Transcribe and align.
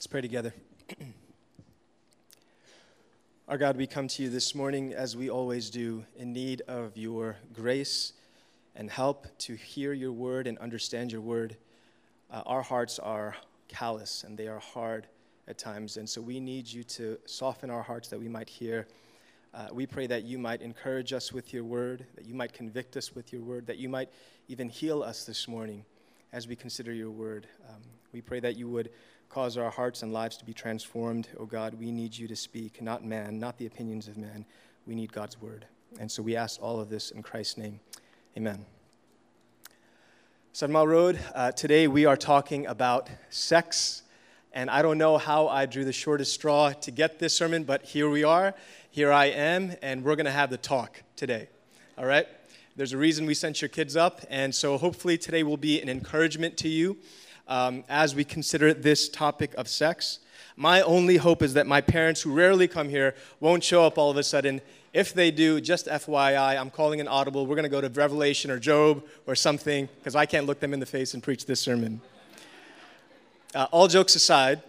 Let's 0.00 0.06
pray 0.06 0.22
together. 0.22 0.54
Our 3.46 3.58
God, 3.58 3.76
we 3.76 3.86
come 3.86 4.08
to 4.08 4.22
you 4.22 4.30
this 4.30 4.54
morning 4.54 4.94
as 4.94 5.14
we 5.14 5.28
always 5.28 5.68
do, 5.68 6.06
in 6.16 6.32
need 6.32 6.62
of 6.66 6.96
your 6.96 7.36
grace 7.52 8.14
and 8.74 8.90
help 8.90 9.26
to 9.40 9.56
hear 9.56 9.92
your 9.92 10.12
word 10.12 10.46
and 10.46 10.56
understand 10.56 11.12
your 11.12 11.20
word. 11.20 11.58
Uh, 12.30 12.40
our 12.46 12.62
hearts 12.62 12.98
are 12.98 13.36
callous 13.68 14.24
and 14.24 14.38
they 14.38 14.48
are 14.48 14.58
hard 14.58 15.06
at 15.46 15.58
times, 15.58 15.98
and 15.98 16.08
so 16.08 16.22
we 16.22 16.40
need 16.40 16.66
you 16.66 16.82
to 16.84 17.18
soften 17.26 17.68
our 17.68 17.82
hearts 17.82 18.08
that 18.08 18.18
we 18.18 18.26
might 18.26 18.48
hear. 18.48 18.88
Uh, 19.52 19.68
we 19.70 19.84
pray 19.84 20.06
that 20.06 20.24
you 20.24 20.38
might 20.38 20.62
encourage 20.62 21.12
us 21.12 21.30
with 21.30 21.52
your 21.52 21.64
word, 21.64 22.06
that 22.14 22.24
you 22.24 22.32
might 22.32 22.54
convict 22.54 22.96
us 22.96 23.14
with 23.14 23.34
your 23.34 23.42
word, 23.42 23.66
that 23.66 23.76
you 23.76 23.90
might 23.90 24.08
even 24.48 24.70
heal 24.70 25.02
us 25.02 25.26
this 25.26 25.46
morning 25.46 25.84
as 26.32 26.48
we 26.48 26.56
consider 26.56 26.90
your 26.90 27.10
word. 27.10 27.46
Um, 27.68 27.82
we 28.14 28.22
pray 28.22 28.40
that 28.40 28.56
you 28.56 28.66
would 28.70 28.88
cause 29.30 29.56
our 29.56 29.70
hearts 29.70 30.02
and 30.02 30.12
lives 30.12 30.36
to 30.36 30.44
be 30.44 30.52
transformed. 30.52 31.28
Oh 31.38 31.46
God, 31.46 31.74
we 31.74 31.92
need 31.92 32.18
you 32.18 32.26
to 32.26 32.34
speak, 32.34 32.82
not 32.82 33.04
man, 33.04 33.38
not 33.38 33.56
the 33.58 33.66
opinions 33.66 34.08
of 34.08 34.16
man. 34.16 34.44
We 34.86 34.96
need 34.96 35.12
God's 35.12 35.40
word. 35.40 35.66
And 36.00 36.10
so 36.10 36.20
we 36.20 36.34
ask 36.34 36.60
all 36.60 36.80
of 36.80 36.90
this 36.90 37.12
in 37.12 37.22
Christ's 37.22 37.56
name. 37.56 37.78
Amen. 38.36 38.66
Seven 40.52 40.72
Mile 40.72 40.88
Road, 40.88 41.20
uh, 41.32 41.52
today 41.52 41.86
we 41.86 42.06
are 42.06 42.16
talking 42.16 42.66
about 42.66 43.08
sex. 43.28 44.02
And 44.52 44.68
I 44.68 44.82
don't 44.82 44.98
know 44.98 45.16
how 45.16 45.46
I 45.46 45.64
drew 45.64 45.84
the 45.84 45.92
shortest 45.92 46.34
straw 46.34 46.72
to 46.72 46.90
get 46.90 47.20
this 47.20 47.32
sermon, 47.32 47.62
but 47.62 47.84
here 47.84 48.10
we 48.10 48.24
are. 48.24 48.52
Here 48.90 49.12
I 49.12 49.26
am, 49.26 49.76
and 49.80 50.02
we're 50.02 50.16
going 50.16 50.26
to 50.26 50.32
have 50.32 50.50
the 50.50 50.58
talk 50.58 51.04
today. 51.14 51.48
All 51.96 52.04
right? 52.04 52.26
There's 52.74 52.92
a 52.92 52.98
reason 52.98 53.26
we 53.26 53.34
sent 53.34 53.62
your 53.62 53.68
kids 53.68 53.94
up, 53.94 54.22
and 54.28 54.52
so 54.52 54.76
hopefully 54.76 55.16
today 55.16 55.44
will 55.44 55.56
be 55.56 55.80
an 55.80 55.88
encouragement 55.88 56.56
to 56.58 56.68
you 56.68 56.98
um, 57.50 57.84
as 57.88 58.14
we 58.14 58.24
consider 58.24 58.72
this 58.72 59.10
topic 59.10 59.52
of 59.58 59.68
sex. 59.68 60.20
My 60.56 60.80
only 60.80 61.18
hope 61.18 61.42
is 61.42 61.54
that 61.54 61.66
my 61.66 61.82
parents, 61.82 62.22
who 62.22 62.32
rarely 62.32 62.68
come 62.68 62.88
here, 62.88 63.14
won't 63.40 63.62
show 63.62 63.84
up 63.84 63.98
all 63.98 64.10
of 64.10 64.16
a 64.16 64.22
sudden. 64.22 64.62
If 64.94 65.12
they 65.12 65.30
do, 65.30 65.60
just 65.60 65.86
FYI, 65.86 66.58
I'm 66.58 66.70
calling 66.70 67.00
an 67.00 67.08
audible. 67.08 67.46
We're 67.46 67.56
going 67.56 67.64
to 67.64 67.68
go 67.68 67.80
to 67.80 67.88
Revelation 67.88 68.50
or 68.50 68.58
Job 68.58 69.04
or 69.26 69.34
something 69.34 69.88
because 69.98 70.16
I 70.16 70.26
can't 70.26 70.46
look 70.46 70.60
them 70.60 70.72
in 70.72 70.80
the 70.80 70.86
face 70.86 71.12
and 71.12 71.22
preach 71.22 71.44
this 71.44 71.60
sermon. 71.60 72.00
Uh, 73.54 73.66
all 73.70 73.88
jokes 73.88 74.14
aside, 74.14 74.62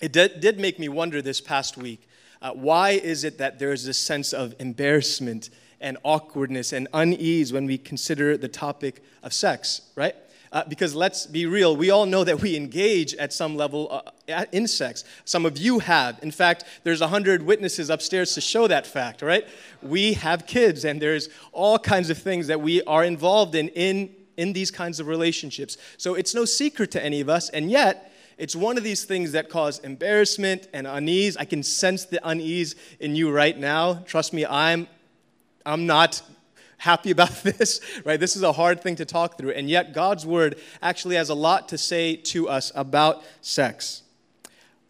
it 0.00 0.12
did, 0.12 0.40
did, 0.40 0.58
make 0.58 0.78
me 0.78 0.88
wonder 0.88 1.22
this 1.22 1.40
past 1.40 1.76
week 1.76 2.06
uh, 2.42 2.50
why 2.52 2.90
is 2.90 3.24
it 3.24 3.38
that 3.38 3.58
there 3.58 3.72
is 3.72 3.86
this 3.86 3.98
sense 3.98 4.32
of 4.32 4.54
embarrassment 4.58 5.48
and 5.80 5.96
awkwardness 6.02 6.72
and 6.72 6.88
unease 6.92 7.52
when 7.52 7.66
we 7.66 7.78
consider 7.78 8.36
the 8.36 8.48
topic 8.48 9.02
of 9.22 9.32
sex, 9.32 9.82
right? 9.94 10.16
Uh, 10.52 10.62
because 10.68 10.94
let's 10.94 11.26
be 11.26 11.46
real, 11.46 11.74
we 11.74 11.90
all 11.90 12.04
know 12.04 12.24
that 12.24 12.42
we 12.42 12.54
engage 12.54 13.14
at 13.14 13.32
some 13.32 13.56
level 13.56 14.02
uh, 14.28 14.44
in 14.52 14.68
sex. 14.68 15.02
Some 15.24 15.46
of 15.46 15.56
you 15.56 15.78
have. 15.78 16.22
In 16.22 16.30
fact, 16.30 16.64
there's 16.84 17.00
100 17.00 17.42
witnesses 17.42 17.88
upstairs 17.88 18.34
to 18.34 18.42
show 18.42 18.66
that 18.66 18.86
fact, 18.86 19.22
right? 19.22 19.48
We 19.80 20.12
have 20.12 20.46
kids, 20.46 20.84
and 20.84 21.00
there's 21.00 21.30
all 21.52 21.78
kinds 21.78 22.10
of 22.10 22.18
things 22.18 22.48
that 22.48 22.60
we 22.60 22.82
are 22.82 23.02
involved 23.02 23.54
in 23.54 23.68
in, 23.68 24.14
in 24.36 24.52
these 24.52 24.70
kinds 24.70 25.00
of 25.00 25.06
relationships. 25.06 25.78
So 25.96 26.14
it's 26.14 26.34
no 26.34 26.44
secret 26.44 26.90
to 26.90 27.02
any 27.02 27.22
of 27.22 27.30
us, 27.30 27.48
and 27.48 27.70
yet, 27.70 28.10
it's 28.36 28.56
one 28.56 28.76
of 28.76 28.84
these 28.84 29.04
things 29.04 29.32
that 29.32 29.48
cause 29.48 29.78
embarrassment 29.80 30.68
and 30.72 30.86
unease. 30.86 31.36
I 31.36 31.44
can 31.44 31.62
sense 31.62 32.06
the 32.06 32.20
unease 32.28 32.74
in 32.98 33.14
you 33.14 33.30
right 33.30 33.56
now. 33.56 34.02
Trust 34.06 34.32
me, 34.32 34.44
I'm 34.44 34.88
I'm 35.64 35.86
not 35.86 36.22
happy 36.82 37.10
about 37.16 37.42
this, 37.44 37.80
right? 38.04 38.18
This 38.18 38.36
is 38.36 38.42
a 38.42 38.52
hard 38.52 38.80
thing 38.80 38.96
to 38.96 39.04
talk 39.04 39.38
through. 39.38 39.52
And 39.52 39.70
yet, 39.70 39.94
God's 39.94 40.26
word 40.26 40.58
actually 40.82 41.16
has 41.16 41.28
a 41.28 41.34
lot 41.34 41.68
to 41.68 41.78
say 41.78 42.16
to 42.16 42.48
us 42.48 42.72
about 42.74 43.22
sex. 43.40 44.02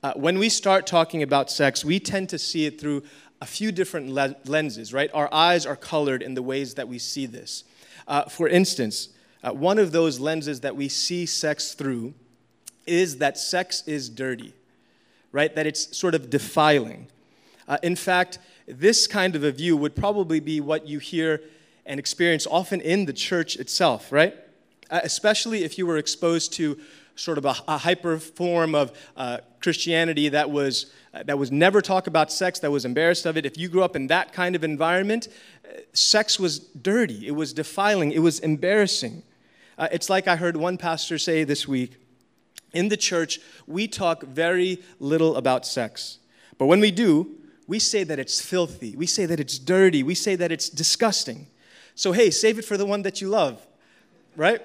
Uh, 0.03 0.15
when 0.15 0.39
we 0.39 0.49
start 0.49 0.87
talking 0.87 1.23
about 1.23 1.51
sex, 1.51 1.85
we 1.85 2.01
tend 2.01 2.29
to 2.31 2.39
see 2.39 2.67
it 2.67 2.81
through 2.81 3.03
a 3.41 3.47
few 3.47 3.71
different 3.71 4.09
le- 4.09 4.35
lenses, 4.47 4.93
right? 4.93 5.11
Our 5.13 5.33
eyes 5.33 5.67
are 5.67 5.77
colored 5.77 6.23
in 6.23 6.35
the 6.35 6.43
ways 6.43 6.75
that 6.75 6.89
we 6.89 6.99
see 6.99 7.27
this. 7.27 7.65
Uh, 8.09 8.25
for 8.25 8.49
instance, 8.49 9.11
uh, 9.45 9.53
one 9.53 9.79
of 9.79 9.93
those 9.93 10.19
lenses 10.19 10.61
that 10.61 10.75
we 10.75 10.89
see 10.89 11.27
sex 11.27 11.75
through 11.75 12.15
is 12.87 13.19
that 13.19 13.37
sex 13.37 13.87
is 13.87 14.09
dirty, 14.09 14.55
right? 15.31 15.55
That 15.55 15.67
it's 15.67 15.97
sort 15.97 16.15
of 16.15 16.31
defiling. 16.31 17.09
Uh, 17.69 17.79
in 17.83 17.97
fact, 17.97 18.39
this 18.67 19.07
kind 19.07 19.37
of 19.37 19.45
a 19.45 19.53
view 19.53 19.77
would 19.77 19.95
probably 19.95 20.41
be 20.41 20.61
what 20.61 20.89
you 20.89 20.99
hear 20.99 21.41
and 21.87 21.99
experience 21.99 22.47
often 22.47 22.81
in 22.81 23.07
the 23.07 23.13
church 23.13 23.57
itself, 23.57 24.13
right? 24.13 24.35
Uh, 24.91 25.01
especially 25.05 25.65
if 25.65 25.79
you 25.79 25.87
were 25.87 25.97
exposed 25.97 26.53
to 26.55 26.79
sort 27.17 27.39
of 27.39 27.45
a, 27.45 27.55
a 27.69 27.79
hyper 27.79 28.19
form 28.19 28.75
of 28.75 28.93
uh, 29.17 29.39
Christianity 29.61 30.29
that 30.31 30.51
was, 30.51 30.93
uh, 31.13 31.23
that 31.25 31.39
was 31.39 31.51
never 31.51 31.81
talk 31.81 32.07
about 32.07 32.33
sex, 32.33 32.59
that 32.61 32.71
was 32.71 32.85
embarrassed 32.85 33.27
of 33.27 33.37
it. 33.37 33.45
If 33.45 33.59
you 33.59 33.69
grew 33.69 33.83
up 33.83 33.97
in 33.97 34.07
that 34.09 34.33
kind 34.33 34.57
of 34.57 34.65
environment, 34.65 35.29
uh, 35.65 35.81
sex 35.93 36.39
was 36.39 36.59
dirty, 36.59 37.27
it 37.27 37.33
was 37.33 37.53
defiling, 37.53 38.13
it 38.13 38.21
was 38.21 38.39
embarrassing. 38.41 39.23
It's 39.91 40.09
like 40.09 40.29
I 40.29 40.37
heard 40.37 40.57
one 40.57 40.79
pastor 40.79 41.19
say 41.19 41.43
this 41.43 41.67
week 41.67 41.97
in 42.73 42.89
the 42.89 42.97
church, 42.97 43.41
we 43.67 43.87
talk 43.89 44.23
very 44.23 44.83
little 44.99 45.37
about 45.37 45.67
sex. 45.67 46.19
But 46.59 46.67
when 46.67 46.81
we 46.81 46.91
do, 46.91 47.39
we 47.67 47.79
say 47.79 48.05
that 48.05 48.19
it's 48.19 48.41
filthy, 48.41 48.97
we 48.97 49.07
say 49.07 49.27
that 49.27 49.41
it's 49.41 49.59
dirty, 49.59 50.03
we 50.03 50.15
say 50.15 50.37
that 50.37 50.53
it's 50.53 50.69
disgusting. 50.69 51.47
So, 51.95 52.13
hey, 52.13 52.31
save 52.31 52.59
it 52.59 52.65
for 52.65 52.77
the 52.77 52.87
one 52.87 53.03
that 53.03 53.21
you 53.21 53.29
love, 53.29 53.65
right? 54.37 54.61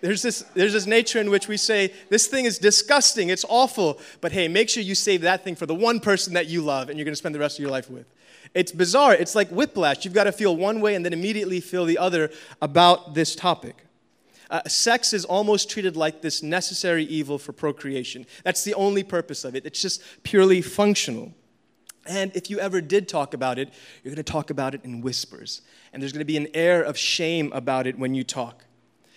There's 0.00 0.22
this, 0.22 0.42
there's 0.54 0.74
this 0.74 0.86
nature 0.86 1.18
in 1.20 1.30
which 1.30 1.48
we 1.48 1.56
say, 1.56 1.92
this 2.08 2.28
thing 2.28 2.44
is 2.44 2.58
disgusting, 2.58 3.30
it's 3.30 3.44
awful, 3.48 3.98
but 4.20 4.30
hey, 4.30 4.46
make 4.46 4.68
sure 4.68 4.82
you 4.82 4.94
save 4.94 5.22
that 5.22 5.42
thing 5.42 5.56
for 5.56 5.66
the 5.66 5.74
one 5.74 5.98
person 5.98 6.34
that 6.34 6.46
you 6.46 6.62
love 6.62 6.88
and 6.88 6.98
you're 6.98 7.04
gonna 7.04 7.16
spend 7.16 7.34
the 7.34 7.40
rest 7.40 7.58
of 7.58 7.62
your 7.62 7.70
life 7.70 7.90
with. 7.90 8.06
It's 8.54 8.72
bizarre. 8.72 9.14
It's 9.14 9.34
like 9.34 9.48
whiplash. 9.50 10.04
You've 10.04 10.14
got 10.14 10.24
to 10.24 10.32
feel 10.32 10.56
one 10.56 10.80
way 10.80 10.94
and 10.94 11.04
then 11.04 11.12
immediately 11.12 11.60
feel 11.60 11.84
the 11.84 11.98
other 11.98 12.30
about 12.62 13.14
this 13.14 13.34
topic. 13.34 13.84
Uh, 14.50 14.66
sex 14.66 15.12
is 15.12 15.24
almost 15.24 15.68
treated 15.68 15.96
like 15.96 16.22
this 16.22 16.42
necessary 16.42 17.04
evil 17.04 17.38
for 17.38 17.52
procreation. 17.52 18.24
That's 18.44 18.64
the 18.64 18.74
only 18.74 19.02
purpose 19.02 19.44
of 19.44 19.54
it. 19.54 19.66
It's 19.66 19.82
just 19.82 20.02
purely 20.22 20.62
functional. 20.62 21.34
And 22.06 22.34
if 22.34 22.48
you 22.50 22.58
ever 22.58 22.80
did 22.80 23.08
talk 23.08 23.34
about 23.34 23.58
it, 23.58 23.72
you're 24.02 24.14
going 24.14 24.24
to 24.24 24.32
talk 24.32 24.50
about 24.50 24.74
it 24.74 24.84
in 24.84 25.00
whispers. 25.00 25.62
And 25.92 26.02
there's 26.02 26.12
going 26.12 26.20
to 26.20 26.24
be 26.24 26.36
an 26.36 26.48
air 26.54 26.82
of 26.82 26.96
shame 26.96 27.52
about 27.52 27.86
it 27.86 27.98
when 27.98 28.14
you 28.14 28.24
talk. 28.24 28.64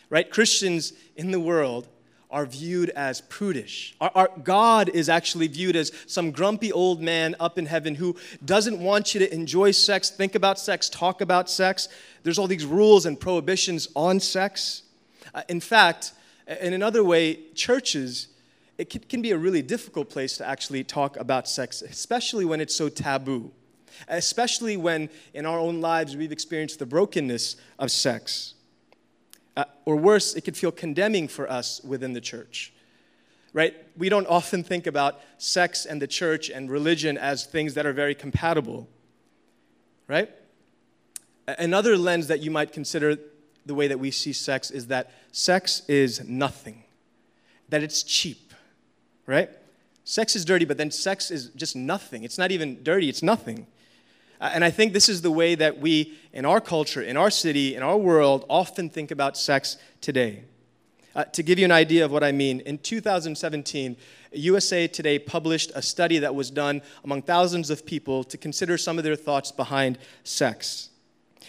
Right? 0.10 0.30
Christians 0.30 0.94
in 1.16 1.32
the 1.32 1.40
world 1.40 1.88
are 2.32 2.46
viewed 2.46 2.90
as 2.92 3.22
prudish. 3.22 3.94
Our, 4.00 4.12
our, 4.16 4.30
God 4.42 4.90
is 4.90 5.10
actually 5.10 5.48
viewed 5.48 5.76
as 5.76 5.92
some 6.08 6.32
grumpy 6.32 6.72
old 6.72 7.02
man 7.02 7.36
up 7.40 7.58
in 7.58 7.66
heaven 7.66 7.96
who 7.96 8.16
doesn't 8.44 8.80
want 8.80 9.14
you 9.14 9.20
to 9.20 9.34
enjoy 9.34 9.72
sex, 9.72 10.10
think 10.10 10.34
about 10.34 10.58
sex, 10.58 10.90
talk 10.90 11.20
about 11.20 11.50
sex. 11.50 11.90
There's 12.24 12.40
all 12.40 12.48
these 12.48 12.66
rules 12.66 13.06
and 13.06 13.20
prohibitions 13.20 13.90
on 13.96 14.22
sex. 14.22 14.84
Uh, 15.34 15.44
in 15.50 15.60
fact, 15.60 16.14
in 16.62 16.74
another 16.74 17.04
way, 17.04 17.40
churches 17.54 18.28
it 18.82 19.10
can, 19.10 19.22
be 19.22 19.30
a 19.30 19.38
really 19.38 19.62
difficult 19.62 20.10
place 20.10 20.38
to 20.38 20.48
actually 20.48 20.84
talk 20.84 21.16
about 21.18 21.48
sex, 21.48 21.84
especially 21.84 22.46
when 22.46 22.60
it's 22.60 22.76
so 22.76 22.90
taboo, 22.90 23.52
especially 24.08 24.76
when 24.76 25.08
in 25.36 25.46
our 25.46 25.60
own 25.60 25.82
lives 25.82 26.18
we've 26.18 26.32
experienced 26.32 26.80
the 26.80 26.88
brokenness 26.88 27.58
of 27.78 27.92
sex. 27.92 28.56
Uh, 29.56 29.66
or 29.86 29.98
worse, 29.98 30.34
it 30.34 30.42
could 30.42 30.58
feel 30.58 30.72
condemning 30.72 31.28
for 31.28 31.48
us 31.48 31.80
within 31.84 32.14
the 32.14 32.22
church. 32.22 32.74
Right? 33.54 33.76
We 33.96 34.10
don't 34.10 34.26
often 34.26 34.64
think 34.64 34.88
about 34.88 35.20
sex 35.38 35.86
and 35.86 36.02
the 36.02 36.08
church 36.08 36.50
and 36.50 36.68
religion 36.68 37.20
as 37.20 37.46
things 37.46 37.76
that 37.76 37.86
are 37.86 37.94
very 37.94 38.16
compatible. 38.16 38.90
Right? 40.08 40.32
Another 41.48 41.98
lens 41.98 42.28
that 42.28 42.40
you 42.40 42.50
might 42.50 42.72
consider 42.72 43.20
the 43.64 43.76
way 43.76 43.88
that 43.88 44.00
we 44.00 44.10
see 44.10 44.34
sex 44.34 44.72
is 44.72 44.88
that 44.88 45.12
sex 45.32 45.84
is 45.88 46.28
nothing, 46.28 46.84
that 47.70 47.84
it's 47.84 48.02
cheap 48.02 48.51
right? 49.26 49.50
Sex 50.04 50.36
is 50.36 50.46
dirty, 50.46 50.66
but 50.66 50.78
then 50.78 50.92
sex 50.92 51.32
is 51.32 51.50
just 51.56 51.76
nothing. 51.76 52.24
It's 52.24 52.38
not 52.38 52.52
even 52.52 52.84
dirty, 52.84 53.10
it's 53.10 53.24
nothing. 53.24 53.68
Uh, 54.40 54.50
and 54.54 54.66
I 54.66 54.72
think 54.72 54.94
this 54.94 55.08
is 55.08 55.22
the 55.22 55.32
way 55.32 55.54
that 55.56 55.80
we, 55.80 56.18
in 56.34 56.46
our 56.46 56.60
culture, 56.60 57.02
in 57.02 57.16
our 57.16 57.30
city, 57.30 57.76
in 57.76 57.84
our 57.84 57.98
world, 57.98 58.46
often 58.50 58.90
think 58.90 59.12
about 59.12 59.38
sex 59.38 59.78
today. 60.02 60.44
Uh, 61.14 61.26
to 61.26 61.44
give 61.44 61.60
you 61.60 61.66
an 61.66 61.72
idea 61.72 62.04
of 62.06 62.12
what 62.12 62.24
I 62.24 62.32
mean, 62.32 62.62
in 62.62 62.78
2017, 62.78 63.98
USA 64.34 64.88
Today 64.88 65.20
published 65.20 65.72
a 65.76 65.82
study 65.82 66.20
that 66.20 66.34
was 66.34 66.50
done 66.50 66.82
among 67.04 67.22
thousands 67.22 67.70
of 67.70 67.86
people 67.86 68.24
to 68.24 68.38
consider 68.38 68.78
some 68.78 68.98
of 68.98 69.04
their 69.04 69.18
thoughts 69.18 69.52
behind 69.52 69.98
sex. 70.24 70.90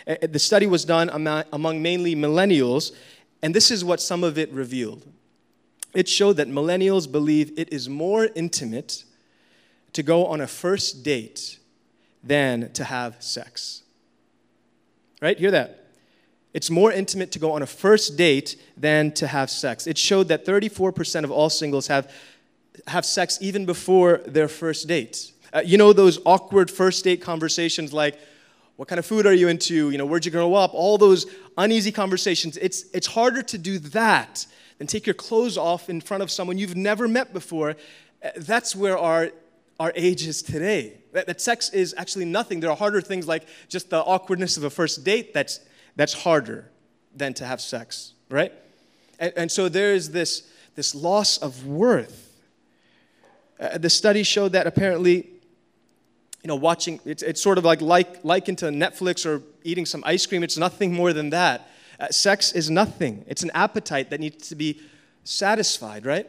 Uh, 0.07 0.17
the 0.21 0.39
study 0.39 0.67
was 0.67 0.85
done 0.85 1.09
among 1.53 1.81
mainly 1.81 2.17
millennials, 2.17 2.93
and 3.41 3.55
this 3.55 3.71
is 3.71 3.85
what 3.85 4.01
some 4.01 4.25
of 4.25 4.37
it 4.37 4.51
revealed 4.53 5.07
it 5.95 6.09
showed 6.09 6.37
that 6.39 6.49
millennials 6.49 7.11
believe 7.11 7.53
it 7.59 7.73
is 7.73 7.89
more 7.89 8.29
intimate 8.35 9.05
to 9.93 10.03
go 10.03 10.27
on 10.27 10.41
a 10.41 10.47
first 10.47 11.03
date 11.03 11.59
than 12.23 12.73
to 12.73 12.85
have 12.85 13.17
sex. 13.23 13.83
Right? 15.21 15.39
Hear 15.39 15.51
that. 15.51 15.87
It's 16.55 16.71
more 16.71 16.93
intimate 16.93 17.33
to 17.33 17.39
go 17.39 17.53
on 17.53 17.63
a 17.63 17.67
first 17.67 18.17
date 18.17 18.61
than 18.77 19.13
to 19.13 19.27
have 19.27 19.51
sex. 19.51 19.87
It 19.87 19.97
showed 19.97 20.29
that 20.29 20.45
34% 20.45 21.25
of 21.25 21.31
all 21.31 21.51
singles 21.51 21.87
have 21.87 22.13
have 22.87 23.05
sex 23.05 23.39
even 23.41 23.67
before 23.67 24.23
their 24.27 24.49
first 24.49 24.89
date. 24.89 25.33
Uh, 25.53 25.61
you 25.65 25.77
know 25.77 25.93
those 25.93 26.19
awkward 26.25 26.71
first 26.71 27.05
date 27.05 27.21
conversations 27.21 27.93
like, 27.93 28.19
what 28.77 28.89
kind 28.89 28.99
of 28.99 29.05
food 29.05 29.27
are 29.27 29.35
you 29.35 29.49
into? 29.49 29.91
You 29.91 29.99
know, 29.99 30.07
where'd 30.07 30.25
you 30.25 30.31
grow 30.31 30.55
up? 30.55 30.73
All 30.73 30.97
those 30.97 31.27
uneasy 31.59 31.93
conversations. 31.93 32.57
It's, 32.57 32.85
it's 32.95 33.07
harder 33.07 33.43
to 33.43 33.59
do 33.59 33.79
that 33.79 34.47
than 34.83 34.89
take 34.89 35.07
your 35.07 35.15
clothes 35.15 35.57
off 35.57 35.89
in 35.89 36.01
front 36.01 36.25
of 36.25 36.31
someone 36.31 36.59
you've 36.59 36.75
never 36.75 37.07
met 37.07 37.33
before. 37.33 37.77
Uh, 38.21 38.31
that's 38.39 38.75
where 38.75 38.99
our, 38.99 39.31
our 39.79 39.93
age 39.95 40.27
is 40.27 40.43
today. 40.43 40.95
That, 41.13 41.29
that 41.29 41.41
sex 41.41 41.71
is 41.71 41.95
actually 41.97 42.25
nothing. 42.25 42.59
There 42.59 42.69
are 42.69 42.77
harder 42.77 43.01
things 43.01 43.29
like 43.29 43.47
just 43.69 43.91
the 43.91 43.99
awkwardness 43.99 44.57
of 44.57 44.65
a 44.65 44.71
first 44.71 45.05
date 45.05 45.33
that's, 45.33 45.61
that's 45.95 46.13
harder 46.13 46.69
than 47.15 47.33
to 47.35 47.47
have 47.47 47.61
sex, 47.61 48.15
right? 48.29 48.53
And, 49.21 49.33
and 49.37 49.53
so 49.53 49.69
there 49.69 49.95
is 49.95 50.11
this, 50.11 50.51
this 50.75 50.97
loss 50.97 51.39
of 51.39 51.65
worth. 51.65 52.41
Uh, 53.61 53.79
the 53.79 53.91
study 53.91 54.25
showed 54.25 54.51
that 54.51 54.67
apparently 54.67 55.29
you 56.43 56.49
know, 56.49 56.57
watching, 56.57 56.99
it's, 57.05 57.23
it's 57.23 57.41
sort 57.41 57.57
of 57.57 57.65
like, 57.65 57.81
like 57.81 58.25
likened 58.25 58.59
to 58.59 58.65
Netflix 58.71 59.25
or 59.25 59.45
eating 59.63 59.87
some 59.87 60.03
ice 60.05 60.27
cream. 60.27 60.43
It's 60.43 60.59
nothing 60.59 60.93
more 60.93 61.13
than 61.13 61.31
that. 61.31 61.69
Uh, 62.03 62.09
sex 62.11 62.51
is 62.51 62.69
nothing. 62.69 63.25
It's 63.29 63.45
an 63.45 63.53
appetite 63.55 64.11
that 64.11 64.19
needs 64.19 64.49
to 64.49 64.57
be 64.57 64.81
satisfied, 65.23 66.05
right? 66.05 66.27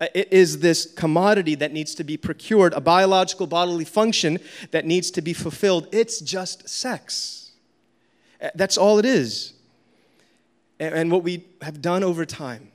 Uh, 0.00 0.06
it 0.14 0.32
is 0.32 0.60
this 0.60 0.86
commodity 0.94 1.56
that 1.56 1.72
needs 1.72 1.96
to 1.96 2.04
be 2.04 2.16
procured, 2.16 2.72
a 2.74 2.80
biological 2.80 3.48
bodily 3.48 3.84
function 3.84 4.38
that 4.70 4.86
needs 4.86 5.10
to 5.10 5.20
be 5.20 5.32
fulfilled. 5.32 5.88
It's 5.90 6.20
just 6.20 6.68
sex. 6.68 7.50
Uh, 8.40 8.50
that's 8.54 8.78
all 8.78 9.00
it 9.00 9.04
is. 9.04 9.54
And, 10.78 10.94
and 10.94 11.10
what 11.10 11.24
we 11.24 11.44
have 11.60 11.82
done 11.82 12.04
over 12.04 12.24
time 12.24 12.70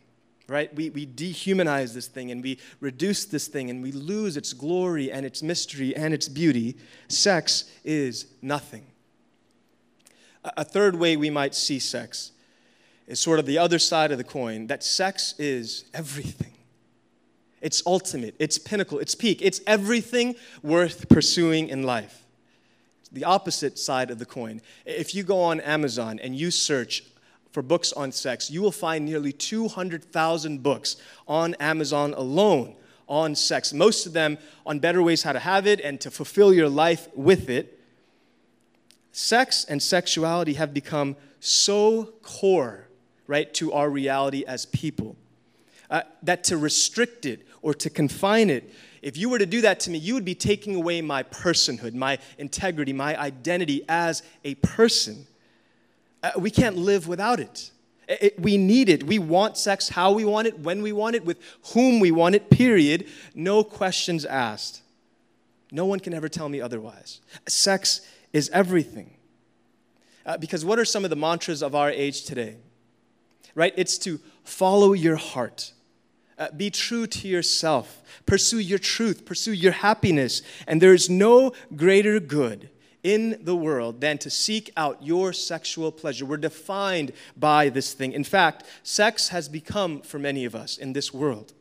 right? 0.48 0.76
We, 0.76 0.90
we 0.90 1.08
dehumanize 1.08 1.94
this 1.94 2.08
thing 2.08 2.30
and 2.30 2.44
we 2.44 2.60
reduce 2.82 3.24
this 3.24 3.48
thing 3.48 3.70
and 3.70 3.82
we 3.82 3.94
lose 3.94 4.36
its 4.36 4.52
glory 4.52 5.10
and 5.10 5.26
its 5.26 5.42
mystery 5.42 5.96
and 5.96 6.14
its 6.14 6.28
beauty. 6.28 6.76
Sex 7.08 7.72
is 7.86 8.26
nothing. 8.42 8.86
A 10.44 10.66
third 10.66 10.98
way 10.98 11.16
we 11.16 11.30
might 11.30 11.56
see 11.56 11.80
sex 11.80 12.34
is 13.12 13.20
sort 13.20 13.40
of 13.40 13.46
the 13.46 13.58
other 13.58 13.78
side 13.78 14.14
of 14.14 14.18
the 14.18 14.24
coin 14.24 14.68
that 14.68 14.84
sex 14.84 15.36
is 15.38 15.84
everything. 15.94 16.54
It's 17.62 17.84
ultimate, 17.86 18.36
it's 18.40 18.58
pinnacle, 18.58 19.00
it's 19.00 19.16
peak, 19.16 19.42
it's 19.42 19.60
everything 19.68 20.36
worth 20.64 21.10
pursuing 21.10 21.68
in 21.68 21.84
life. 21.84 22.24
It's 23.02 23.10
the 23.10 23.26
opposite 23.26 23.78
side 23.78 24.12
of 24.12 24.18
the 24.18 24.26
coin. 24.26 24.62
If 24.86 25.14
you 25.14 25.24
go 25.24 25.42
on 25.42 25.60
Amazon 25.60 26.20
and 26.20 26.36
you 26.38 26.52
search 26.52 27.04
for 27.52 27.62
books 27.62 27.92
on 27.92 28.14
sex, 28.14 28.50
you 28.50 28.62
will 28.62 28.72
find 28.72 29.06
nearly 29.06 29.34
200,000 29.34 30.64
books 30.64 30.96
on 31.28 31.54
Amazon 31.56 32.14
alone 32.14 32.76
on 33.10 33.36
sex. 33.36 33.74
Most 33.74 34.06
of 34.06 34.14
them 34.14 34.38
on 34.66 34.80
better 34.80 35.04
ways 35.04 35.24
how 35.24 35.34
to 35.34 35.40
have 35.40 35.68
it 35.68 35.82
and 35.82 36.00
to 36.00 36.10
fulfill 36.10 36.54
your 36.54 36.70
life 36.70 37.10
with 37.14 37.50
it. 37.50 37.78
Sex 39.12 39.66
and 39.66 39.84
sexuality 39.84 40.54
have 40.54 40.74
become 40.74 41.18
so 41.42 42.14
core, 42.24 42.88
right, 43.32 43.54
to 43.54 43.72
our 43.72 43.90
reality 43.90 44.44
as 44.46 44.66
people 44.66 45.16
uh, 45.90 46.02
that 46.22 46.44
to 46.44 46.58
restrict 46.58 47.26
it 47.26 47.48
or 47.62 47.74
to 47.74 47.90
confine 47.90 48.50
it, 48.50 48.70
if 49.02 49.16
you 49.18 49.30
were 49.30 49.40
to 49.40 49.46
do 49.46 49.62
that 49.62 49.80
to 49.82 49.90
me, 49.90 49.98
you 49.98 50.14
would 50.14 50.26
be 50.26 50.36
taking 50.36 50.76
away 50.76 51.02
my 51.02 51.24
personhood, 51.24 51.94
my 51.94 52.20
integrity, 52.38 52.92
my 52.92 53.18
identity 53.18 53.84
as 53.88 54.22
a 54.44 54.56
person. 54.56 55.26
Uh, 56.22 56.32
we 56.38 56.52
can't 56.52 56.76
live 56.76 57.08
without 57.08 57.40
it. 57.40 57.72
it. 58.10 58.40
We 58.40 58.58
need 58.58 58.90
it. 58.90 59.04
We 59.04 59.18
want 59.18 59.58
sex 59.58 59.90
how 59.90 60.12
we 60.12 60.26
want 60.26 60.48
it, 60.48 60.60
when 60.60 60.82
we 60.82 60.92
want 60.92 61.16
it, 61.16 61.24
with 61.24 61.40
whom 61.74 62.02
we 62.02 62.12
want 62.12 62.36
it, 62.36 62.50
period. 62.50 63.08
No 63.34 63.64
questions 63.64 64.26
asked. 64.26 64.82
No 65.72 65.86
one 65.86 66.02
can 66.02 66.14
ever 66.14 66.28
tell 66.28 66.50
me 66.50 66.60
otherwise. 66.60 67.22
Sex 67.48 68.02
is 68.34 68.50
everything. 68.50 69.16
Uh, 70.26 70.38
because 70.38 70.66
what 70.66 70.78
are 70.78 70.86
some 70.86 71.06
of 71.06 71.10
the 71.10 71.16
mantras 71.16 71.64
of 71.64 71.74
our 71.74 71.90
age 71.90 72.26
today? 72.26 72.58
Right? 73.56 73.74
It's 73.76 73.98
to 74.00 74.20
follow 74.44 74.94
your 74.94 75.18
heart. 75.18 75.74
Uh, 76.38 76.48
be 76.56 76.70
true 76.72 77.06
to 77.06 77.28
yourself. 77.28 78.02
Pursue 78.26 78.60
your 78.60 78.80
truth. 78.80 79.26
Pursue 79.26 79.54
your 79.54 79.74
happiness. 79.74 80.42
And 80.68 80.82
there 80.82 80.94
is 80.94 81.10
no 81.10 81.54
greater 81.76 82.20
good 82.20 82.70
in 83.04 83.40
the 83.44 83.56
world 83.56 84.02
than 84.02 84.18
to 84.20 84.30
seek 84.30 84.72
out 84.78 85.04
your 85.04 85.34
sexual 85.34 85.92
pleasure. 85.92 86.26
We're 86.26 86.38
defined 86.38 87.14
by 87.36 87.70
this 87.70 87.94
thing. 87.94 88.14
In 88.14 88.24
fact, 88.24 88.66
sex 88.84 89.30
has 89.30 89.50
become, 89.50 90.02
for 90.02 90.20
many 90.20 90.46
of 90.46 90.56
us 90.56 90.78
in 90.78 90.94
this 90.94 91.14
world, 91.14 91.54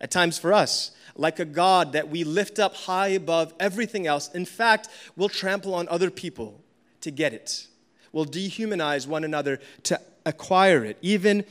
at 0.00 0.10
times 0.10 0.38
for 0.38 0.52
us, 0.52 0.92
like 1.16 1.38
a 1.38 1.44
God 1.44 1.92
that 1.92 2.08
we 2.08 2.24
lift 2.24 2.58
up 2.58 2.74
high 2.74 3.08
above 3.08 3.52
everything 3.60 4.06
else. 4.06 4.30
In 4.32 4.44
fact, 4.44 4.88
we'll 5.16 5.28
trample 5.28 5.74
on 5.74 5.88
other 5.88 6.10
people 6.10 6.60
to 7.00 7.10
get 7.10 7.32
it, 7.32 7.66
we'll 8.12 8.26
dehumanize 8.26 9.06
one 9.06 9.24
another 9.24 9.58
to 9.84 10.00
acquire 10.30 10.84
it, 10.84 10.96
even 11.02 11.44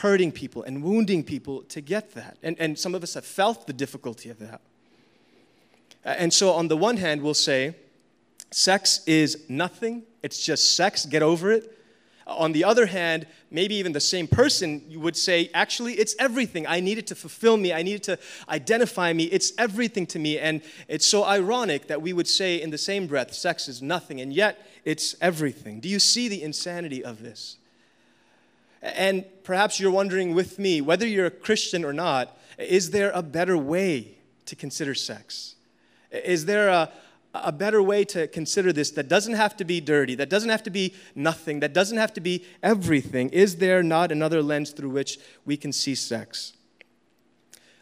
hurting 0.00 0.32
people 0.32 0.62
and 0.64 0.82
wounding 0.82 1.22
people 1.22 1.62
to 1.62 1.80
get 1.80 2.14
that. 2.14 2.36
And, 2.42 2.56
and 2.58 2.78
some 2.78 2.94
of 2.94 3.02
us 3.02 3.14
have 3.14 3.24
felt 3.24 3.66
the 3.66 3.72
difficulty 3.72 4.30
of 4.30 4.38
that. 4.38 4.60
And 6.04 6.32
so, 6.32 6.50
on 6.52 6.68
the 6.68 6.76
one 6.76 6.96
hand, 6.96 7.22
we'll 7.22 7.34
say, 7.34 7.74
Sex 8.50 9.02
is 9.06 9.44
nothing, 9.48 10.02
it's 10.22 10.44
just 10.44 10.74
sex, 10.74 11.06
get 11.06 11.22
over 11.22 11.52
it. 11.52 11.76
On 12.26 12.52
the 12.52 12.64
other 12.64 12.86
hand, 12.86 13.26
maybe 13.50 13.74
even 13.76 13.92
the 13.92 14.00
same 14.00 14.26
person 14.28 14.82
would 14.96 15.16
say, 15.16 15.50
actually, 15.52 15.94
it's 15.94 16.14
everything. 16.18 16.66
I 16.66 16.78
need 16.80 16.98
it 16.98 17.06
to 17.08 17.14
fulfill 17.14 17.56
me. 17.56 17.72
I 17.72 17.82
need 17.82 17.94
it 17.94 18.02
to 18.04 18.18
identify 18.48 19.12
me. 19.12 19.24
It's 19.24 19.52
everything 19.58 20.06
to 20.08 20.18
me. 20.18 20.38
And 20.38 20.62
it's 20.86 21.06
so 21.06 21.24
ironic 21.24 21.88
that 21.88 22.02
we 22.02 22.12
would 22.12 22.28
say 22.28 22.60
in 22.60 22.70
the 22.70 22.78
same 22.78 23.06
breath, 23.08 23.32
sex 23.32 23.68
is 23.68 23.82
nothing, 23.82 24.20
and 24.20 24.32
yet 24.32 24.64
it's 24.90 25.14
everything. 25.20 25.78
Do 25.78 25.88
you 25.88 26.00
see 26.00 26.26
the 26.26 26.42
insanity 26.42 27.04
of 27.04 27.22
this? 27.22 27.58
And 28.82 29.24
perhaps 29.44 29.78
you're 29.78 29.92
wondering 29.92 30.34
with 30.34 30.58
me, 30.58 30.80
whether 30.80 31.06
you're 31.06 31.26
a 31.26 31.30
Christian 31.30 31.84
or 31.84 31.92
not, 31.92 32.36
is 32.58 32.90
there 32.90 33.12
a 33.14 33.22
better 33.22 33.56
way 33.56 34.18
to 34.46 34.56
consider 34.56 34.96
sex? 34.96 35.54
Is 36.10 36.46
there 36.46 36.68
a, 36.70 36.90
a 37.34 37.52
better 37.52 37.80
way 37.80 38.04
to 38.06 38.26
consider 38.26 38.72
this 38.72 38.90
that 38.92 39.06
doesn't 39.06 39.34
have 39.34 39.56
to 39.58 39.64
be 39.64 39.80
dirty, 39.80 40.16
that 40.16 40.28
doesn't 40.28 40.50
have 40.50 40.64
to 40.64 40.70
be 40.70 40.92
nothing, 41.14 41.60
that 41.60 41.72
doesn't 41.72 41.98
have 41.98 42.12
to 42.14 42.20
be 42.20 42.44
everything? 42.60 43.28
Is 43.28 43.58
there 43.58 43.84
not 43.84 44.10
another 44.10 44.42
lens 44.42 44.72
through 44.72 44.90
which 44.90 45.20
we 45.44 45.56
can 45.56 45.72
see 45.72 45.94
sex? 45.94 46.54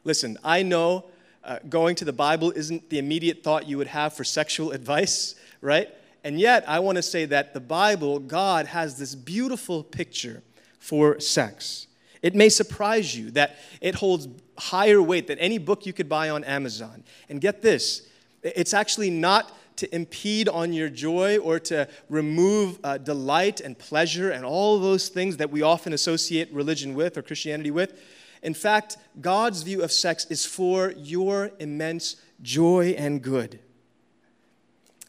Listen, 0.04 0.36
I 0.44 0.62
know 0.62 1.06
uh, 1.42 1.60
going 1.70 1.96
to 1.96 2.04
the 2.04 2.12
Bible 2.12 2.50
isn't 2.50 2.90
the 2.90 2.98
immediate 2.98 3.42
thought 3.42 3.66
you 3.66 3.78
would 3.78 3.86
have 3.86 4.12
for 4.12 4.24
sexual 4.24 4.72
advice, 4.78 5.36
right? 5.62 5.88
And 6.24 6.40
yet, 6.40 6.68
I 6.68 6.80
want 6.80 6.96
to 6.96 7.02
say 7.02 7.24
that 7.26 7.54
the 7.54 7.60
Bible, 7.60 8.18
God 8.18 8.66
has 8.66 8.98
this 8.98 9.14
beautiful 9.14 9.82
picture 9.82 10.42
for 10.78 11.20
sex. 11.20 11.86
It 12.22 12.34
may 12.34 12.48
surprise 12.48 13.16
you 13.16 13.30
that 13.32 13.56
it 13.80 13.94
holds 13.94 14.28
higher 14.58 15.00
weight 15.00 15.28
than 15.28 15.38
any 15.38 15.58
book 15.58 15.86
you 15.86 15.92
could 15.92 16.08
buy 16.08 16.30
on 16.30 16.44
Amazon. 16.44 17.04
And 17.28 17.40
get 17.40 17.62
this, 17.62 18.08
it's 18.42 18.74
actually 18.74 19.10
not 19.10 19.52
to 19.76 19.94
impede 19.94 20.48
on 20.48 20.72
your 20.72 20.88
joy 20.88 21.38
or 21.38 21.60
to 21.60 21.88
remove 22.08 22.80
uh, 22.82 22.98
delight 22.98 23.60
and 23.60 23.78
pleasure 23.78 24.32
and 24.32 24.44
all 24.44 24.80
those 24.80 25.08
things 25.08 25.36
that 25.36 25.50
we 25.50 25.62
often 25.62 25.92
associate 25.92 26.52
religion 26.52 26.94
with 26.94 27.16
or 27.16 27.22
Christianity 27.22 27.70
with. 27.70 28.00
In 28.42 28.54
fact, 28.54 28.96
God's 29.20 29.62
view 29.62 29.82
of 29.82 29.92
sex 29.92 30.26
is 30.30 30.44
for 30.44 30.92
your 30.96 31.52
immense 31.60 32.16
joy 32.42 32.94
and 32.98 33.22
good. 33.22 33.60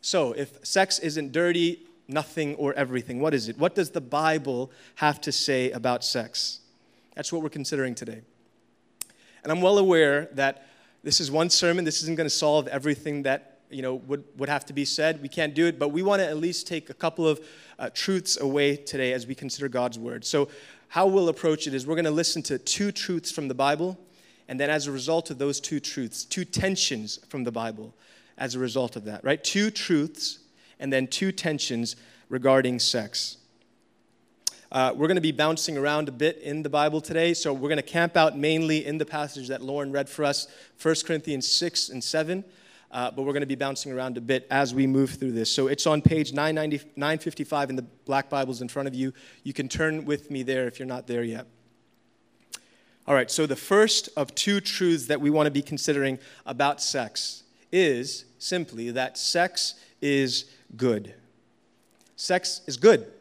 So, 0.01 0.31
if 0.33 0.65
sex 0.65 0.99
isn't 0.99 1.31
dirty, 1.31 1.85
nothing, 2.07 2.55
or 2.55 2.73
everything, 2.73 3.19
what 3.19 3.33
is 3.33 3.49
it? 3.49 3.57
What 3.57 3.75
does 3.75 3.91
the 3.91 4.01
Bible 4.01 4.71
have 4.95 5.19
to 5.21 5.31
say 5.31 5.71
about 5.71 6.03
sex? 6.03 6.61
That's 7.15 7.33
what 7.33 7.41
we're 7.41 7.49
considering 7.49 7.95
today. 7.95 8.21
And 9.43 9.51
I'm 9.51 9.61
well 9.61 9.77
aware 9.77 10.29
that 10.33 10.67
this 11.03 11.19
is 11.19 11.31
one 11.31 11.49
sermon. 11.49 11.85
This 11.85 12.01
isn't 12.01 12.15
going 12.15 12.25
to 12.25 12.33
solve 12.33 12.67
everything 12.67 13.23
that 13.23 13.59
you 13.69 13.81
know 13.81 13.95
would, 13.95 14.23
would 14.37 14.49
have 14.49 14.65
to 14.65 14.73
be 14.73 14.85
said. 14.85 15.21
We 15.21 15.29
can't 15.29 15.53
do 15.53 15.67
it, 15.67 15.77
but 15.77 15.89
we 15.89 16.01
want 16.01 16.21
to 16.21 16.27
at 16.27 16.37
least 16.37 16.67
take 16.67 16.89
a 16.89 16.93
couple 16.93 17.27
of 17.27 17.39
uh, 17.77 17.89
truths 17.93 18.39
away 18.39 18.75
today 18.75 19.13
as 19.13 19.27
we 19.27 19.35
consider 19.35 19.69
God's 19.69 19.99
word. 19.99 20.25
So, 20.25 20.49
how 20.89 21.07
we'll 21.07 21.29
approach 21.29 21.67
it 21.67 21.73
is 21.73 21.85
we're 21.85 21.95
going 21.95 22.05
to 22.05 22.11
listen 22.11 22.41
to 22.43 22.57
two 22.57 22.91
truths 22.91 23.31
from 23.31 23.47
the 23.47 23.53
Bible, 23.53 23.97
and 24.47 24.59
then 24.59 24.69
as 24.69 24.87
a 24.87 24.91
result 24.91 25.29
of 25.29 25.37
those 25.37 25.59
two 25.59 25.79
truths, 25.79 26.25
two 26.25 26.45
tensions 26.45 27.19
from 27.29 27.43
the 27.43 27.51
Bible 27.51 27.93
as 28.39 28.55
a 28.55 28.59
result 28.59 28.95
of 28.95 29.03
that, 29.03 29.23
right? 29.23 29.43
Two 29.43 29.69
truths 29.69 30.39
and 30.79 30.91
then 30.91 31.05
two 31.05 31.31
tensions 31.31 31.95
regarding 32.29 32.79
sex. 32.79 33.37
Uh, 34.71 34.93
we're 34.95 35.07
going 35.07 35.15
to 35.15 35.21
be 35.21 35.31
bouncing 35.31 35.77
around 35.77 36.07
a 36.07 36.11
bit 36.11 36.37
in 36.37 36.63
the 36.63 36.69
Bible 36.69 37.01
today, 37.01 37.33
so 37.33 37.51
we're 37.51 37.69
going 37.69 37.77
to 37.77 37.81
camp 37.81 38.15
out 38.15 38.37
mainly 38.37 38.85
in 38.85 38.97
the 38.97 39.05
passage 39.05 39.47
that 39.47 39.61
Lauren 39.61 39.91
read 39.91 40.07
for 40.07 40.23
us, 40.23 40.47
1 40.81 40.95
Corinthians 41.05 41.47
6 41.47 41.89
and 41.89 42.03
7. 42.03 42.43
Uh, 42.91 43.11
but 43.11 43.21
we're 43.21 43.33
going 43.33 43.41
to 43.41 43.47
be 43.47 43.55
bouncing 43.55 43.91
around 43.91 44.17
a 44.17 44.21
bit 44.21 44.47
as 44.49 44.73
we 44.73 44.87
move 44.87 45.11
through 45.11 45.31
this. 45.31 45.51
So 45.51 45.67
it's 45.67 45.85
on 45.85 46.01
page 46.01 46.33
955 46.33 47.69
in 47.69 47.75
the 47.75 47.83
black 48.05 48.29
Bibles 48.29 48.61
in 48.61 48.67
front 48.67 48.87
of 48.87 48.95
you. 48.95 49.13
You 49.43 49.53
can 49.53 49.69
turn 49.69 50.05
with 50.05 50.31
me 50.31 50.41
there 50.41 50.67
if 50.67 50.79
you're 50.79 50.87
not 50.87 51.05
there 51.05 51.23
yet. 51.23 51.45
All 53.05 53.13
right, 53.13 53.29
so 53.29 53.45
the 53.45 53.55
first 53.55 54.09
of 54.15 54.33
two 54.33 54.59
truths 54.59 55.07
that 55.07 55.21
we 55.21 55.29
want 55.29 55.47
to 55.47 55.51
be 55.51 55.61
considering 55.61 56.17
about 56.47 56.81
sex 56.81 57.43
is 57.71 58.25
simply 58.37 58.91
that 58.91 59.17
sex 59.17 59.75
is 60.01 60.45
good. 60.75 61.13
Sex 62.15 62.61
is 62.67 62.77
good. 62.77 63.11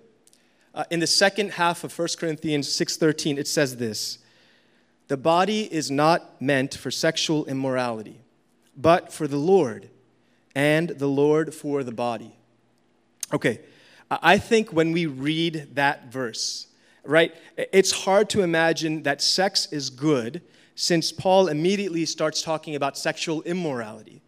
Uh, 0.75 0.85
in 0.90 1.00
the 1.00 1.07
second 1.07 1.52
half 1.52 1.85
of 1.85 1.97
1 1.97 2.19
Corinthians 2.19 2.69
6:13 2.69 3.38
it 3.38 3.49
says 3.49 3.76
this: 3.76 4.19
"The 5.09 5.17
body 5.17 5.73
is 5.73 5.90
not 5.90 6.40
meant 6.40 6.75
for 6.75 6.90
sexual 6.90 7.45
immorality, 7.47 8.21
but 8.76 9.12
for 9.12 9.26
the 9.26 9.38
Lord, 9.38 9.88
and 10.55 10.90
the 10.90 11.09
Lord 11.09 11.55
for 11.55 11.83
the 11.83 11.93
body." 11.93 12.37
Okay, 13.33 13.61
I 14.11 14.38
think 14.38 14.73
when 14.73 14.93
we 14.93 15.07
read 15.07 15.75
that 15.75 16.11
verse, 16.12 16.69
right? 17.05 17.35
It's 17.57 17.90
hard 17.90 18.31
to 18.31 18.43
imagine 18.43 19.02
that 19.02 19.21
sex 19.21 19.67
is 19.73 19.90
good 19.90 20.43
since 20.75 21.11
Paul 21.11 21.49
immediately 21.49 22.07
starts 22.07 22.40
talking 22.40 22.76
about 22.76 22.97
sexual 22.97 23.43
immorality. 23.43 24.23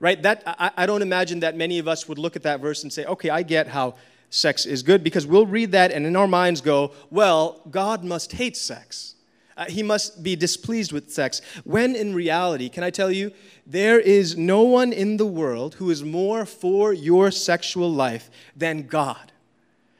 Right? 0.00 0.22
That 0.22 0.42
I, 0.46 0.70
I 0.76 0.86
don't 0.86 1.02
imagine 1.02 1.40
that 1.40 1.56
many 1.56 1.78
of 1.78 1.88
us 1.88 2.08
would 2.08 2.18
look 2.18 2.36
at 2.36 2.42
that 2.44 2.60
verse 2.60 2.82
and 2.82 2.92
say, 2.92 3.04
okay, 3.04 3.30
I 3.30 3.42
get 3.42 3.66
how 3.68 3.94
sex 4.30 4.66
is 4.66 4.82
good, 4.82 5.02
because 5.02 5.26
we'll 5.26 5.46
read 5.46 5.72
that 5.72 5.90
and 5.90 6.06
in 6.06 6.14
our 6.14 6.28
minds 6.28 6.60
go, 6.60 6.92
well, 7.10 7.62
God 7.70 8.04
must 8.04 8.32
hate 8.32 8.56
sex. 8.56 9.14
Uh, 9.56 9.64
he 9.64 9.82
must 9.82 10.22
be 10.22 10.36
displeased 10.36 10.92
with 10.92 11.10
sex. 11.10 11.40
When 11.64 11.96
in 11.96 12.14
reality, 12.14 12.68
can 12.68 12.84
I 12.84 12.90
tell 12.90 13.10
you, 13.10 13.32
there 13.66 13.98
is 13.98 14.36
no 14.36 14.62
one 14.62 14.92
in 14.92 15.16
the 15.16 15.26
world 15.26 15.74
who 15.74 15.90
is 15.90 16.04
more 16.04 16.46
for 16.46 16.92
your 16.92 17.30
sexual 17.30 17.90
life 17.90 18.30
than 18.54 18.86
God. 18.86 19.32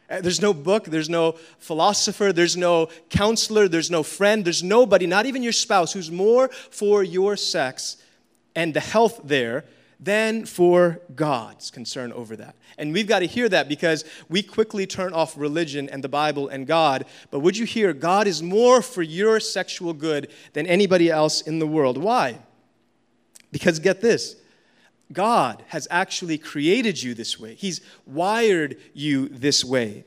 Uh, 0.09 0.21
there's 0.21 0.41
no 0.41 0.55
book, 0.55 0.85
there's 0.85 1.09
no 1.09 1.33
philosopher, 1.59 2.33
there's 2.33 2.57
no 2.57 2.89
counselor, 3.11 3.67
there's 3.67 3.91
no 3.91 4.03
friend, 4.03 4.45
there's 4.45 4.63
nobody, 4.63 5.07
not 5.07 5.27
even 5.27 5.43
your 5.43 5.53
spouse, 5.53 5.93
who's 5.93 6.11
more 6.11 6.49
for 6.71 7.03
your 7.03 7.37
sex 7.37 7.97
and 8.55 8.73
the 8.75 8.81
health 8.81 9.21
there 9.25 9.65
than 10.01 10.47
for 10.47 11.01
God's 11.15 11.71
concern 11.71 12.13
over 12.13 12.37
that. 12.37 12.55
And 12.77 12.93
we've 12.93 13.09
got 13.09 13.19
to 13.21 13.27
hear 13.27 13.49
that 13.49 13.69
because 13.69 14.05
we 14.29 14.43
quickly 14.43 14.87
turn 14.87 15.13
off 15.13 15.37
religion 15.37 15.89
and 15.89 16.05
the 16.05 16.09
Bible 16.09 16.49
and 16.49 16.67
God. 16.67 17.05
But 17.31 17.41
would 17.41 17.57
you 17.57 17.67
hear, 17.67 17.93
God 17.93 18.27
is 18.27 18.43
more 18.43 18.81
for 18.81 19.03
your 19.03 19.41
sexual 19.41 19.93
good 19.93 20.31
than 20.53 20.67
anybody 20.67 21.11
else 21.11 21.41
in 21.41 21.59
the 21.59 21.67
world? 21.67 21.99
Why? 21.99 22.39
Because 23.51 23.79
get 23.79 24.01
this 24.01 24.37
God 25.13 25.65
has 25.69 25.89
actually 25.91 26.39
created 26.39 27.03
you 27.03 27.15
this 27.15 27.39
way, 27.41 27.55
He's 27.55 27.81
wired 28.07 28.77
you 28.95 29.29
this 29.29 29.65
way. 29.65 30.05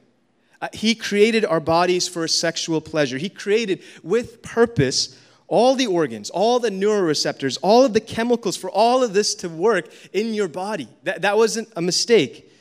Uh, 0.62 0.68
he 0.74 0.94
created 0.94 1.44
our 1.44 1.60
bodies 1.60 2.08
for 2.08 2.28
sexual 2.28 2.80
pleasure. 2.80 3.18
He 3.18 3.30
created 3.30 3.82
with 4.04 4.44
purpose 4.44 5.20
all 5.52 5.76
the 5.76 5.86
organs, 5.86 6.30
all 6.30 6.60
the 6.60 6.70
neuroreceptors, 6.70 7.58
all 7.62 7.86
of 7.86 7.94
the 7.94 8.00
chemicals 8.00 8.58
for 8.58 8.70
all 8.70 9.04
of 9.04 9.14
this 9.14 9.36
to 9.36 9.50
work 9.50 9.92
in 10.14 10.34
your 10.34 10.48
body. 10.48 10.88
That, 11.04 11.22
that 11.22 11.38
wasn't 11.38 11.70
a 11.76 11.82
mistake. 11.82 12.52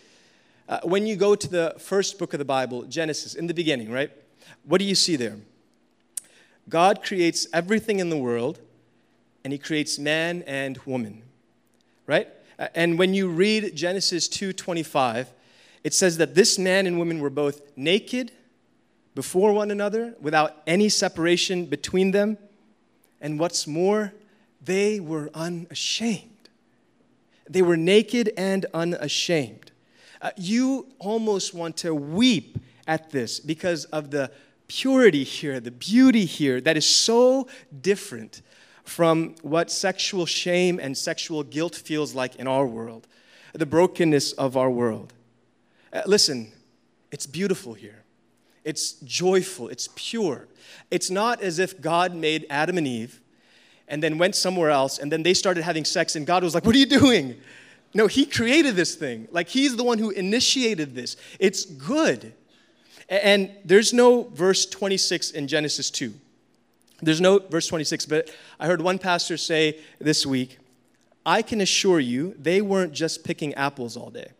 Uh, 0.69 0.81
when 0.83 1.07
you 1.07 1.17
go 1.17 1.35
to 1.35 1.49
the 1.49 1.75
first 1.79 2.19
book 2.19 2.35
of 2.35 2.39
the 2.39 2.45
Bible, 2.45 2.83
Genesis, 2.83 3.35
in 3.35 3.47
the 3.47 3.55
beginning, 3.55 3.91
right? 3.91 4.11
What 4.65 4.79
do 4.79 4.85
you 4.85 4.95
see 4.95 5.17
there? 5.17 5.37
God 6.69 7.03
creates 7.03 7.47
everything 7.53 7.99
in 7.99 8.11
the 8.11 8.19
world, 8.19 8.61
and 9.45 9.53
He 9.53 9.59
creates 9.59 9.99
man 9.99 10.43
and 10.47 10.77
woman 10.85 11.23
right? 12.11 12.27
And 12.75 12.99
when 12.99 13.15
you 13.15 13.29
read 13.29 13.77
Genesis 13.77 14.29
2:25, 14.29 15.29
it 15.85 15.95
says 15.95 16.17
that 16.17 16.35
this 16.35 16.59
man 16.59 16.85
and 16.89 16.99
woman 16.99 17.21
were 17.21 17.31
both 17.31 17.63
naked 17.77 18.33
before 19.15 19.53
one 19.53 19.71
another 19.71 20.17
without 20.21 20.61
any 20.67 20.89
separation 20.89 21.67
between 21.67 22.11
them. 22.11 22.37
And 23.21 23.39
what's 23.39 23.67
more, 23.67 24.13
they 24.63 25.01
were 25.01 25.31
unashamed. 25.35 26.49
They 27.49 27.63
were 27.63 27.77
naked 27.77 28.33
and 28.37 28.67
unashamed. 28.73 29.73
Uh, 30.23 30.31
you 30.37 30.87
almost 30.99 31.55
want 31.55 31.77
to 31.79 31.95
weep 31.95 32.59
at 32.87 33.11
this 33.11 33.41
because 33.41 33.87
of 33.87 34.11
the 34.11 34.31
purity 34.69 35.25
here, 35.25 35.59
the 35.59 35.71
beauty 35.71 36.25
here 36.25 36.61
that 36.61 36.77
is 36.77 36.87
so 36.87 37.49
different 37.81 38.43
from 38.85 39.35
what 39.43 39.71
sexual 39.71 40.27
shame 40.27 40.79
and 40.81 40.97
sexual 40.97 41.43
guilt 41.43 41.75
feels 41.75 42.15
like 42.15 42.37
in 42.37 42.47
our 42.47 42.67
world, 42.67 43.07
the 43.53 43.67
brokenness 43.67 44.33
of 44.33 44.57
our 44.57 44.71
world. 44.71 45.13
Uh, 45.93 46.03
listen, 46.07 46.53
it's 47.11 47.27
beautiful 47.27 47.75
here. 47.75 48.00
It's 48.65 48.93
joyful, 48.93 49.69
it's 49.69 49.89
pure. 49.95 50.49
It's 50.91 51.11
not 51.11 51.41
as 51.41 51.59
if 51.59 51.81
God 51.81 52.15
made 52.15 52.47
Adam 52.51 52.79
and 52.79 52.87
Eve 52.87 53.21
and 53.89 54.03
then 54.03 54.19
went 54.19 54.37
somewhere 54.37 54.71
else 54.71 54.99
and 54.99 55.11
then 55.11 55.23
they 55.23 55.35
started 55.35 55.63
having 55.63 55.85
sex 55.85 56.17
and 56.17 56.27
God 56.27 56.43
was 56.43 56.55
like, 56.55 56.65
What 56.65 56.75
are 56.75 56.79
you 56.79 56.87
doing? 56.87 57.37
No, 57.95 58.07
He 58.07 58.25
created 58.25 58.77
this 58.77 58.95
thing. 58.95 59.29
Like 59.33 59.49
He's 59.49 59.77
the 59.77 59.85
one 59.85 59.99
who 59.99 60.11
initiated 60.11 60.95
this. 60.95 61.17
It's 61.39 61.65
good. 61.65 62.35
And 63.09 63.51
there's 63.65 63.93
no 63.93 64.25
verse 64.25 64.67
26 64.67 65.33
in 65.33 65.49
Genesis 65.49 65.91
2 65.91 66.15
there's 67.03 67.21
no, 67.21 67.39
verse 67.39 67.67
26, 67.67 68.07
but 68.07 68.31
I 68.59 68.67
heard 68.67 68.83
one 68.83 68.99
pastor 68.99 69.37
say 69.37 69.79
this 69.99 70.27
week, 70.27 70.59
I 71.25 71.43
can 71.43 71.61
assure 71.61 72.01
you 72.01 72.35
they 72.39 72.61
weren't 72.61 72.93
just 72.93 73.25
picking 73.25 73.55
apples 73.55 73.97
all 73.97 74.11
day. 74.11 74.31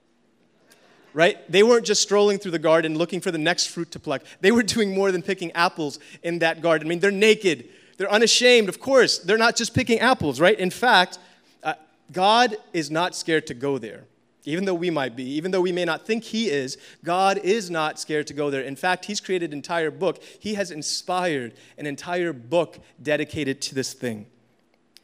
Right? 1.13 1.39
They 1.51 1.63
weren't 1.63 1.85
just 1.85 2.03
strolling 2.03 2.39
through 2.39 2.53
the 2.53 2.59
garden 2.59 2.97
looking 2.97 3.21
for 3.21 3.31
the 3.31 3.39
next 3.39 3.67
fruit 3.67 3.91
to 3.93 4.01
pluck. 4.01 4.23
They 4.41 4.53
were 4.53 4.63
doing 4.63 4.95
more 4.95 5.11
than 5.11 5.23
picking 5.23 5.51
apples 5.53 5.99
in 6.23 6.39
that 6.39 6.63
garden. 6.63 6.87
I 6.87 6.89
mean, 6.89 7.01
they're 7.01 7.11
naked, 7.11 7.69
they're 7.97 8.11
unashamed, 8.11 8.69
of 8.69 8.81
course. 8.81 9.19
They're 9.19 9.39
not 9.39 9.57
just 9.57 9.75
picking 9.75 9.99
apples, 9.99 10.41
right? 10.41 10.59
In 10.59 10.71
fact, 10.71 11.19
uh, 11.63 11.75
God 12.13 12.57
is 12.73 12.91
not 12.91 13.17
scared 13.17 13.47
to 13.49 13.55
go 13.55 13.79
there 13.79 14.05
even 14.45 14.65
though 14.65 14.75
we 14.75 14.91
might 14.91 15.17
be, 15.17 15.25
even 15.25 15.51
though 15.51 15.61
we 15.61 15.73
may 15.73 15.85
not 15.85 16.07
think 16.07 16.25
he 16.25 16.49
is, 16.49 16.79
God 17.05 17.39
is 17.39 17.71
not 17.71 18.01
scared 18.01 18.27
to 18.29 18.35
go 18.35 18.51
there. 18.51 18.63
In 18.63 18.77
fact, 18.77 19.05
he's 19.05 19.21
created 19.21 19.53
an 19.53 19.59
entire 19.59 19.91
book. 19.91 20.23
He 20.39 20.55
has 20.55 20.71
inspired 20.71 21.53
an 21.77 21.87
entire 21.87 22.33
book 22.33 22.79
dedicated 23.03 23.61
to 23.63 23.75
this 23.75 23.93
thing. 23.93 24.27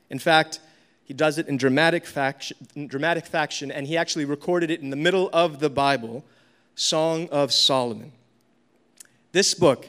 In 0.08 0.18
fact, 0.18 0.60
he 1.06 1.14
does 1.14 1.38
it 1.38 1.46
in 1.46 1.56
dramatic, 1.56 2.04
faction, 2.04 2.56
dramatic 2.88 3.26
faction, 3.26 3.70
and 3.70 3.86
he 3.86 3.96
actually 3.96 4.24
recorded 4.24 4.72
it 4.72 4.80
in 4.80 4.90
the 4.90 4.96
middle 4.96 5.30
of 5.32 5.60
the 5.60 5.70
Bible, 5.70 6.24
Song 6.74 7.28
of 7.30 7.52
Solomon. 7.52 8.10
This 9.30 9.54
book 9.54 9.88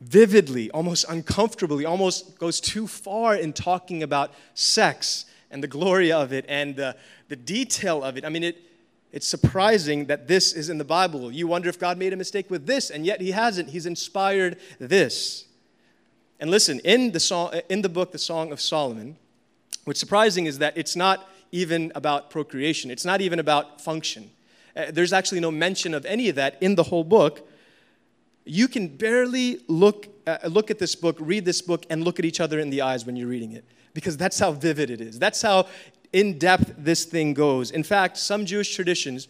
vividly, 0.00 0.72
almost 0.72 1.04
uncomfortably, 1.08 1.84
almost 1.84 2.36
goes 2.36 2.60
too 2.60 2.88
far 2.88 3.36
in 3.36 3.52
talking 3.52 4.02
about 4.02 4.32
sex 4.54 5.24
and 5.52 5.62
the 5.62 5.68
glory 5.68 6.10
of 6.10 6.32
it 6.32 6.44
and 6.48 6.74
the, 6.74 6.96
the 7.28 7.36
detail 7.36 8.02
of 8.02 8.16
it. 8.16 8.24
I 8.24 8.28
mean, 8.28 8.42
it, 8.42 8.60
it's 9.12 9.28
surprising 9.28 10.06
that 10.06 10.26
this 10.26 10.52
is 10.52 10.68
in 10.68 10.78
the 10.78 10.84
Bible. 10.84 11.30
You 11.30 11.46
wonder 11.46 11.68
if 11.68 11.78
God 11.78 11.96
made 11.96 12.12
a 12.12 12.16
mistake 12.16 12.50
with 12.50 12.66
this, 12.66 12.90
and 12.90 13.06
yet 13.06 13.20
He 13.20 13.30
hasn't. 13.30 13.70
He's 13.70 13.86
inspired 13.86 14.58
this. 14.80 15.44
And 16.40 16.50
listen, 16.50 16.80
in 16.80 17.12
the, 17.12 17.20
song, 17.20 17.52
in 17.68 17.82
the 17.82 17.88
book, 17.88 18.10
The 18.10 18.18
Song 18.18 18.50
of 18.50 18.60
Solomon, 18.60 19.16
what's 19.84 20.00
surprising 20.00 20.46
is 20.46 20.58
that 20.58 20.76
it's 20.76 20.96
not 20.96 21.28
even 21.50 21.92
about 21.94 22.30
procreation, 22.30 22.90
it's 22.90 23.04
not 23.04 23.20
even 23.20 23.38
about 23.38 23.80
function. 23.80 24.30
Uh, 24.74 24.86
there's 24.90 25.12
actually 25.12 25.40
no 25.40 25.50
mention 25.50 25.92
of 25.92 26.04
any 26.06 26.28
of 26.28 26.36
that 26.36 26.56
in 26.62 26.74
the 26.76 26.84
whole 26.84 27.04
book. 27.04 27.48
You 28.44 28.68
can 28.68 28.88
barely 28.88 29.60
look, 29.68 30.08
uh, 30.26 30.38
look 30.48 30.70
at 30.70 30.78
this 30.78 30.94
book, 30.94 31.16
read 31.20 31.44
this 31.44 31.60
book, 31.60 31.84
and 31.90 32.02
look 32.04 32.18
at 32.18 32.24
each 32.24 32.40
other 32.40 32.58
in 32.58 32.70
the 32.70 32.80
eyes 32.80 33.04
when 33.04 33.16
you're 33.16 33.28
reading 33.28 33.52
it 33.52 33.64
because 33.94 34.16
that's 34.16 34.38
how 34.38 34.52
vivid 34.52 34.90
it 34.90 35.00
is. 35.00 35.18
That's 35.18 35.42
how 35.42 35.66
in 36.12 36.38
depth 36.38 36.74
this 36.78 37.04
thing 37.04 37.34
goes. 37.34 37.70
In 37.70 37.82
fact, 37.82 38.16
some 38.16 38.46
Jewish 38.46 38.74
traditions, 38.74 39.28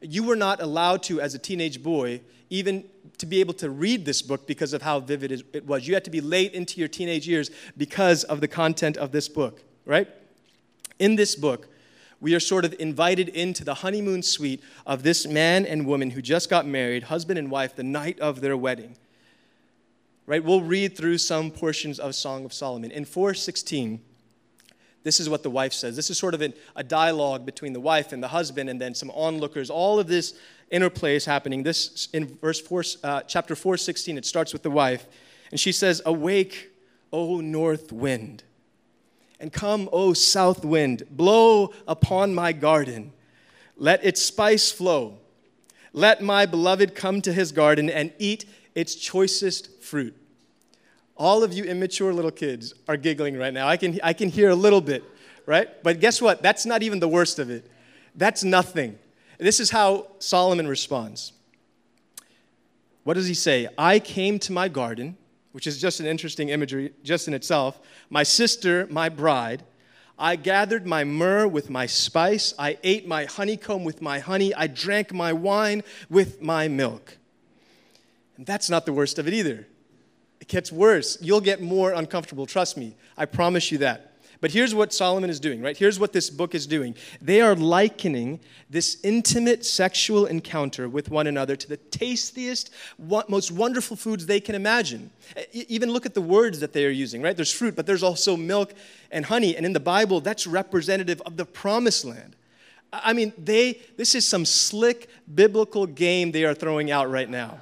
you 0.00 0.22
were 0.22 0.36
not 0.36 0.60
allowed 0.60 1.02
to, 1.04 1.20
as 1.20 1.34
a 1.34 1.38
teenage 1.38 1.82
boy, 1.82 2.20
even 2.50 2.84
to 3.18 3.26
be 3.26 3.40
able 3.40 3.54
to 3.54 3.70
read 3.70 4.04
this 4.04 4.22
book 4.22 4.46
because 4.46 4.72
of 4.72 4.82
how 4.82 5.00
vivid 5.00 5.32
it 5.32 5.66
was. 5.66 5.86
You 5.88 5.94
had 5.94 6.04
to 6.04 6.10
be 6.10 6.20
late 6.20 6.52
into 6.52 6.78
your 6.78 6.88
teenage 6.88 7.26
years 7.26 7.50
because 7.76 8.24
of 8.24 8.40
the 8.40 8.48
content 8.48 8.96
of 8.96 9.12
this 9.12 9.28
book, 9.28 9.62
right? 9.86 10.08
In 10.98 11.16
this 11.16 11.34
book, 11.34 11.68
we 12.20 12.34
are 12.34 12.40
sort 12.40 12.66
of 12.66 12.74
invited 12.78 13.30
into 13.30 13.64
the 13.64 13.74
honeymoon 13.74 14.22
suite 14.22 14.62
of 14.86 15.02
this 15.02 15.26
man 15.26 15.64
and 15.64 15.86
woman 15.86 16.10
who 16.10 16.20
just 16.20 16.50
got 16.50 16.66
married, 16.66 17.04
husband 17.04 17.38
and 17.38 17.50
wife, 17.50 17.74
the 17.74 17.82
night 17.82 18.20
of 18.20 18.42
their 18.42 18.56
wedding 18.56 18.96
right? 20.26 20.42
We'll 20.42 20.62
read 20.62 20.96
through 20.96 21.18
some 21.18 21.50
portions 21.50 21.98
of 21.98 22.14
Song 22.14 22.44
of 22.44 22.52
Solomon. 22.52 22.90
In 22.90 23.04
416, 23.04 24.00
this 25.04 25.20
is 25.20 25.28
what 25.30 25.42
the 25.42 25.50
wife 25.50 25.72
says. 25.72 25.94
This 25.94 26.10
is 26.10 26.18
sort 26.18 26.34
of 26.34 26.42
an, 26.42 26.52
a 26.74 26.82
dialogue 26.82 27.46
between 27.46 27.72
the 27.72 27.80
wife 27.80 28.12
and 28.12 28.22
the 28.22 28.28
husband, 28.28 28.68
and 28.68 28.80
then 28.80 28.94
some 28.94 29.10
onlookers. 29.12 29.70
All 29.70 30.00
of 30.00 30.08
this 30.08 30.34
interplay 30.70 31.14
is 31.14 31.24
happening. 31.24 31.62
This 31.62 32.08
in 32.12 32.26
verse 32.38 32.60
four, 32.60 32.82
uh, 33.04 33.22
chapter 33.22 33.54
416. 33.54 34.18
It 34.18 34.26
starts 34.26 34.52
with 34.52 34.64
the 34.64 34.70
wife, 34.70 35.06
and 35.52 35.60
she 35.60 35.70
says, 35.70 36.02
"Awake, 36.04 36.72
O 37.12 37.40
north 37.40 37.92
wind, 37.92 38.42
and 39.38 39.52
come, 39.52 39.88
O 39.92 40.12
south 40.12 40.64
wind, 40.64 41.04
blow 41.10 41.72
upon 41.86 42.34
my 42.34 42.52
garden. 42.52 43.12
Let 43.76 44.04
its 44.04 44.22
spice 44.22 44.72
flow. 44.72 45.18
Let 45.92 46.22
my 46.22 46.46
beloved 46.46 46.94
come 46.94 47.20
to 47.22 47.32
his 47.32 47.52
garden 47.52 47.88
and 47.90 48.12
eat 48.18 48.46
its 48.74 48.94
choicest 48.94 49.82
fruit. 49.82 50.14
All 51.16 51.42
of 51.42 51.52
you 51.52 51.64
immature 51.64 52.12
little 52.12 52.30
kids 52.30 52.74
are 52.88 52.96
giggling 52.96 53.38
right 53.38 53.52
now. 53.52 53.66
I 53.66 53.76
can, 53.76 53.98
I 54.02 54.12
can 54.12 54.28
hear 54.28 54.50
a 54.50 54.54
little 54.54 54.82
bit, 54.82 55.02
right? 55.46 55.68
But 55.82 56.00
guess 56.00 56.20
what? 56.20 56.42
That's 56.42 56.66
not 56.66 56.82
even 56.82 57.00
the 57.00 57.08
worst 57.08 57.38
of 57.38 57.50
it. 57.50 57.70
That's 58.14 58.44
nothing. 58.44 58.98
This 59.38 59.60
is 59.60 59.70
how 59.70 60.08
Solomon 60.18 60.68
responds. 60.68 61.32
What 63.04 63.14
does 63.14 63.26
he 63.26 63.34
say? 63.34 63.68
I 63.78 63.98
came 63.98 64.38
to 64.40 64.52
my 64.52 64.68
garden, 64.68 65.16
which 65.56 65.66
is 65.66 65.80
just 65.80 66.00
an 66.00 66.06
interesting 66.06 66.50
imagery 66.50 66.92
just 67.02 67.28
in 67.28 67.32
itself. 67.32 67.80
My 68.10 68.24
sister, 68.24 68.86
my 68.90 69.08
bride. 69.08 69.62
I 70.18 70.36
gathered 70.36 70.86
my 70.86 71.02
myrrh 71.02 71.48
with 71.48 71.70
my 71.70 71.86
spice. 71.86 72.52
I 72.58 72.76
ate 72.84 73.08
my 73.08 73.24
honeycomb 73.24 73.82
with 73.82 74.02
my 74.02 74.18
honey. 74.18 74.52
I 74.52 74.66
drank 74.66 75.14
my 75.14 75.32
wine 75.32 75.82
with 76.10 76.42
my 76.42 76.68
milk. 76.68 77.16
And 78.36 78.44
that's 78.44 78.68
not 78.68 78.84
the 78.84 78.92
worst 78.92 79.18
of 79.18 79.26
it 79.26 79.32
either. 79.32 79.66
It 80.42 80.48
gets 80.48 80.70
worse. 80.70 81.16
You'll 81.22 81.40
get 81.40 81.62
more 81.62 81.94
uncomfortable, 81.94 82.44
trust 82.44 82.76
me. 82.76 82.94
I 83.16 83.24
promise 83.24 83.72
you 83.72 83.78
that. 83.78 84.05
But 84.40 84.50
here's 84.50 84.74
what 84.74 84.92
Solomon 84.92 85.30
is 85.30 85.40
doing, 85.40 85.62
right? 85.62 85.76
Here's 85.76 85.98
what 85.98 86.12
this 86.12 86.28
book 86.28 86.54
is 86.54 86.66
doing. 86.66 86.94
They 87.22 87.40
are 87.40 87.54
likening 87.54 88.40
this 88.68 88.98
intimate 89.02 89.64
sexual 89.64 90.26
encounter 90.26 90.88
with 90.88 91.10
one 91.10 91.26
another 91.26 91.56
to 91.56 91.68
the 91.68 91.76
tastiest, 91.76 92.70
most 92.98 93.50
wonderful 93.50 93.96
foods 93.96 94.26
they 94.26 94.40
can 94.40 94.54
imagine. 94.54 95.10
Even 95.52 95.90
look 95.90 96.04
at 96.04 96.14
the 96.14 96.20
words 96.20 96.60
that 96.60 96.72
they 96.72 96.84
are 96.84 96.90
using, 96.90 97.22
right? 97.22 97.36
There's 97.36 97.52
fruit, 97.52 97.76
but 97.76 97.86
there's 97.86 98.02
also 98.02 98.36
milk 98.36 98.74
and 99.10 99.24
honey. 99.24 99.56
And 99.56 99.64
in 99.64 99.72
the 99.72 99.80
Bible, 99.80 100.20
that's 100.20 100.46
representative 100.46 101.22
of 101.24 101.36
the 101.36 101.46
promised 101.46 102.04
land. 102.04 102.36
I 102.92 103.12
mean, 103.12 103.32
they, 103.38 103.80
this 103.96 104.14
is 104.14 104.26
some 104.26 104.44
slick 104.44 105.08
biblical 105.34 105.86
game 105.86 106.32
they 106.32 106.44
are 106.44 106.54
throwing 106.54 106.90
out 106.90 107.10
right 107.10 107.28
now. 107.28 107.58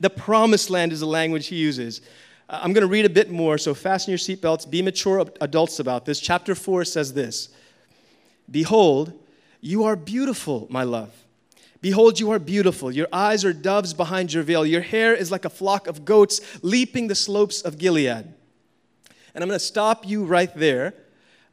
The 0.00 0.10
promised 0.10 0.70
land 0.70 0.92
is 0.92 1.00
the 1.00 1.06
language 1.06 1.48
he 1.48 1.56
uses. 1.56 2.00
Uh, 2.48 2.60
I'm 2.62 2.72
going 2.72 2.82
to 2.82 2.88
read 2.88 3.04
a 3.04 3.10
bit 3.10 3.30
more, 3.30 3.58
so 3.58 3.74
fasten 3.74 4.10
your 4.10 4.18
seatbelts. 4.18 4.68
Be 4.68 4.82
mature 4.82 5.26
adults 5.40 5.78
about 5.78 6.04
this. 6.04 6.20
Chapter 6.20 6.54
4 6.54 6.84
says 6.84 7.12
this 7.12 7.50
Behold, 8.50 9.12
you 9.60 9.84
are 9.84 9.96
beautiful, 9.96 10.66
my 10.70 10.84
love. 10.84 11.12
Behold, 11.80 12.18
you 12.18 12.30
are 12.30 12.40
beautiful. 12.40 12.90
Your 12.90 13.06
eyes 13.12 13.44
are 13.44 13.52
doves 13.52 13.94
behind 13.94 14.32
your 14.32 14.42
veil. 14.42 14.66
Your 14.66 14.80
hair 14.80 15.14
is 15.14 15.30
like 15.30 15.44
a 15.44 15.50
flock 15.50 15.86
of 15.86 16.04
goats 16.04 16.40
leaping 16.62 17.06
the 17.06 17.14
slopes 17.14 17.60
of 17.62 17.78
Gilead. 17.78 18.34
And 19.34 19.44
I'm 19.44 19.48
going 19.48 19.58
to 19.58 19.64
stop 19.64 20.06
you 20.06 20.24
right 20.24 20.52
there. 20.56 20.94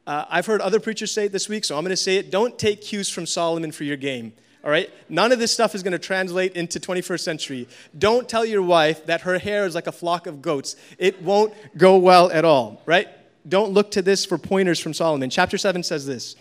Uh, 0.07 0.25
I've 0.29 0.47
heard 0.47 0.61
other 0.61 0.79
preachers 0.79 1.11
say 1.11 1.25
it 1.25 1.31
this 1.31 1.47
week, 1.47 1.63
so 1.63 1.77
I'm 1.77 1.83
going 1.83 1.91
to 1.91 1.97
say 1.97 2.17
it. 2.17 2.31
Don't 2.31 2.57
take 2.57 2.81
cues 2.81 3.09
from 3.09 3.27
Solomon 3.27 3.71
for 3.71 3.83
your 3.83 3.97
game 3.97 4.33
all 4.65 4.71
right? 4.71 4.91
None 5.09 5.31
of 5.31 5.37
this 5.37 5.53
stuff 5.53 5.75
is 5.75 5.83
going 5.83 5.91
to 5.91 5.99
translate 5.99 6.55
into 6.55 6.79
21st 6.79 7.19
century. 7.19 7.67
Don't 7.97 8.27
tell 8.27 8.43
your 8.43 8.63
wife 8.63 9.05
that 9.05 9.21
her 9.21 9.37
hair 9.37 9.67
is 9.67 9.75
like 9.75 9.85
a 9.85 9.91
flock 9.91 10.25
of 10.25 10.41
goats. 10.41 10.75
It 10.97 11.21
won't 11.21 11.53
go 11.77 11.97
well 11.97 12.31
at 12.31 12.45
all, 12.45 12.81
right? 12.87 13.07
Don't 13.47 13.73
look 13.73 13.91
to 13.91 14.01
this 14.01 14.25
for 14.25 14.39
pointers 14.39 14.79
from 14.79 14.95
Solomon. 14.95 15.29
Chapter 15.29 15.59
7 15.59 15.83
says 15.83 16.07
this 16.07 16.35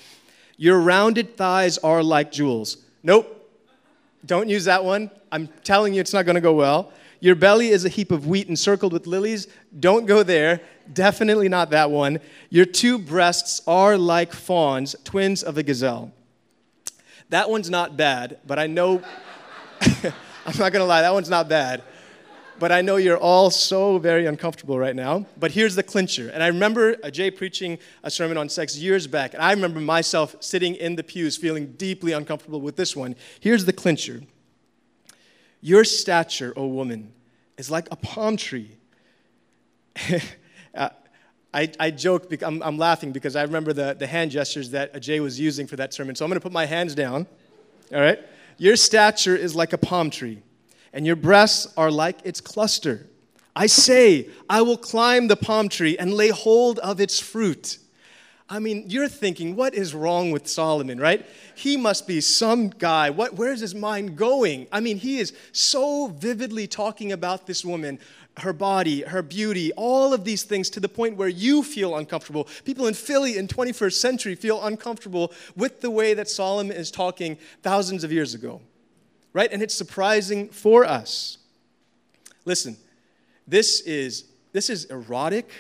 Your 0.57 0.81
rounded 0.81 1.37
thighs 1.37 1.77
are 1.79 2.03
like 2.03 2.33
jewels. 2.33 2.79
Nope. 3.03 3.31
Don't 4.25 4.49
use 4.49 4.65
that 4.65 4.83
one. 4.83 5.11
I'm 5.31 5.49
telling 5.63 5.93
you, 5.93 6.01
it's 6.01 6.15
not 6.15 6.25
going 6.25 6.37
to 6.37 6.41
go 6.41 6.55
well. 6.55 6.93
Your 7.21 7.35
belly 7.35 7.69
is 7.69 7.85
a 7.85 7.91
heap 7.91 8.11
of 8.11 8.27
wheat 8.27 8.49
encircled 8.49 8.95
with 8.95 9.07
lilies. 9.07 9.49
Don't 9.79 10.07
go 10.07 10.23
there. 10.23 10.63
Definitely 10.91 11.51
not 11.51 11.71
that 11.71 11.91
one. 11.91 12.21
Your 12.49 12.65
two 12.65 12.99
breasts 12.99 13.61
are 13.67 13.99
like 13.99 14.33
fawns, 14.33 14.97
twins 15.05 15.43
of 15.43 15.59
a 15.59 15.63
gazelle. 15.63 16.11
That 17.35 17.51
one's 17.51 17.69
not 17.69 17.97
bad, 17.97 18.39
but 18.47 18.61
I 18.61 18.69
know, 18.69 19.03
I'm 19.81 20.57
not 20.57 20.73
gonna 20.73 20.85
lie, 20.85 21.03
that 21.03 21.13
one's 21.13 21.29
not 21.29 21.49
bad. 21.49 21.83
But 22.61 22.71
I 22.71 22.81
know 22.81 22.95
you're 22.95 23.19
all 23.19 23.51
so 23.51 23.99
very 23.99 24.27
uncomfortable 24.27 24.79
right 24.79 24.95
now. 24.95 25.27
But 25.37 25.51
here's 25.51 25.75
the 25.75 25.83
clincher. 25.83 26.31
And 26.33 26.45
I 26.45 26.47
remember 26.47 26.95
Jay 27.11 27.33
preaching 27.33 27.81
a 28.05 28.11
sermon 28.13 28.37
on 28.37 28.49
sex 28.49 28.79
years 28.79 29.09
back, 29.09 29.35
and 29.35 29.43
I 29.43 29.51
remember 29.51 29.81
myself 29.81 30.37
sitting 30.39 30.77
in 30.77 30.95
the 30.95 31.03
pews 31.03 31.37
feeling 31.37 31.73
deeply 31.73 32.13
uncomfortable 32.13 32.61
with 32.61 32.77
this 32.77 32.95
one. 32.95 33.17
Here's 33.41 33.65
the 33.65 33.73
clincher 33.73 34.23
Your 35.61 35.83
stature, 35.83 36.53
O 36.57 36.69
woman, 36.69 37.13
is 37.59 37.69
like 37.69 37.89
a 37.91 37.97
palm 37.97 38.37
tree. 38.37 38.77
uh, 40.77 40.91
I, 41.55 41.71
I 41.79 41.91
joke, 41.93 42.29
because 42.29 42.47
I'm, 42.47 42.63
I'm 42.63 42.77
laughing 42.77 43.13
because 43.13 43.37
I 43.37 43.43
remember 43.43 43.73
the, 43.73 43.95
the 43.95 44.07
hand 44.07 44.33
gestures 44.33 44.71
that 44.71 44.93
Ajay 44.93 45.21
was 45.21 45.39
using 45.39 45.67
for 45.67 45.77
that 45.77 45.95
sermon. 45.95 46.17
So 46.17 46.25
I'm 46.25 46.29
going 46.29 46.41
to 46.41 46.43
put 46.43 46.53
my 46.53 46.67
hands 46.67 46.95
down. 46.95 47.27
All 47.95 48.01
right? 48.01 48.19
Your 48.59 48.77
stature 48.77 49.37
is 49.37 49.55
like 49.55 49.73
a 49.73 49.79
palm 49.79 50.11
tree, 50.11 50.43
and 50.93 51.07
your 51.07 51.17
breasts 51.17 51.73
are 51.77 51.91
like 51.91 52.19
its 52.25 52.41
cluster. 52.41 53.07
I 53.57 53.67
say, 53.67 54.29
I 54.51 54.63
will 54.63 54.77
climb 54.77 55.29
the 55.29 55.37
palm 55.37 55.69
tree 55.69 55.97
and 55.97 56.13
lay 56.13 56.31
hold 56.31 56.81
of 56.81 57.01
its 57.01 57.21
fruit. 57.21 57.79
I 58.49 58.59
mean, 58.59 58.85
you're 58.89 59.09
thinking, 59.09 59.57
what 59.57 59.75
is 59.75 59.95
wrong 59.95 60.31
with 60.31 60.47
Solomon, 60.47 61.01
right? 61.01 61.25
He 61.55 61.77
must 61.77 62.07
be 62.07 62.21
some 62.21 62.69
guy. 62.69 63.11
What, 63.11 63.35
where's 63.35 63.61
his 63.61 63.75
mind 63.75 64.17
going? 64.17 64.67
I 64.71 64.81
mean, 64.81 64.99
he 64.99 65.19
is 65.19 65.33
so 65.53 66.09
vividly 66.09 66.67
talking 66.67 67.13
about 67.13 67.47
this 67.47 67.65
woman 67.65 67.99
her 68.39 68.53
body, 68.53 69.03
her 69.03 69.23
beauty, 69.23 69.73
all 69.73 70.13
of 70.13 70.25
these 70.25 70.43
things 70.43 70.69
to 70.71 70.81
the 70.81 70.89
point 70.89 71.17
where 71.17 71.29
you 71.29 71.63
feel 71.63 71.97
uncomfortable. 71.97 72.49
People 72.65 72.87
in 72.87 72.95
Philly 72.95 73.37
in 73.37 73.47
21st 73.47 73.93
century 73.93 74.35
feel 74.35 74.65
uncomfortable 74.65 75.33
with 75.57 75.81
the 75.81 75.91
way 75.91 76.15
that 76.15 76.29
Solomon 76.29 76.77
is 76.77 76.91
talking 76.91 77.39
thousands 77.63 78.03
of 78.03 78.11
years 78.11 78.35
ago. 78.35 78.61
Right? 79.33 79.51
And 79.53 79.63
it's 79.63 79.75
surprising 79.75 80.49
for 80.49 80.85
us. 80.85 81.39
Listen, 82.45 82.77
this 83.47 83.81
is 83.83 84.25
this 84.53 84.71
is 84.71 84.85
erotic, 84.85 85.51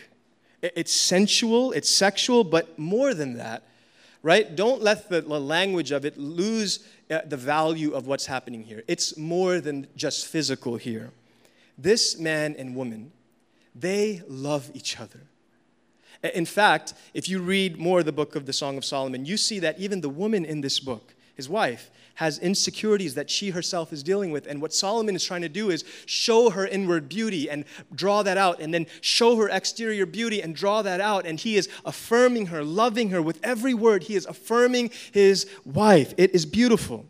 it's 0.62 0.92
sensual, 0.92 1.72
it's 1.72 1.90
sexual, 1.90 2.44
but 2.44 2.78
more 2.78 3.12
than 3.12 3.38
that, 3.38 3.64
right? 4.22 4.54
Don't 4.54 4.80
let 4.80 5.08
the 5.10 5.20
language 5.22 5.90
of 5.90 6.04
it 6.04 6.16
lose 6.16 6.86
uh, 7.10 7.18
the 7.26 7.36
value 7.36 7.92
of 7.92 8.06
what's 8.06 8.26
happening 8.26 8.62
here. 8.62 8.84
It's 8.86 9.16
more 9.18 9.60
than 9.60 9.88
just 9.96 10.26
physical 10.26 10.76
here. 10.76 11.10
This 11.76 12.18
man 12.18 12.54
and 12.58 12.76
woman, 12.76 13.12
they 13.74 14.22
love 14.28 14.70
each 14.74 15.00
other. 15.00 15.20
In 16.22 16.46
fact, 16.46 16.94
if 17.12 17.28
you 17.28 17.40
read 17.40 17.78
more 17.78 17.98
of 17.98 18.06
the 18.06 18.12
book 18.12 18.34
of 18.34 18.46
the 18.46 18.52
Song 18.52 18.78
of 18.78 18.84
Solomon, 18.84 19.26
you 19.26 19.36
see 19.36 19.58
that 19.58 19.78
even 19.78 20.00
the 20.00 20.08
woman 20.08 20.44
in 20.44 20.62
this 20.62 20.80
book, 20.80 21.14
his 21.34 21.48
wife, 21.48 21.90
has 22.14 22.38
insecurities 22.38 23.14
that 23.14 23.28
she 23.28 23.50
herself 23.50 23.92
is 23.92 24.02
dealing 24.02 24.30
with. 24.30 24.46
And 24.46 24.62
what 24.62 24.72
Solomon 24.72 25.16
is 25.16 25.24
trying 25.24 25.42
to 25.42 25.48
do 25.48 25.70
is 25.70 25.84
show 26.06 26.50
her 26.50 26.64
inward 26.66 27.08
beauty 27.08 27.50
and 27.50 27.64
draw 27.92 28.22
that 28.22 28.38
out, 28.38 28.60
and 28.60 28.72
then 28.72 28.86
show 29.00 29.36
her 29.36 29.48
exterior 29.48 30.06
beauty 30.06 30.40
and 30.40 30.54
draw 30.54 30.80
that 30.82 31.00
out. 31.00 31.26
And 31.26 31.40
he 31.40 31.56
is 31.56 31.68
affirming 31.84 32.46
her, 32.46 32.62
loving 32.62 33.10
her 33.10 33.20
with 33.20 33.40
every 33.42 33.74
word. 33.74 34.04
He 34.04 34.14
is 34.14 34.26
affirming 34.26 34.92
his 35.12 35.46
wife. 35.64 36.14
It 36.16 36.34
is 36.34 36.46
beautiful. 36.46 37.04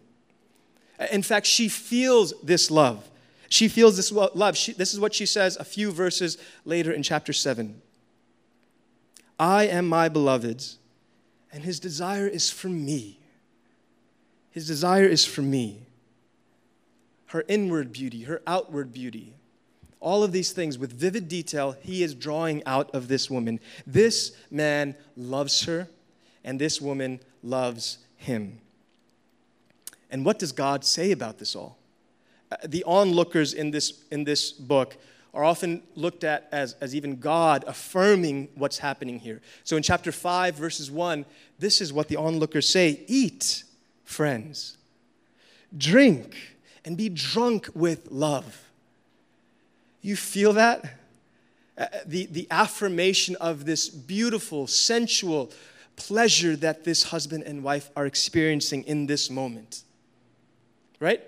In 1.12 1.22
fact, 1.22 1.46
she 1.46 1.68
feels 1.68 2.32
this 2.42 2.70
love. 2.70 3.08
She 3.48 3.68
feels 3.68 3.96
this 3.96 4.10
love. 4.10 4.56
She, 4.56 4.72
this 4.72 4.92
is 4.92 5.00
what 5.00 5.14
she 5.14 5.26
says 5.26 5.56
a 5.56 5.64
few 5.64 5.90
verses 5.90 6.38
later 6.64 6.92
in 6.92 7.02
chapter 7.02 7.32
7. 7.32 7.80
I 9.38 9.64
am 9.66 9.88
my 9.88 10.08
beloved's, 10.08 10.78
and 11.52 11.64
his 11.64 11.80
desire 11.80 12.26
is 12.26 12.50
for 12.50 12.68
me. 12.68 13.18
His 14.50 14.66
desire 14.66 15.06
is 15.06 15.24
for 15.24 15.42
me. 15.42 15.82
Her 17.26 17.44
inward 17.48 17.92
beauty, 17.92 18.22
her 18.22 18.40
outward 18.46 18.92
beauty. 18.92 19.34
All 19.98 20.22
of 20.22 20.32
these 20.32 20.52
things 20.52 20.78
with 20.78 20.92
vivid 20.92 21.28
detail, 21.28 21.76
he 21.80 22.02
is 22.02 22.14
drawing 22.14 22.62
out 22.64 22.94
of 22.94 23.08
this 23.08 23.28
woman. 23.28 23.58
This 23.86 24.36
man 24.50 24.94
loves 25.16 25.64
her, 25.64 25.88
and 26.44 26.60
this 26.60 26.80
woman 26.80 27.20
loves 27.42 27.98
him. 28.16 28.60
And 30.10 30.24
what 30.24 30.38
does 30.38 30.52
God 30.52 30.84
say 30.84 31.10
about 31.10 31.38
this 31.38 31.56
all? 31.56 31.78
The 32.64 32.84
onlookers 32.84 33.54
in 33.54 33.70
this, 33.70 34.04
in 34.10 34.24
this 34.24 34.52
book 34.52 34.96
are 35.34 35.44
often 35.44 35.82
looked 35.96 36.22
at 36.22 36.48
as, 36.52 36.74
as 36.80 36.94
even 36.94 37.16
God 37.16 37.64
affirming 37.66 38.48
what's 38.54 38.78
happening 38.78 39.18
here. 39.18 39.40
So 39.64 39.76
in 39.76 39.82
chapter 39.82 40.12
5, 40.12 40.54
verses 40.54 40.90
1, 40.90 41.24
this 41.58 41.80
is 41.80 41.92
what 41.92 42.08
the 42.08 42.16
onlookers 42.16 42.68
say 42.68 43.00
Eat, 43.08 43.64
friends, 44.04 44.76
drink, 45.76 46.36
and 46.84 46.96
be 46.96 47.08
drunk 47.08 47.68
with 47.74 48.10
love. 48.10 48.70
You 50.02 50.16
feel 50.16 50.52
that? 50.52 50.98
Uh, 51.76 51.86
the, 52.06 52.26
the 52.26 52.46
affirmation 52.52 53.34
of 53.40 53.64
this 53.64 53.88
beautiful, 53.88 54.68
sensual 54.68 55.50
pleasure 55.96 56.54
that 56.56 56.84
this 56.84 57.04
husband 57.04 57.42
and 57.44 57.64
wife 57.64 57.90
are 57.96 58.06
experiencing 58.06 58.84
in 58.84 59.06
this 59.06 59.28
moment. 59.30 59.82
Right? 61.00 61.22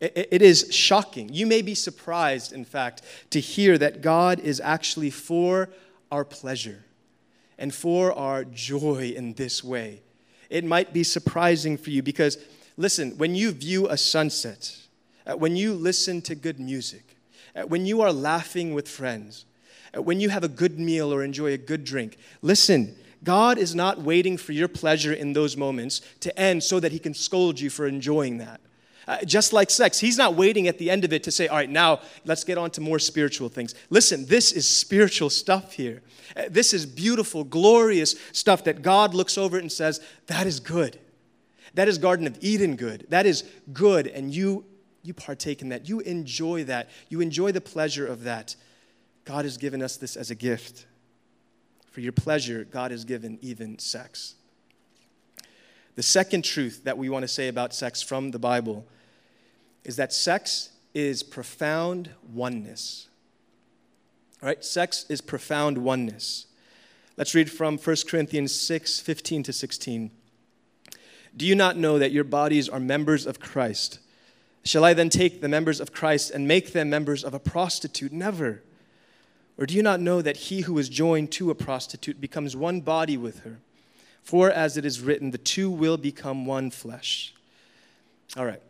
It 0.00 0.42
is 0.42 0.68
shocking. 0.70 1.28
You 1.32 1.46
may 1.46 1.60
be 1.60 1.74
surprised, 1.74 2.52
in 2.52 2.64
fact, 2.64 3.02
to 3.30 3.40
hear 3.40 3.76
that 3.78 4.00
God 4.00 4.38
is 4.38 4.60
actually 4.60 5.10
for 5.10 5.70
our 6.12 6.24
pleasure 6.24 6.84
and 7.58 7.74
for 7.74 8.12
our 8.12 8.44
joy 8.44 9.12
in 9.16 9.34
this 9.34 9.64
way. 9.64 10.02
It 10.50 10.64
might 10.64 10.92
be 10.92 11.02
surprising 11.02 11.76
for 11.76 11.90
you 11.90 12.02
because, 12.02 12.38
listen, 12.76 13.18
when 13.18 13.34
you 13.34 13.50
view 13.50 13.88
a 13.88 13.96
sunset, 13.96 14.76
uh, 15.26 15.36
when 15.36 15.56
you 15.56 15.74
listen 15.74 16.22
to 16.22 16.36
good 16.36 16.60
music, 16.60 17.16
uh, 17.56 17.62
when 17.62 17.84
you 17.84 18.00
are 18.00 18.12
laughing 18.12 18.74
with 18.74 18.88
friends, 18.88 19.44
when 19.94 20.20
you 20.20 20.28
have 20.28 20.44
a 20.44 20.48
good 20.48 20.78
meal 20.78 21.12
or 21.12 21.24
enjoy 21.24 21.52
a 21.52 21.58
good 21.58 21.84
drink. 21.84 22.18
Listen, 22.42 22.94
God 23.24 23.58
is 23.58 23.74
not 23.74 24.00
waiting 24.00 24.36
for 24.36 24.52
your 24.52 24.68
pleasure 24.68 25.12
in 25.12 25.32
those 25.32 25.56
moments 25.56 26.00
to 26.20 26.38
end 26.38 26.62
so 26.62 26.78
that 26.78 26.92
He 26.92 26.98
can 26.98 27.14
scold 27.14 27.58
you 27.58 27.68
for 27.68 27.86
enjoying 27.86 28.38
that. 28.38 28.60
Uh, 29.08 29.24
just 29.24 29.54
like 29.54 29.70
sex, 29.70 29.98
He's 29.98 30.18
not 30.18 30.34
waiting 30.34 30.68
at 30.68 30.76
the 30.76 30.90
end 30.90 31.02
of 31.02 31.14
it 31.14 31.22
to 31.22 31.32
say, 31.32 31.48
All 31.48 31.56
right, 31.56 31.70
now 31.70 32.00
let's 32.26 32.44
get 32.44 32.58
on 32.58 32.70
to 32.72 32.82
more 32.82 32.98
spiritual 32.98 33.48
things. 33.48 33.74
Listen, 33.88 34.26
this 34.26 34.52
is 34.52 34.68
spiritual 34.68 35.30
stuff 35.30 35.72
here. 35.72 36.02
Uh, 36.36 36.42
this 36.50 36.74
is 36.74 36.84
beautiful, 36.84 37.42
glorious 37.42 38.16
stuff 38.32 38.64
that 38.64 38.82
God 38.82 39.14
looks 39.14 39.38
over 39.38 39.58
and 39.58 39.72
says, 39.72 40.02
That 40.26 40.46
is 40.46 40.60
good. 40.60 41.00
That 41.72 41.88
is 41.88 41.96
Garden 41.96 42.26
of 42.26 42.36
Eden 42.42 42.76
good. 42.76 43.06
That 43.08 43.24
is 43.24 43.44
good, 43.72 44.08
and 44.08 44.34
you, 44.34 44.66
you 45.02 45.14
partake 45.14 45.62
in 45.62 45.70
that. 45.70 45.88
You 45.88 46.00
enjoy 46.00 46.64
that. 46.64 46.90
You 47.08 47.22
enjoy 47.22 47.52
the 47.52 47.62
pleasure 47.62 48.06
of 48.06 48.24
that. 48.24 48.56
God 49.24 49.46
has 49.46 49.56
given 49.56 49.82
us 49.82 49.96
this 49.96 50.16
as 50.16 50.30
a 50.30 50.34
gift. 50.34 50.84
For 51.90 52.02
your 52.02 52.12
pleasure, 52.12 52.64
God 52.64 52.90
has 52.90 53.06
given 53.06 53.38
even 53.40 53.78
sex. 53.78 54.34
The 55.94 56.02
second 56.02 56.44
truth 56.44 56.84
that 56.84 56.98
we 56.98 57.08
want 57.08 57.22
to 57.22 57.28
say 57.28 57.48
about 57.48 57.74
sex 57.74 58.02
from 58.02 58.32
the 58.32 58.38
Bible 58.38 58.86
is 59.88 59.96
that 59.96 60.12
sex 60.12 60.68
is 60.92 61.22
profound 61.22 62.10
oneness. 62.30 63.08
All 64.42 64.46
right? 64.46 64.62
Sex 64.62 65.06
is 65.08 65.22
profound 65.22 65.78
oneness. 65.78 66.44
Let's 67.16 67.34
read 67.34 67.50
from 67.50 67.78
1 67.78 67.96
Corinthians 68.06 68.54
6 68.54 69.00
15 69.00 69.44
to 69.44 69.52
16. 69.52 70.10
Do 71.34 71.46
you 71.46 71.54
not 71.54 71.78
know 71.78 71.98
that 71.98 72.12
your 72.12 72.24
bodies 72.24 72.68
are 72.68 72.78
members 72.78 73.26
of 73.26 73.40
Christ? 73.40 73.98
Shall 74.62 74.84
I 74.84 74.92
then 74.92 75.08
take 75.08 75.40
the 75.40 75.48
members 75.48 75.80
of 75.80 75.92
Christ 75.92 76.32
and 76.32 76.46
make 76.46 76.72
them 76.74 76.90
members 76.90 77.24
of 77.24 77.32
a 77.32 77.38
prostitute? 77.38 78.12
Never. 78.12 78.62
Or 79.56 79.64
do 79.64 79.74
you 79.74 79.82
not 79.82 80.00
know 80.00 80.20
that 80.20 80.36
he 80.36 80.60
who 80.60 80.76
is 80.78 80.90
joined 80.90 81.32
to 81.32 81.50
a 81.50 81.54
prostitute 81.54 82.20
becomes 82.20 82.54
one 82.54 82.82
body 82.82 83.16
with 83.16 83.40
her? 83.40 83.58
For 84.22 84.50
as 84.50 84.76
it 84.76 84.84
is 84.84 85.00
written, 85.00 85.30
the 85.30 85.38
two 85.38 85.70
will 85.70 85.96
become 85.96 86.44
one 86.44 86.70
flesh. 86.70 87.32
All 88.36 88.44
right, 88.44 88.60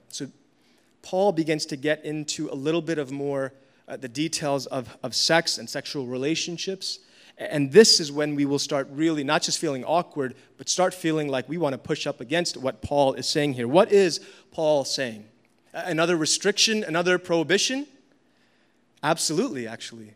Paul 1.03 1.33
begins 1.33 1.67
to 1.67 1.77
get 1.77 2.05
into 2.05 2.51
a 2.51 2.55
little 2.55 2.83
bit 2.83 2.99
of 2.99 3.11
more 3.11 3.53
uh, 3.87 3.97
the 3.97 4.09
details 4.09 4.67
of, 4.67 4.97
of 5.03 5.15
sex 5.15 5.59
and 5.59 5.69
sexual 5.69 6.07
relationships. 6.07 6.99
And 7.39 7.73
this 7.73 8.01
is 8.01 8.11
when 8.11 8.35
we 8.35 8.45
will 8.45 8.59
start 8.59 8.89
really 8.91 9.23
not 9.25 9.43
just 9.43 9.59
feeling 9.59 9.85
awkward, 9.85 10.35
but 10.57 10.69
start 10.69 10.93
feeling 10.93 11.29
like 11.29 11.49
we 11.49 11.57
want 11.57 11.73
to 11.73 11.79
push 11.79 12.07
up 12.07 12.21
against 12.21 12.57
what 12.57 12.83
Paul 12.83 13.15
is 13.15 13.29
saying 13.29 13.55
here. 13.55 13.69
What 13.69 13.93
is 13.93 14.21
Paul 14.51 14.85
saying? 14.85 15.25
Another 15.73 16.17
restriction, 16.17 16.83
another 16.83 17.19
prohibition? 17.19 17.87
Absolutely, 19.03 19.69
actually. 19.69 20.15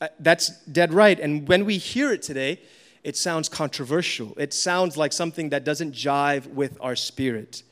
Uh, 0.00 0.08
that's 0.18 0.48
dead 0.66 0.92
right. 0.92 1.20
And 1.20 1.46
when 1.46 1.66
we 1.66 1.76
hear 1.76 2.12
it 2.12 2.22
today, 2.22 2.60
it 3.04 3.16
sounds 3.16 3.48
controversial. 3.48 4.32
It 4.38 4.54
sounds 4.54 4.96
like 4.96 5.12
something 5.12 5.50
that 5.50 5.64
doesn't 5.64 5.92
jive 5.92 6.46
with 6.46 6.78
our 6.80 6.96
spirit. 6.96 7.62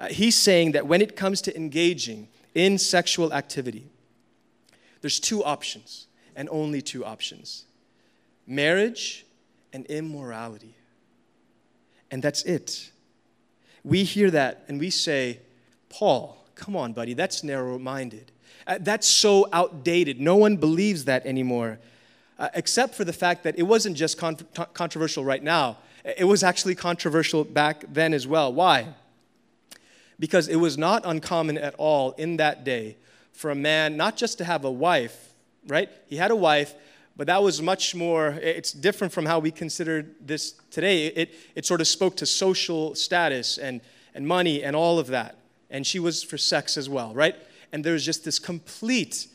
Uh, 0.00 0.08
he's 0.08 0.34
saying 0.34 0.72
that 0.72 0.86
when 0.86 1.02
it 1.02 1.14
comes 1.14 1.42
to 1.42 1.54
engaging 1.54 2.26
in 2.54 2.78
sexual 2.78 3.32
activity, 3.34 3.86
there's 5.02 5.20
two 5.20 5.44
options, 5.44 6.06
and 6.34 6.48
only 6.50 6.80
two 6.80 7.04
options 7.04 7.66
marriage 8.46 9.24
and 9.72 9.86
immorality. 9.86 10.74
And 12.10 12.20
that's 12.20 12.42
it. 12.42 12.90
We 13.84 14.02
hear 14.02 14.30
that 14.32 14.64
and 14.66 14.80
we 14.80 14.90
say, 14.90 15.38
Paul, 15.88 16.44
come 16.56 16.74
on, 16.74 16.92
buddy, 16.92 17.14
that's 17.14 17.44
narrow 17.44 17.78
minded. 17.78 18.32
Uh, 18.66 18.78
that's 18.80 19.06
so 19.06 19.48
outdated. 19.52 20.20
No 20.20 20.34
one 20.34 20.56
believes 20.56 21.04
that 21.04 21.24
anymore, 21.26 21.78
uh, 22.38 22.48
except 22.54 22.94
for 22.96 23.04
the 23.04 23.12
fact 23.12 23.44
that 23.44 23.56
it 23.56 23.62
wasn't 23.62 23.96
just 23.96 24.18
con- 24.18 24.36
controversial 24.74 25.24
right 25.24 25.42
now, 25.42 25.78
it 26.04 26.24
was 26.24 26.42
actually 26.42 26.74
controversial 26.74 27.44
back 27.44 27.84
then 27.88 28.12
as 28.12 28.26
well. 28.26 28.52
Why? 28.52 28.94
Because 30.20 30.46
it 30.46 30.56
was 30.56 30.78
not 30.78 31.02
uncommon 31.04 31.58
at 31.58 31.74
all 31.74 32.12
in 32.12 32.36
that 32.36 32.62
day 32.62 32.96
for 33.32 33.50
a 33.50 33.56
man 33.56 33.96
not 33.96 34.16
just 34.16 34.38
to 34.38 34.44
have 34.44 34.64
a 34.64 34.70
wife, 34.70 35.34
right? 35.66 35.88
He 36.06 36.16
had 36.16 36.30
a 36.30 36.36
wife, 36.36 36.74
but 37.16 37.26
that 37.26 37.42
was 37.42 37.60
much 37.60 37.96
more, 37.96 38.38
it's 38.40 38.70
different 38.70 39.12
from 39.12 39.26
how 39.26 39.40
we 39.40 39.50
consider 39.50 40.06
this 40.20 40.52
today. 40.70 41.06
It, 41.06 41.34
it 41.56 41.66
sort 41.66 41.80
of 41.80 41.88
spoke 41.88 42.16
to 42.18 42.26
social 42.26 42.94
status 42.94 43.58
and, 43.58 43.80
and 44.14 44.28
money 44.28 44.62
and 44.62 44.76
all 44.76 45.00
of 45.00 45.08
that. 45.08 45.36
And 45.70 45.84
she 45.84 45.98
was 45.98 46.22
for 46.22 46.38
sex 46.38 46.76
as 46.76 46.88
well, 46.88 47.12
right? 47.12 47.34
and 47.72 47.84
there's 47.84 48.04
just 48.04 48.24
this 48.24 48.38
complete 48.38 49.26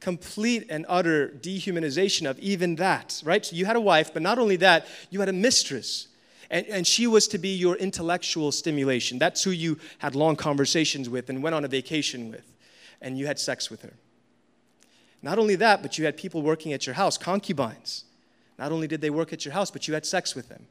complete 0.00 0.66
and 0.68 0.84
utter 0.86 1.28
dehumanization 1.28 2.28
of 2.28 2.38
even 2.38 2.74
that, 2.76 3.22
right? 3.24 3.46
So 3.46 3.56
you 3.56 3.64
had 3.64 3.76
a 3.76 3.80
wife, 3.80 4.12
but 4.12 4.20
not 4.20 4.38
only 4.38 4.56
that, 4.56 4.86
you 5.08 5.20
had 5.20 5.30
a 5.30 5.32
mistress. 5.32 6.08
And, 6.50 6.66
and 6.66 6.86
she 6.86 7.06
was 7.06 7.28
to 7.28 7.38
be 7.38 7.48
your 7.48 7.76
intellectual 7.76 8.52
stimulation. 8.52 9.18
That's 9.18 9.42
who 9.42 9.50
you 9.50 9.78
had 9.98 10.14
long 10.14 10.36
conversations 10.36 11.08
with 11.08 11.28
and 11.30 11.42
went 11.42 11.54
on 11.54 11.64
a 11.64 11.68
vacation 11.68 12.30
with, 12.30 12.52
and 13.00 13.18
you 13.18 13.26
had 13.26 13.38
sex 13.38 13.70
with 13.70 13.82
her. 13.82 13.94
Not 15.22 15.38
only 15.38 15.56
that, 15.56 15.82
but 15.82 15.98
you 15.98 16.04
had 16.04 16.16
people 16.16 16.42
working 16.42 16.72
at 16.72 16.86
your 16.86 16.94
house, 16.94 17.16
concubines. 17.16 18.04
Not 18.58 18.72
only 18.72 18.86
did 18.86 19.00
they 19.00 19.10
work 19.10 19.32
at 19.32 19.44
your 19.44 19.54
house, 19.54 19.70
but 19.70 19.88
you 19.88 19.94
had 19.94 20.04
sex 20.04 20.34
with 20.34 20.48
them. 20.48 20.66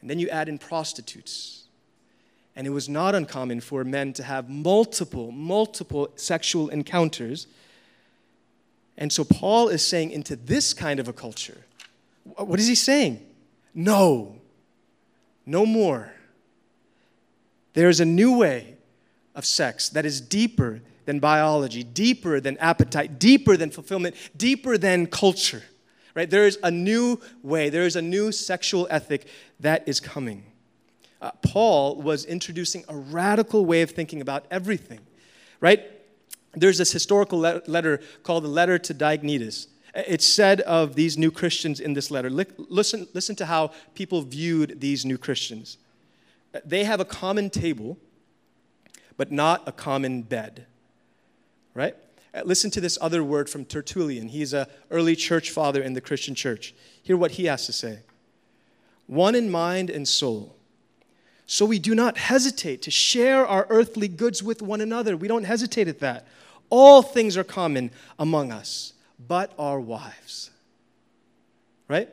And 0.00 0.08
then 0.08 0.18
you 0.18 0.28
add 0.28 0.48
in 0.48 0.58
prostitutes 0.58 1.64
and 2.56 2.66
it 2.66 2.70
was 2.70 2.88
not 2.88 3.14
uncommon 3.14 3.60
for 3.60 3.84
men 3.84 4.12
to 4.14 4.22
have 4.22 4.48
multiple, 4.48 5.32
multiple 5.32 6.10
sexual 6.14 6.68
encounters. 6.68 7.46
And 8.96 9.12
so 9.12 9.24
Paul 9.24 9.68
is 9.68 9.84
saying, 9.84 10.12
into 10.12 10.36
this 10.36 10.72
kind 10.72 11.00
of 11.00 11.08
a 11.08 11.12
culture, 11.12 11.58
what 12.36 12.60
is 12.60 12.68
he 12.68 12.76
saying? 12.76 13.20
No, 13.74 14.36
no 15.46 15.66
more. 15.66 16.12
There 17.74 17.88
is 17.88 18.00
a 18.00 18.04
new 18.04 18.38
way 18.38 18.76
of 19.34 19.44
sex 19.44 19.88
that 19.90 20.06
is 20.06 20.20
deeper 20.20 20.80
than 21.06 21.18
biology, 21.18 21.82
deeper 21.82 22.40
than 22.40 22.56
appetite, 22.58 23.18
deeper 23.18 23.56
than 23.56 23.70
fulfillment, 23.70 24.14
deeper 24.36 24.78
than 24.78 25.06
culture. 25.06 25.62
Right? 26.14 26.30
There 26.30 26.46
is 26.46 26.58
a 26.62 26.70
new 26.70 27.20
way, 27.42 27.70
there 27.70 27.82
is 27.82 27.96
a 27.96 28.02
new 28.02 28.30
sexual 28.30 28.86
ethic 28.90 29.26
that 29.60 29.86
is 29.88 29.98
coming 29.98 30.44
uh, 31.24 31.30
Paul 31.40 32.02
was 32.02 32.26
introducing 32.26 32.84
a 32.86 32.94
radical 32.94 33.64
way 33.64 33.80
of 33.80 33.90
thinking 33.90 34.20
about 34.20 34.44
everything, 34.50 35.00
right? 35.58 35.82
There's 36.52 36.76
this 36.76 36.92
historical 36.92 37.38
le- 37.38 37.62
letter 37.66 38.02
called 38.22 38.44
the 38.44 38.48
Letter 38.48 38.78
to 38.80 38.92
Diognetus. 38.92 39.68
It's 39.94 40.26
said 40.26 40.60
of 40.62 40.96
these 40.96 41.16
new 41.16 41.30
Christians 41.30 41.80
in 41.80 41.94
this 41.94 42.10
letter. 42.10 42.28
listen, 42.30 43.06
listen 43.12 43.36
to 43.36 43.46
how 43.46 43.72
people 43.94 44.22
viewed 44.22 44.80
these 44.80 45.04
new 45.04 45.18
Christians. 45.18 45.78
They 46.64 46.84
have 46.84 47.00
a 47.00 47.04
common 47.04 47.50
table, 47.50 47.98
but 49.16 49.30
not 49.30 49.62
a 49.66 49.72
common 49.72 50.22
bed, 50.22 50.66
right? 51.74 51.96
Uh, 52.32 52.42
listen 52.44 52.70
to 52.72 52.80
this 52.80 52.98
other 53.00 53.22
word 53.22 53.48
from 53.48 53.64
Tertullian. 53.64 54.28
He's 54.28 54.52
an 54.52 54.66
early 54.90 55.14
church 55.14 55.50
father 55.50 55.82
in 55.82 55.94
the 55.94 56.00
Christian 56.00 56.34
church. 56.34 56.74
Hear 57.02 57.16
what 57.16 57.32
he 57.32 57.44
has 57.44 57.66
to 57.66 57.72
say. 57.72 58.00
One 59.06 59.34
in 59.34 59.50
mind 59.50 59.90
and 59.90 60.08
soul 60.08 60.56
so 61.46 61.66
we 61.66 61.78
do 61.78 61.94
not 61.94 62.16
hesitate 62.16 62.82
to 62.82 62.90
share 62.90 63.46
our 63.46 63.66
earthly 63.68 64.08
goods 64.08 64.42
with 64.42 64.62
one 64.62 64.80
another. 64.80 65.16
We 65.16 65.28
don't 65.28 65.44
hesitate 65.44 65.88
at 65.88 66.00
that. 66.00 66.26
All 66.70 67.02
things 67.02 67.36
are 67.36 67.44
common 67.44 67.90
among 68.18 68.50
us, 68.50 68.93
but 69.18 69.52
our 69.58 69.80
wives. 69.80 70.50
Right? 71.88 72.08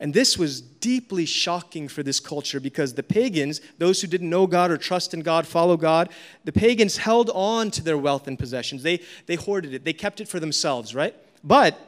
And 0.00 0.14
this 0.14 0.38
was 0.38 0.62
deeply 0.62 1.26
shocking 1.26 1.86
for 1.86 2.02
this 2.02 2.20
culture 2.20 2.58
because 2.58 2.94
the 2.94 3.02
pagans, 3.02 3.60
those 3.76 4.00
who 4.00 4.06
didn't 4.08 4.30
know 4.30 4.46
God 4.46 4.70
or 4.70 4.78
trust 4.78 5.12
in 5.12 5.20
God, 5.20 5.46
follow 5.46 5.76
God, 5.76 6.08
the 6.44 6.52
pagans 6.52 6.96
held 6.96 7.30
on 7.34 7.70
to 7.72 7.84
their 7.84 7.98
wealth 7.98 8.26
and 8.26 8.38
possessions. 8.38 8.82
They, 8.82 9.00
they 9.26 9.34
hoarded 9.34 9.74
it, 9.74 9.84
they 9.84 9.92
kept 9.92 10.22
it 10.22 10.26
for 10.26 10.40
themselves, 10.40 10.94
right? 10.94 11.14
But 11.44 11.78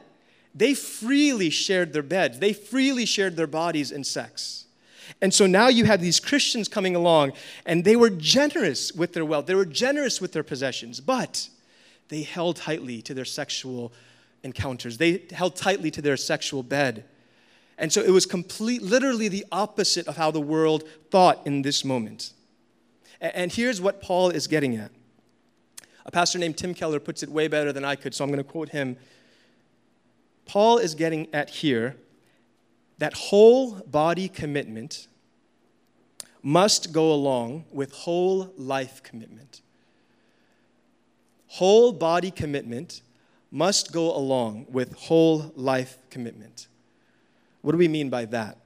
they 0.55 0.75
freely 0.75 1.49
shared 1.49 1.95
their 1.95 2.03
beds, 2.03 2.39
they 2.39 2.53
freely 2.53 3.07
shared 3.07 3.37
their 3.37 3.47
bodies 3.47 3.91
and 3.91 4.07
sex. 4.07 4.67
And 5.23 5.33
so 5.33 5.47
now 5.47 5.69
you 5.69 5.87
have 5.87 6.01
these 6.01 6.21
Christians 6.21 6.69
coming 6.69 6.95
along, 6.95 7.33
and 7.65 7.85
they 7.85 7.97
were 7.97 8.11
generous 8.11 8.93
with 8.93 9.15
their 9.15 9.25
wealth, 9.25 9.47
they 9.47 9.55
were 9.55 9.65
generous 9.65 10.21
with 10.21 10.33
their 10.33 10.43
possessions, 10.43 11.01
but 11.01 11.49
they 12.13 12.23
held 12.23 12.57
tightly 12.57 13.01
to 13.03 13.15
their 13.15 13.25
sexual 13.25 13.93
encounters, 14.43 14.99
they 14.99 15.23
held 15.31 15.57
tightly 15.57 15.91
to 15.91 16.03
their 16.03 16.17
sexual 16.17 16.63
bed. 16.63 17.05
And 17.79 17.93
so 17.93 18.03
it 18.03 18.11
was 18.11 18.27
complete, 18.27 18.83
literally 18.83 19.29
the 19.29 19.47
opposite 19.51 20.07
of 20.07 20.17
how 20.17 20.31
the 20.31 20.41
world 20.41 20.85
thought 21.11 21.41
in 21.47 21.63
this 21.63 21.85
moment. 21.85 22.33
And 23.21 23.53
here's 23.53 23.81
what 23.81 24.03
Paul 24.03 24.31
is 24.31 24.47
getting 24.47 24.77
at. 24.77 24.91
A 26.05 26.11
pastor 26.11 26.39
named 26.39 26.59
Tim 26.59 26.75
Keller 26.75 27.01
puts 27.01 27.23
it 27.23 27.31
way 27.31 27.49
better 27.49 27.73
than 27.73 27.85
I 27.85 27.95
could, 27.95 28.15
so 28.15 28.25
I'm 28.25 28.31
going 28.31 28.45
to 28.45 28.51
quote 28.51 28.71
him. 28.71 28.97
Paul 30.45 30.79
is 30.79 30.95
getting 30.95 31.33
at 31.33 31.49
here 31.49 31.97
that 32.99 33.15
whole 33.15 33.77
body 33.87 34.29
commitment 34.29 35.07
must 36.43 36.93
go 36.93 37.13
along 37.13 37.65
with 37.73 37.93
whole 37.93 38.53
life 38.57 39.03
commitment. 39.03 39.62
Whole 41.53 41.93
body 41.93 42.31
commitment 42.31 43.03
must 43.51 43.93
go 43.93 44.17
along 44.17 44.65
with 44.71 44.95
whole 44.95 45.53
life 45.55 45.99
commitment. 46.09 46.67
What 47.61 47.73
do 47.73 47.79
we 47.79 47.89
mean 47.89 48.09
by 48.09 48.25
that? 48.25 48.57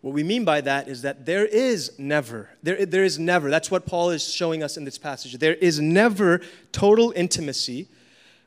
What 0.00 0.14
we 0.14 0.24
mean 0.24 0.44
by 0.44 0.62
that 0.62 0.88
is 0.88 1.02
that 1.02 1.24
there 1.24 1.46
is 1.46 1.96
never, 1.96 2.50
there, 2.60 2.84
there 2.84 3.04
is 3.04 3.20
never, 3.20 3.50
that's 3.50 3.70
what 3.70 3.86
Paul 3.86 4.10
is 4.10 4.28
showing 4.28 4.64
us 4.64 4.76
in 4.76 4.84
this 4.84 4.98
passage. 4.98 5.38
There 5.38 5.54
is 5.54 5.78
never 5.78 6.40
total 6.72 7.12
intimacy 7.14 7.86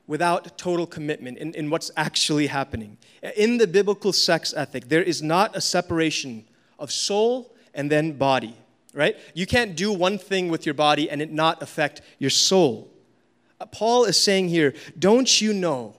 without 0.06 0.58
total 0.58 0.86
commitment 0.86 1.38
in, 1.38 1.54
in 1.54 1.70
what's 1.70 1.92
actually 1.96 2.48
happening. 2.48 2.98
In 3.38 3.58
the 3.58 3.68
biblical 3.68 4.12
sex 4.12 4.54
ethic, 4.54 4.90
there 4.90 5.02
is 5.02 5.24
not 5.24 5.56
a 5.56 5.62
separation 5.62 6.44
of 6.78 6.92
soul 6.92 7.56
and 7.74 7.90
then 7.90 8.18
body, 8.18 8.58
right? 8.94 9.18
You 9.34 9.46
can't 9.46 9.76
do 9.76 9.92
one 9.92 10.18
thing 10.18 10.50
with 10.50 10.66
your 10.66 10.76
body 10.76 11.10
and 11.10 11.22
it 11.22 11.32
not 11.32 11.62
affect 11.62 12.02
your 12.18 12.30
soul. 12.30 12.92
Uh, 13.60 13.66
Paul 13.66 14.06
is 14.06 14.20
saying 14.20 14.50
here, 14.50 14.74
don't 14.98 15.42
you 15.42 15.54
know? 15.54 15.96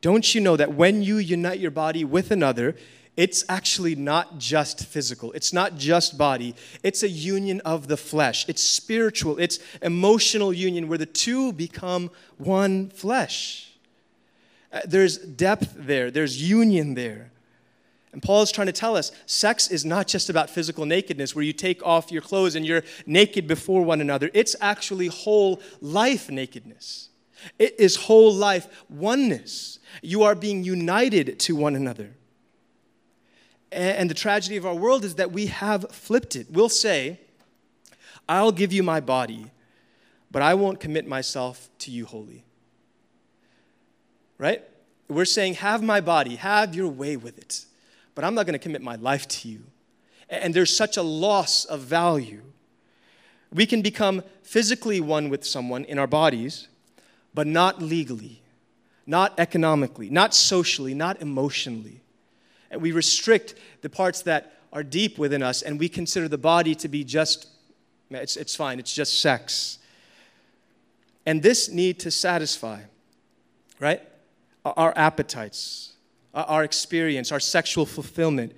Don't 0.00 0.34
you 0.34 0.40
know 0.40 0.56
that 0.56 0.74
when 0.74 1.02
you 1.02 1.18
unite 1.18 1.60
your 1.60 1.70
body 1.70 2.04
with 2.04 2.30
another, 2.30 2.74
it's 3.16 3.44
actually 3.48 3.94
not 3.94 4.38
just 4.38 4.86
physical. 4.86 5.30
It's 5.32 5.52
not 5.52 5.76
just 5.76 6.16
body. 6.16 6.54
It's 6.82 7.02
a 7.02 7.08
union 7.08 7.60
of 7.66 7.86
the 7.86 7.96
flesh. 7.98 8.48
It's 8.48 8.62
spiritual. 8.62 9.38
It's 9.38 9.58
emotional 9.82 10.52
union 10.52 10.88
where 10.88 10.96
the 10.96 11.06
two 11.06 11.52
become 11.52 12.10
one 12.38 12.88
flesh. 12.88 13.72
Uh, 14.72 14.80
there's 14.86 15.18
depth 15.18 15.74
there, 15.76 16.10
there's 16.10 16.40
union 16.48 16.94
there. 16.94 17.30
And 18.12 18.22
Paul 18.22 18.42
is 18.42 18.50
trying 18.50 18.66
to 18.66 18.72
tell 18.72 18.96
us 18.96 19.12
sex 19.26 19.68
is 19.68 19.84
not 19.84 20.08
just 20.08 20.30
about 20.30 20.50
physical 20.50 20.84
nakedness 20.84 21.34
where 21.34 21.44
you 21.44 21.52
take 21.52 21.84
off 21.86 22.10
your 22.10 22.22
clothes 22.22 22.56
and 22.56 22.66
you're 22.66 22.82
naked 23.06 23.46
before 23.46 23.84
one 23.84 24.00
another. 24.00 24.30
It's 24.34 24.56
actually 24.60 25.06
whole 25.06 25.60
life 25.80 26.28
nakedness. 26.28 27.10
It 27.58 27.78
is 27.78 27.96
whole 27.96 28.34
life 28.34 28.84
oneness. 28.88 29.78
You 30.02 30.24
are 30.24 30.34
being 30.34 30.64
united 30.64 31.38
to 31.40 31.56
one 31.56 31.76
another. 31.76 32.10
And 33.72 34.10
the 34.10 34.14
tragedy 34.14 34.56
of 34.56 34.66
our 34.66 34.74
world 34.74 35.04
is 35.04 35.14
that 35.14 35.30
we 35.30 35.46
have 35.46 35.90
flipped 35.92 36.34
it. 36.34 36.48
We'll 36.50 36.68
say, 36.68 37.20
I'll 38.28 38.52
give 38.52 38.72
you 38.72 38.82
my 38.82 39.00
body, 39.00 39.46
but 40.30 40.42
I 40.42 40.54
won't 40.54 40.80
commit 40.80 41.06
myself 41.06 41.70
to 41.78 41.92
you 41.92 42.06
wholly. 42.06 42.44
Right? 44.38 44.64
We're 45.08 45.24
saying, 45.24 45.54
have 45.54 45.82
my 45.82 46.00
body, 46.00 46.36
have 46.36 46.74
your 46.74 46.88
way 46.88 47.16
with 47.16 47.38
it, 47.38 47.64
but 48.14 48.24
I'm 48.24 48.34
not 48.34 48.46
going 48.46 48.54
to 48.54 48.58
commit 48.58 48.82
my 48.82 48.96
life 48.96 49.26
to 49.28 49.48
you. 49.48 49.62
And 50.28 50.54
there's 50.54 50.74
such 50.74 50.96
a 50.96 51.02
loss 51.02 51.64
of 51.64 51.80
value. 51.80 52.42
We 53.52 53.66
can 53.66 53.82
become 53.82 54.22
physically 54.42 55.00
one 55.00 55.28
with 55.28 55.44
someone 55.44 55.84
in 55.84 55.98
our 55.98 56.06
bodies, 56.06 56.68
but 57.34 57.46
not 57.46 57.82
legally, 57.82 58.42
not 59.06 59.38
economically, 59.38 60.10
not 60.10 60.34
socially, 60.34 60.94
not 60.94 61.20
emotionally. 61.20 62.00
And 62.70 62.80
we 62.80 62.92
restrict 62.92 63.54
the 63.82 63.90
parts 63.90 64.22
that 64.22 64.54
are 64.72 64.84
deep 64.84 65.18
within 65.18 65.42
us, 65.42 65.62
and 65.62 65.80
we 65.80 65.88
consider 65.88 66.28
the 66.28 66.38
body 66.38 66.74
to 66.76 66.88
be 66.88 67.02
just, 67.02 67.48
it's, 68.10 68.36
it's 68.36 68.54
fine, 68.54 68.78
it's 68.78 68.94
just 68.94 69.20
sex. 69.20 69.78
And 71.26 71.42
this 71.42 71.68
need 71.68 71.98
to 72.00 72.10
satisfy, 72.10 72.82
right? 73.80 74.02
Our 74.64 74.92
appetites, 74.96 75.89
our 76.34 76.64
experience, 76.64 77.32
our 77.32 77.40
sexual 77.40 77.86
fulfillment, 77.86 78.52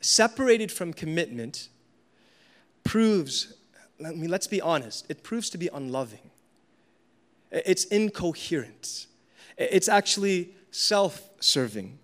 separated 0.00 0.72
from 0.72 0.92
commitment, 0.92 1.68
proves, 2.84 3.54
I 4.04 4.12
mean, 4.12 4.30
let's 4.30 4.46
be 4.46 4.60
honest, 4.60 5.06
it 5.08 5.22
proves 5.22 5.50
to 5.50 5.58
be 5.58 5.68
unloving. 5.72 6.30
It's 7.50 7.84
incoherent. 7.84 9.06
It's 9.56 9.88
actually 9.88 10.54
self 10.70 11.28
serving. 11.40 11.98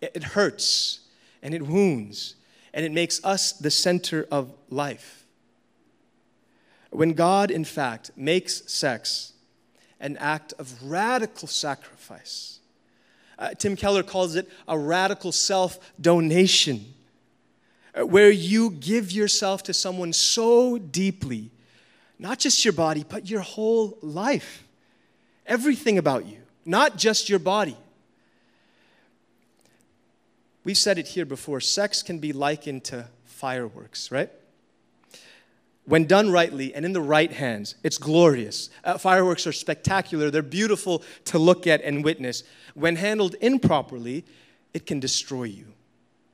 It 0.00 0.22
hurts 0.22 1.00
and 1.42 1.54
it 1.54 1.62
wounds 1.62 2.36
and 2.74 2.84
it 2.84 2.92
makes 2.92 3.22
us 3.24 3.52
the 3.52 3.70
center 3.70 4.26
of 4.30 4.52
life. 4.70 5.24
When 6.90 7.12
God, 7.12 7.50
in 7.50 7.64
fact, 7.64 8.10
makes 8.16 8.70
sex 8.70 9.32
an 10.00 10.16
act 10.18 10.52
of 10.58 10.82
radical 10.82 11.48
sacrifice, 11.48 12.60
uh, 13.42 13.52
Tim 13.58 13.74
Keller 13.74 14.04
calls 14.04 14.36
it 14.36 14.48
a 14.68 14.78
radical 14.78 15.32
self 15.32 15.80
donation, 16.00 16.94
uh, 17.92 18.06
where 18.06 18.30
you 18.30 18.70
give 18.70 19.10
yourself 19.10 19.64
to 19.64 19.74
someone 19.74 20.12
so 20.12 20.78
deeply, 20.78 21.50
not 22.20 22.38
just 22.38 22.64
your 22.64 22.72
body, 22.72 23.04
but 23.06 23.28
your 23.28 23.40
whole 23.40 23.98
life, 24.00 24.62
everything 25.44 25.98
about 25.98 26.24
you, 26.24 26.38
not 26.64 26.96
just 26.96 27.28
your 27.28 27.40
body. 27.40 27.76
We've 30.62 30.78
said 30.78 30.96
it 30.96 31.08
here 31.08 31.24
before 31.26 31.60
sex 31.60 32.00
can 32.00 32.20
be 32.20 32.32
likened 32.32 32.84
to 32.84 33.06
fireworks, 33.24 34.12
right? 34.12 34.30
When 35.84 36.06
done 36.06 36.30
rightly 36.30 36.74
and 36.74 36.84
in 36.84 36.92
the 36.92 37.00
right 37.00 37.32
hands, 37.32 37.74
it's 37.82 37.98
glorious. 37.98 38.70
Uh, 38.84 38.98
fireworks 38.98 39.46
are 39.46 39.52
spectacular, 39.52 40.30
they're 40.30 40.42
beautiful 40.42 41.02
to 41.26 41.38
look 41.38 41.66
at 41.66 41.82
and 41.82 42.04
witness. 42.04 42.44
When 42.74 42.96
handled 42.96 43.34
improperly, 43.40 44.24
it 44.72 44.86
can 44.86 45.00
destroy 45.00 45.44
you, 45.44 45.66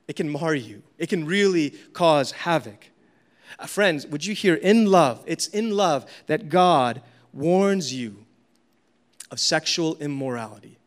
it 0.07 0.15
can 0.15 0.29
mar 0.29 0.53
you, 0.53 0.83
it 0.97 1.09
can 1.09 1.25
really 1.25 1.71
cause 1.93 2.31
havoc. 2.31 2.89
Uh, 3.57 3.65
friends, 3.65 4.05
would 4.07 4.25
you 4.25 4.35
hear 4.35 4.53
in 4.53 4.85
love? 4.85 5.23
It's 5.25 5.47
in 5.47 5.71
love 5.71 6.05
that 6.27 6.49
God 6.49 7.01
warns 7.33 7.93
you 7.93 8.25
of 9.31 9.39
sexual 9.39 9.95
immorality 9.97 10.79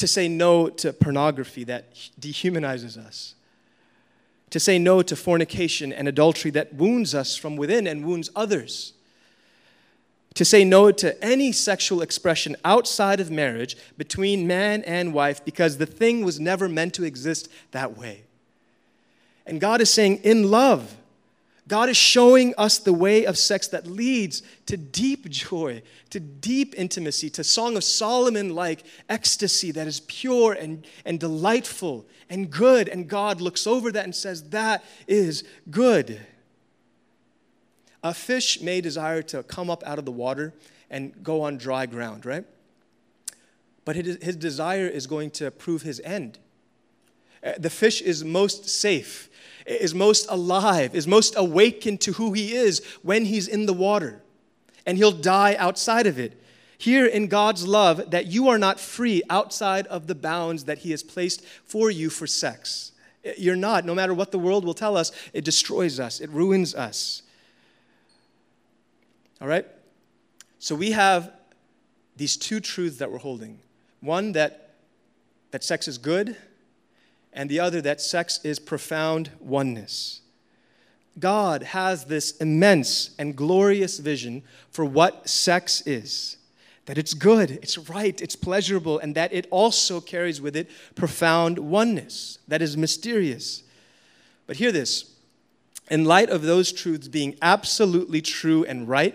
to 0.00 0.06
say 0.06 0.28
no 0.28 0.68
to 0.68 0.92
pornography 0.92 1.64
that 1.64 1.94
dehumanizes 2.18 2.96
us, 2.96 3.34
to 4.50 4.60
say 4.60 4.78
no 4.78 5.02
to 5.02 5.16
fornication 5.16 5.92
and 5.92 6.08
adultery 6.08 6.50
that 6.50 6.74
wounds 6.74 7.14
us 7.14 7.36
from 7.36 7.56
within 7.56 7.86
and 7.86 8.04
wounds 8.04 8.30
others, 8.34 8.92
to 10.34 10.44
say 10.44 10.64
no 10.64 10.92
to 10.92 11.24
any 11.24 11.52
sexual 11.52 12.02
expression 12.02 12.56
outside 12.64 13.20
of 13.20 13.30
marriage 13.30 13.76
between 13.96 14.46
man 14.46 14.82
and 14.84 15.14
wife 15.14 15.44
because 15.44 15.78
the 15.78 15.86
thing 15.86 16.24
was 16.24 16.38
never 16.38 16.68
meant 16.68 16.94
to 16.94 17.04
exist 17.04 17.48
that 17.72 17.96
way. 17.96 18.24
And 19.46 19.60
God 19.60 19.80
is 19.80 19.90
saying, 19.90 20.18
in 20.18 20.50
love, 20.50 20.96
God 21.70 21.88
is 21.88 21.96
showing 21.96 22.52
us 22.58 22.78
the 22.78 22.92
way 22.92 23.24
of 23.24 23.38
sex 23.38 23.68
that 23.68 23.86
leads 23.86 24.42
to 24.66 24.76
deep 24.76 25.28
joy, 25.30 25.82
to 26.10 26.18
deep 26.18 26.74
intimacy, 26.76 27.30
to 27.30 27.44
Song 27.44 27.76
of 27.76 27.84
Solomon 27.84 28.56
like 28.56 28.82
ecstasy 29.08 29.70
that 29.70 29.86
is 29.86 30.00
pure 30.00 30.52
and, 30.52 30.84
and 31.04 31.20
delightful 31.20 32.06
and 32.28 32.50
good. 32.50 32.88
And 32.88 33.06
God 33.06 33.40
looks 33.40 33.68
over 33.68 33.92
that 33.92 34.02
and 34.02 34.12
says, 34.12 34.50
That 34.50 34.84
is 35.06 35.44
good. 35.70 36.20
A 38.02 38.14
fish 38.14 38.60
may 38.60 38.80
desire 38.80 39.22
to 39.22 39.44
come 39.44 39.70
up 39.70 39.84
out 39.86 40.00
of 40.00 40.04
the 40.04 40.10
water 40.10 40.52
and 40.90 41.22
go 41.22 41.42
on 41.42 41.56
dry 41.56 41.86
ground, 41.86 42.26
right? 42.26 42.46
But 43.84 43.94
his 43.94 44.34
desire 44.34 44.88
is 44.88 45.06
going 45.06 45.30
to 45.32 45.52
prove 45.52 45.82
his 45.82 46.00
end. 46.00 46.40
Uh, 47.44 47.52
the 47.56 47.70
fish 47.70 48.02
is 48.02 48.24
most 48.24 48.68
safe 48.68 49.29
is 49.70 49.94
most 49.94 50.26
alive, 50.28 50.94
is 50.94 51.06
most 51.06 51.34
awakened 51.36 52.00
to 52.02 52.12
who 52.14 52.32
he 52.32 52.54
is 52.54 52.84
when 53.02 53.24
he's 53.24 53.46
in 53.46 53.66
the 53.66 53.72
water. 53.72 54.20
And 54.84 54.98
he'll 54.98 55.12
die 55.12 55.54
outside 55.58 56.06
of 56.06 56.18
it. 56.18 56.42
Here 56.76 57.06
in 57.06 57.28
God's 57.28 57.66
love, 57.66 58.10
that 58.10 58.26
you 58.26 58.48
are 58.48 58.58
not 58.58 58.80
free 58.80 59.22
outside 59.28 59.86
of 59.88 60.06
the 60.06 60.14
bounds 60.14 60.64
that 60.64 60.78
he 60.78 60.90
has 60.90 61.02
placed 61.02 61.44
for 61.64 61.90
you 61.90 62.10
for 62.10 62.26
sex. 62.26 62.92
You're 63.36 63.56
not, 63.56 63.84
no 63.84 63.94
matter 63.94 64.14
what 64.14 64.32
the 64.32 64.38
world 64.38 64.64
will 64.64 64.74
tell 64.74 64.96
us, 64.96 65.12
it 65.32 65.44
destroys 65.44 66.00
us, 66.00 66.20
it 66.20 66.30
ruins 66.30 66.74
us. 66.74 67.22
All 69.40 69.48
right? 69.48 69.66
So 70.58 70.74
we 70.74 70.92
have 70.92 71.32
these 72.16 72.36
two 72.36 72.60
truths 72.60 72.96
that 72.98 73.12
we're 73.12 73.18
holding 73.18 73.60
one, 74.00 74.32
that, 74.32 74.70
that 75.50 75.62
sex 75.62 75.86
is 75.86 75.98
good 75.98 76.36
and 77.32 77.48
the 77.48 77.60
other 77.60 77.80
that 77.80 78.00
sex 78.00 78.40
is 78.44 78.58
profound 78.58 79.30
oneness. 79.40 80.20
God 81.18 81.62
has 81.62 82.04
this 82.04 82.36
immense 82.38 83.10
and 83.18 83.36
glorious 83.36 83.98
vision 83.98 84.42
for 84.70 84.84
what 84.84 85.28
sex 85.28 85.82
is 85.86 86.36
that 86.90 86.98
it's 86.98 87.14
good, 87.14 87.52
it's 87.52 87.78
right, 87.78 88.20
it's 88.20 88.34
pleasurable, 88.34 88.98
and 88.98 89.14
that 89.14 89.32
it 89.32 89.46
also 89.50 90.00
carries 90.00 90.40
with 90.40 90.56
it 90.56 90.68
profound 90.96 91.56
oneness 91.56 92.38
that 92.48 92.60
is 92.60 92.76
mysterious. 92.76 93.62
But 94.48 94.56
hear 94.56 94.72
this 94.72 95.14
in 95.88 96.04
light 96.04 96.30
of 96.30 96.42
those 96.42 96.72
truths 96.72 97.06
being 97.06 97.36
absolutely 97.42 98.20
true 98.20 98.64
and 98.64 98.88
right, 98.88 99.14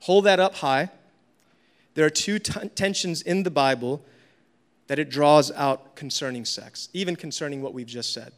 hold 0.00 0.24
that 0.24 0.38
up 0.38 0.56
high. 0.56 0.90
There 1.94 2.04
are 2.04 2.10
two 2.10 2.38
t- 2.38 2.68
tensions 2.74 3.22
in 3.22 3.42
the 3.42 3.50
Bible 3.50 4.04
that 4.92 4.98
it 4.98 5.08
draws 5.08 5.50
out 5.52 5.96
concerning 5.96 6.44
sex, 6.44 6.90
even 6.92 7.16
concerning 7.16 7.62
what 7.62 7.72
we've 7.72 7.86
just 7.86 8.12
said. 8.12 8.30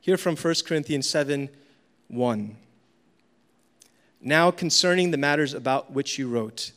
Here 0.00 0.16
from 0.16 0.34
1 0.34 0.54
Corinthians 0.66 1.06
7 1.06 1.50
1. 2.08 2.56
Now, 4.22 4.50
concerning 4.50 5.10
the 5.10 5.18
matters 5.18 5.52
about 5.52 5.92
which 5.92 6.18
you 6.18 6.26
wrote, 6.26 6.72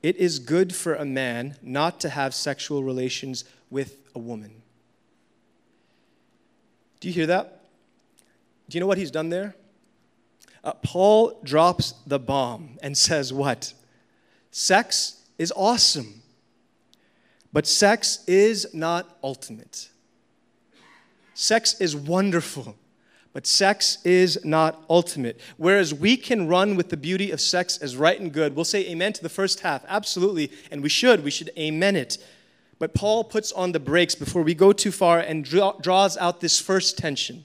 it 0.00 0.14
is 0.14 0.38
good 0.38 0.72
for 0.72 0.94
a 0.94 1.04
man 1.04 1.56
not 1.60 1.98
to 2.02 2.08
have 2.08 2.36
sexual 2.36 2.84
relations 2.84 3.44
with 3.68 3.96
a 4.14 4.20
woman. 4.20 4.62
Do 7.00 7.08
you 7.08 7.14
hear 7.14 7.26
that? 7.26 7.64
Do 8.68 8.76
you 8.76 8.80
know 8.80 8.86
what 8.86 8.98
he's 8.98 9.10
done 9.10 9.28
there? 9.28 9.56
Uh, 10.62 10.74
Paul 10.84 11.36
drops 11.42 11.94
the 12.06 12.20
bomb 12.20 12.78
and 12.80 12.96
says, 12.96 13.32
What? 13.32 13.74
Sex 14.52 15.20
is 15.36 15.52
awesome, 15.56 16.21
but 17.52 17.66
sex 17.66 18.24
is 18.26 18.72
not 18.74 19.18
ultimate. 19.22 19.90
Sex 21.34 21.80
is 21.80 21.96
wonderful, 21.96 22.76
but 23.32 23.46
sex 23.46 23.98
is 24.04 24.44
not 24.44 24.84
ultimate. 24.88 25.40
Whereas 25.56 25.94
we 25.94 26.16
can 26.16 26.48
run 26.48 26.76
with 26.76 26.90
the 26.90 26.96
beauty 26.96 27.30
of 27.30 27.40
sex 27.40 27.78
as 27.78 27.96
right 27.96 28.18
and 28.20 28.32
good, 28.32 28.54
we'll 28.54 28.64
say 28.64 28.86
amen 28.90 29.14
to 29.14 29.22
the 29.22 29.28
first 29.28 29.60
half, 29.60 29.84
absolutely, 29.88 30.50
and 30.70 30.82
we 30.82 30.88
should. 30.88 31.24
We 31.24 31.30
should 31.30 31.50
amen 31.58 31.96
it. 31.96 32.18
But 32.78 32.94
Paul 32.94 33.24
puts 33.24 33.52
on 33.52 33.72
the 33.72 33.80
brakes 33.80 34.14
before 34.14 34.42
we 34.42 34.54
go 34.54 34.72
too 34.72 34.90
far 34.92 35.20
and 35.20 35.44
draw, 35.44 35.72
draws 35.80 36.16
out 36.16 36.40
this 36.40 36.60
first 36.60 36.98
tension. 36.98 37.44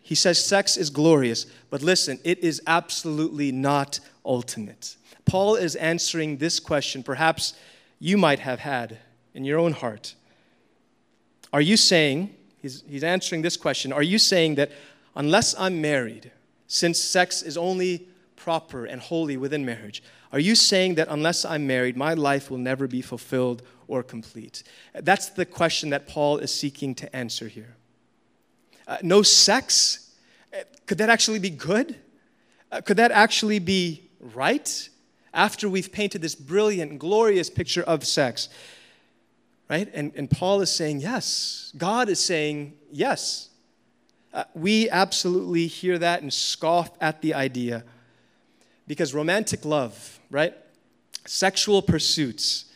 He 0.00 0.14
says 0.14 0.44
sex 0.44 0.76
is 0.76 0.90
glorious, 0.90 1.46
but 1.70 1.82
listen, 1.82 2.18
it 2.24 2.38
is 2.40 2.60
absolutely 2.66 3.52
not 3.52 4.00
ultimate. 4.24 4.96
Paul 5.24 5.54
is 5.54 5.76
answering 5.76 6.38
this 6.38 6.58
question, 6.58 7.02
perhaps 7.02 7.54
you 8.02 8.18
might 8.18 8.40
have 8.40 8.58
had 8.58 8.98
in 9.32 9.44
your 9.44 9.60
own 9.60 9.72
heart. 9.72 10.16
Are 11.52 11.60
you 11.60 11.76
saying, 11.76 12.34
he's, 12.60 12.82
he's 12.88 13.04
answering 13.04 13.42
this 13.42 13.56
question, 13.56 13.92
are 13.92 14.02
you 14.02 14.18
saying 14.18 14.56
that 14.56 14.72
unless 15.14 15.54
I'm 15.56 15.80
married, 15.80 16.32
since 16.66 16.98
sex 17.00 17.42
is 17.42 17.56
only 17.56 18.08
proper 18.34 18.86
and 18.86 19.00
holy 19.00 19.36
within 19.36 19.64
marriage, 19.64 20.02
are 20.32 20.40
you 20.40 20.56
saying 20.56 20.96
that 20.96 21.06
unless 21.10 21.44
I'm 21.44 21.64
married, 21.64 21.96
my 21.96 22.14
life 22.14 22.50
will 22.50 22.58
never 22.58 22.88
be 22.88 23.02
fulfilled 23.02 23.62
or 23.86 24.02
complete? 24.02 24.64
That's 24.94 25.28
the 25.28 25.46
question 25.46 25.90
that 25.90 26.08
Paul 26.08 26.38
is 26.38 26.52
seeking 26.52 26.96
to 26.96 27.14
answer 27.14 27.46
here. 27.46 27.76
Uh, 28.88 28.96
no 29.02 29.22
sex? 29.22 30.10
Uh, 30.52 30.64
could 30.86 30.98
that 30.98 31.08
actually 31.08 31.38
be 31.38 31.50
good? 31.50 31.94
Uh, 32.72 32.80
could 32.80 32.96
that 32.96 33.12
actually 33.12 33.60
be 33.60 34.02
right? 34.34 34.88
After 35.34 35.68
we've 35.68 35.90
painted 35.90 36.22
this 36.22 36.34
brilliant, 36.34 36.98
glorious 36.98 37.48
picture 37.48 37.82
of 37.82 38.04
sex, 38.04 38.48
right? 39.70 39.88
And, 39.94 40.12
and 40.14 40.30
Paul 40.30 40.60
is 40.60 40.70
saying 40.70 41.00
yes. 41.00 41.72
God 41.76 42.08
is 42.08 42.22
saying 42.22 42.74
yes. 42.90 43.48
Uh, 44.34 44.44
we 44.54 44.88
absolutely 44.90 45.66
hear 45.66 45.98
that 45.98 46.22
and 46.22 46.32
scoff 46.32 46.90
at 47.00 47.20
the 47.22 47.34
idea 47.34 47.84
because 48.86 49.14
romantic 49.14 49.64
love, 49.64 50.20
right? 50.30 50.54
Sexual 51.26 51.82
pursuits, 51.82 52.66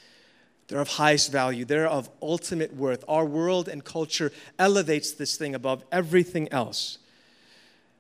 they're 0.68 0.80
of 0.80 0.88
highest 0.88 1.32
value, 1.32 1.64
they're 1.64 1.88
of 1.88 2.08
ultimate 2.22 2.74
worth. 2.74 3.04
Our 3.08 3.24
world 3.24 3.68
and 3.68 3.84
culture 3.84 4.32
elevates 4.58 5.12
this 5.12 5.36
thing 5.36 5.54
above 5.54 5.84
everything 5.90 6.50
else. 6.52 6.98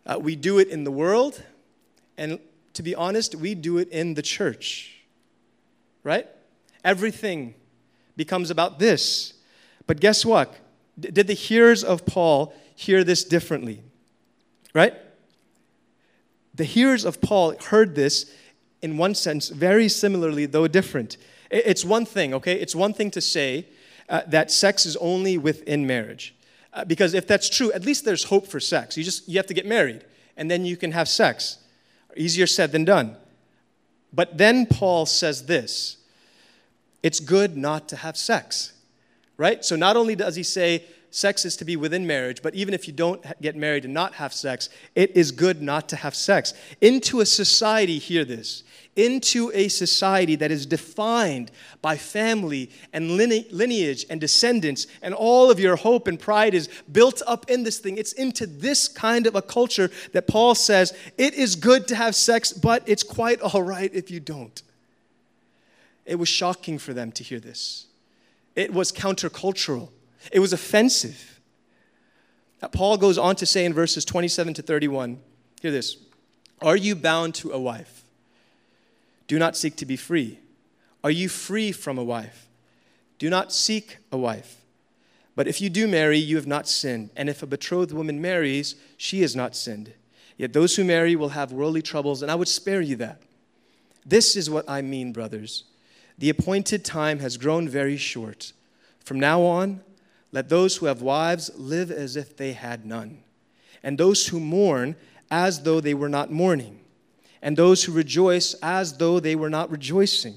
Uh, 0.04 0.18
we 0.20 0.36
do 0.36 0.58
it 0.58 0.68
in 0.68 0.84
the 0.84 0.90
world, 0.90 1.42
and 2.16 2.38
to 2.76 2.82
be 2.82 2.94
honest, 2.94 3.34
we 3.34 3.54
do 3.54 3.78
it 3.78 3.88
in 3.88 4.14
the 4.14 4.22
church, 4.22 4.94
right? 6.04 6.26
Everything 6.84 7.54
becomes 8.16 8.50
about 8.50 8.78
this. 8.78 9.34
But 9.86 10.00
guess 10.00 10.24
what? 10.24 10.54
D- 10.98 11.10
did 11.10 11.26
the 11.26 11.34
hearers 11.34 11.82
of 11.82 12.06
Paul 12.06 12.54
hear 12.74 13.02
this 13.02 13.24
differently? 13.24 13.82
Right? 14.74 14.94
The 16.54 16.64
hearers 16.64 17.04
of 17.04 17.20
Paul 17.20 17.54
heard 17.70 17.94
this 17.94 18.30
in 18.82 18.98
one 18.98 19.14
sense 19.14 19.48
very 19.48 19.88
similarly, 19.88 20.46
though 20.46 20.68
different. 20.68 21.16
It's 21.50 21.84
one 21.84 22.04
thing, 22.04 22.34
okay? 22.34 22.60
It's 22.60 22.74
one 22.74 22.92
thing 22.92 23.10
to 23.12 23.20
say 23.20 23.66
uh, 24.08 24.22
that 24.26 24.50
sex 24.50 24.84
is 24.84 24.96
only 24.96 25.38
within 25.38 25.86
marriage. 25.86 26.34
Uh, 26.74 26.84
because 26.84 27.14
if 27.14 27.26
that's 27.26 27.48
true, 27.48 27.72
at 27.72 27.86
least 27.86 28.04
there's 28.04 28.24
hope 28.24 28.46
for 28.46 28.60
sex. 28.60 28.98
You 28.98 29.04
just 29.04 29.26
you 29.28 29.38
have 29.38 29.46
to 29.46 29.54
get 29.54 29.64
married 29.64 30.04
and 30.36 30.50
then 30.50 30.66
you 30.66 30.76
can 30.76 30.92
have 30.92 31.08
sex. 31.08 31.58
Easier 32.16 32.46
said 32.46 32.72
than 32.72 32.84
done. 32.84 33.16
But 34.12 34.38
then 34.38 34.66
Paul 34.66 35.06
says 35.06 35.46
this. 35.46 35.98
It's 37.02 37.20
good 37.20 37.56
not 37.56 37.88
to 37.90 37.96
have 37.96 38.16
sex. 38.16 38.72
Right? 39.36 39.64
So 39.64 39.76
not 39.76 39.96
only 39.96 40.16
does 40.16 40.36
he 40.36 40.42
say 40.42 40.84
sex 41.10 41.44
is 41.44 41.56
to 41.56 41.64
be 41.64 41.76
within 41.76 42.06
marriage, 42.06 42.42
but 42.42 42.54
even 42.54 42.74
if 42.74 42.86
you 42.86 42.92
don't 42.92 43.24
get 43.40 43.56
married 43.56 43.84
and 43.84 43.94
not 43.94 44.14
have 44.14 44.32
sex, 44.32 44.68
it 44.94 45.16
is 45.16 45.30
good 45.30 45.62
not 45.62 45.88
to 45.90 45.96
have 45.96 46.14
sex. 46.14 46.52
Into 46.80 47.20
a 47.20 47.26
society, 47.26 47.98
hear 47.98 48.24
this, 48.24 48.64
into 48.96 49.50
a 49.54 49.68
society 49.68 50.34
that 50.36 50.50
is 50.50 50.66
defined 50.66 51.50
by 51.82 51.96
family 51.96 52.70
and 52.92 53.16
lineage 53.16 54.06
and 54.08 54.20
descendants, 54.20 54.86
and 55.02 55.14
all 55.14 55.50
of 55.50 55.60
your 55.60 55.76
hope 55.76 56.08
and 56.08 56.18
pride 56.18 56.54
is 56.54 56.68
built 56.90 57.22
up 57.26 57.48
in 57.50 57.62
this 57.62 57.78
thing. 57.78 57.98
It's 57.98 58.12
into 58.12 58.46
this 58.46 58.88
kind 58.88 59.26
of 59.26 59.34
a 59.34 59.42
culture 59.42 59.90
that 60.12 60.26
Paul 60.26 60.54
says 60.54 60.96
it 61.18 61.34
is 61.34 61.54
good 61.54 61.86
to 61.88 61.96
have 61.96 62.14
sex, 62.14 62.52
but 62.52 62.82
it's 62.86 63.02
quite 63.02 63.40
all 63.40 63.62
right 63.62 63.92
if 63.94 64.10
you 64.10 64.18
don't. 64.18 64.62
It 66.06 66.16
was 66.16 66.28
shocking 66.28 66.78
for 66.78 66.94
them 66.94 67.12
to 67.12 67.24
hear 67.24 67.40
this. 67.40 67.86
It 68.54 68.72
was 68.72 68.90
countercultural, 68.90 69.90
it 70.32 70.40
was 70.40 70.52
offensive. 70.52 71.34
Paul 72.72 72.96
goes 72.96 73.16
on 73.16 73.36
to 73.36 73.46
say 73.46 73.64
in 73.64 73.72
verses 73.72 74.04
27 74.04 74.54
to 74.54 74.62
31 74.62 75.20
hear 75.60 75.70
this 75.70 75.98
Are 76.62 76.76
you 76.76 76.96
bound 76.96 77.34
to 77.36 77.52
a 77.52 77.60
wife? 77.60 78.02
Do 79.26 79.38
not 79.38 79.56
seek 79.56 79.76
to 79.76 79.86
be 79.86 79.96
free. 79.96 80.38
Are 81.02 81.10
you 81.10 81.28
free 81.28 81.72
from 81.72 81.98
a 81.98 82.04
wife? 82.04 82.46
Do 83.18 83.30
not 83.30 83.52
seek 83.52 83.98
a 84.12 84.16
wife. 84.16 84.62
But 85.34 85.48
if 85.48 85.60
you 85.60 85.68
do 85.68 85.86
marry, 85.86 86.18
you 86.18 86.36
have 86.36 86.46
not 86.46 86.68
sinned. 86.68 87.10
And 87.16 87.28
if 87.28 87.42
a 87.42 87.46
betrothed 87.46 87.92
woman 87.92 88.20
marries, 88.20 88.74
she 88.96 89.20
has 89.22 89.36
not 89.36 89.54
sinned. 89.54 89.92
Yet 90.36 90.52
those 90.52 90.76
who 90.76 90.84
marry 90.84 91.16
will 91.16 91.30
have 91.30 91.52
worldly 91.52 91.82
troubles, 91.82 92.22
and 92.22 92.30
I 92.30 92.34
would 92.34 92.48
spare 92.48 92.80
you 92.80 92.96
that. 92.96 93.22
This 94.04 94.36
is 94.36 94.48
what 94.48 94.68
I 94.68 94.82
mean, 94.82 95.12
brothers. 95.12 95.64
The 96.18 96.30
appointed 96.30 96.84
time 96.84 97.18
has 97.18 97.36
grown 97.36 97.68
very 97.68 97.96
short. 97.96 98.52
From 99.04 99.20
now 99.20 99.42
on, 99.42 99.80
let 100.32 100.48
those 100.48 100.76
who 100.76 100.86
have 100.86 101.02
wives 101.02 101.50
live 101.56 101.90
as 101.90 102.16
if 102.16 102.36
they 102.36 102.52
had 102.52 102.84
none, 102.84 103.22
and 103.82 103.96
those 103.96 104.28
who 104.28 104.40
mourn 104.40 104.96
as 105.30 105.62
though 105.62 105.80
they 105.80 105.94
were 105.94 106.08
not 106.08 106.30
mourning 106.30 106.80
and 107.42 107.56
those 107.56 107.84
who 107.84 107.92
rejoice 107.92 108.54
as 108.62 108.98
though 108.98 109.20
they 109.20 109.36
were 109.36 109.50
not 109.50 109.70
rejoicing, 109.70 110.36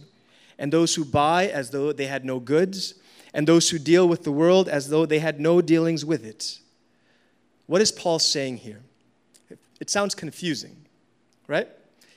and 0.57 0.73
those 0.73 0.95
who 0.95 1.05
buy 1.05 1.47
as 1.47 1.71
though 1.71 1.91
they 1.91 2.07
had 2.07 2.25
no 2.25 2.39
goods, 2.39 2.95
and 3.33 3.47
those 3.47 3.69
who 3.69 3.79
deal 3.79 4.07
with 4.07 4.23
the 4.23 4.31
world 4.31 4.67
as 4.67 4.89
though 4.89 5.05
they 5.05 5.19
had 5.19 5.39
no 5.39 5.61
dealings 5.61 6.03
with 6.03 6.25
it. 6.25 6.59
What 7.67 7.81
is 7.81 7.91
Paul 7.91 8.19
saying 8.19 8.57
here? 8.57 8.81
It 9.79 9.89
sounds 9.89 10.15
confusing, 10.15 10.75
right? 11.47 11.67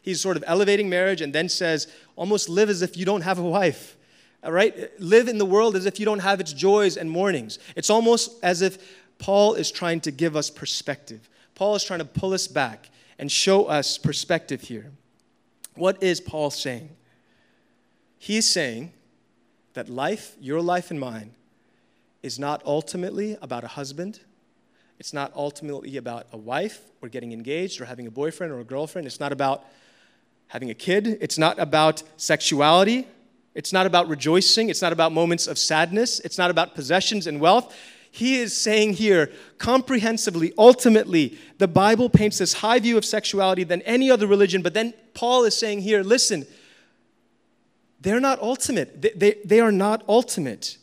He's 0.01 0.21
sort 0.21 0.37
of 0.37 0.45
elevating 0.47 0.89
marriage 0.89 1.21
and 1.21 1.33
then 1.33 1.49
says, 1.49 1.87
almost 2.17 2.49
live 2.49 2.69
as 2.69 2.83
if 2.83 2.97
you 2.97 3.05
don't 3.05 3.21
have 3.21 3.39
a 3.39 3.43
wife. 3.43 3.97
All 4.43 4.51
right? 4.51 4.91
Live 4.99 5.29
in 5.29 5.39
the 5.39 5.47
world 5.47 5.77
as 5.77 5.87
if 5.87 6.01
you 6.01 6.07
don't 6.07 6.19
have 6.19 6.41
its 6.41 6.53
joys 6.53 6.97
and 6.97 7.09
mournings. 7.09 7.59
It's 7.77 7.91
almost 7.91 8.33
as 8.43 8.63
if 8.63 8.79
Paul 9.19 9.55
is 9.55 9.71
trying 9.71 10.01
to 10.01 10.11
give 10.11 10.35
us 10.35 10.51
perspective. 10.51 11.29
Paul 11.55 11.77
is 11.77 11.85
trying 11.85 12.01
to 12.01 12.05
pull 12.05 12.33
us 12.33 12.49
back 12.49 12.91
and 13.23 13.31
show 13.31 13.67
us 13.67 13.99
perspective 13.99 14.63
here. 14.63 14.91
What 15.77 16.03
is 16.03 16.21
Paul 16.21 16.51
saying? 16.51 16.89
He's 18.19 18.51
saying 18.51 18.95
that 19.75 19.89
life, 19.89 20.35
your 20.41 20.61
life 20.61 20.91
and 20.91 20.99
mine, 20.99 21.31
is 22.25 22.41
not 22.41 22.63
ultimately 22.67 23.39
about 23.41 23.63
a 23.63 23.69
husband. 23.69 24.19
It's 24.99 25.13
not 25.13 25.31
ultimately 25.37 25.97
about 25.99 26.27
a 26.33 26.37
wife 26.37 26.81
or 27.01 27.09
getting 27.09 27.31
engaged 27.33 27.81
or 27.81 27.85
having 27.85 28.09
a 28.09 28.11
boyfriend 28.11 28.53
or 28.53 28.59
a 28.59 28.65
girlfriend. 28.65 29.07
It's 29.07 29.21
not 29.21 29.31
about 29.31 29.67
having 30.49 30.71
a 30.71 30.75
kid. 30.75 31.07
It's 31.21 31.39
not 31.39 31.61
about 31.61 32.03
sexuality. 32.17 33.07
It's 33.55 33.73
not 33.73 33.87
about 33.87 34.09
rejoicing. 34.09 34.69
It's 34.69 34.83
not 34.83 34.93
about 34.93 35.13
moments 35.13 35.47
of 35.47 35.59
sadness. 35.59 36.19
It's 36.19 36.39
not 36.39 36.51
about 36.51 36.75
possessions 36.75 37.29
and 37.29 37.41
wealth 37.41 37.73
he 38.15 38.37
is 38.37 38.55
saying 38.55 38.93
here, 38.93 39.33
comprehensively, 39.57 40.53
ultimately, 40.59 41.39
the 41.57 41.67
Bible 41.67 42.11
paints 42.11 42.37
this 42.39 42.53
high 42.53 42.79
view 42.79 42.99
of 42.99 43.07
sexuality 43.07 43.65
than 43.65 43.81
any 43.83 44.11
other 44.11 44.27
religion. 44.27 44.61
But 44.61 44.75
then 44.75 44.93
Paul 45.15 45.45
is 45.45 45.57
saying 45.57 45.81
here, 45.81 46.03
listen, 46.03 46.47
they're 48.03 48.21
not 48.21 48.39
ultimate. 48.43 49.01
They, 49.01 49.13
they, 49.17 49.39
they 49.47 49.61
are 49.61 49.73
not 49.73 50.05
ultimate. 50.07 50.77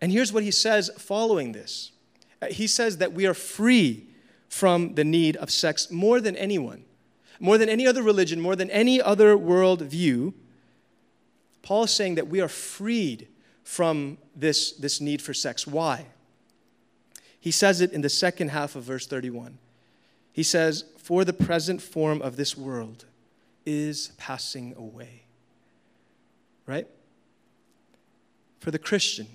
And 0.00 0.10
here's 0.10 0.32
what 0.32 0.42
he 0.42 0.50
says 0.50 0.90
following 0.98 1.52
this 1.52 1.92
uh, 2.42 2.46
he 2.46 2.66
says 2.66 2.98
that 2.98 3.12
we 3.12 3.26
are 3.26 3.34
free 3.34 4.08
from 4.48 4.96
the 4.96 5.04
need 5.04 5.36
of 5.36 5.52
sex 5.52 5.88
more 5.88 6.20
than 6.20 6.34
anyone, 6.34 6.84
more 7.38 7.58
than 7.58 7.68
any 7.68 7.86
other 7.86 8.02
religion, 8.02 8.40
more 8.40 8.56
than 8.56 8.70
any 8.70 9.00
other 9.00 9.36
world 9.36 9.82
view. 9.82 10.34
Paul 11.62 11.84
is 11.84 11.92
saying 11.92 12.16
that 12.16 12.26
we 12.26 12.40
are 12.40 12.48
freed 12.48 13.28
from 13.62 14.18
this, 14.34 14.72
this 14.72 15.00
need 15.00 15.22
for 15.22 15.32
sex. 15.32 15.64
Why? 15.64 16.06
He 17.44 17.50
says 17.50 17.82
it 17.82 17.92
in 17.92 18.00
the 18.00 18.08
second 18.08 18.48
half 18.48 18.74
of 18.74 18.84
verse 18.84 19.06
31. 19.06 19.58
He 20.32 20.42
says, 20.42 20.86
For 20.96 21.26
the 21.26 21.34
present 21.34 21.82
form 21.82 22.22
of 22.22 22.36
this 22.36 22.56
world 22.56 23.04
is 23.66 24.12
passing 24.16 24.74
away. 24.78 25.24
Right? 26.66 26.86
For 28.60 28.70
the 28.70 28.78
Christian, 28.78 29.26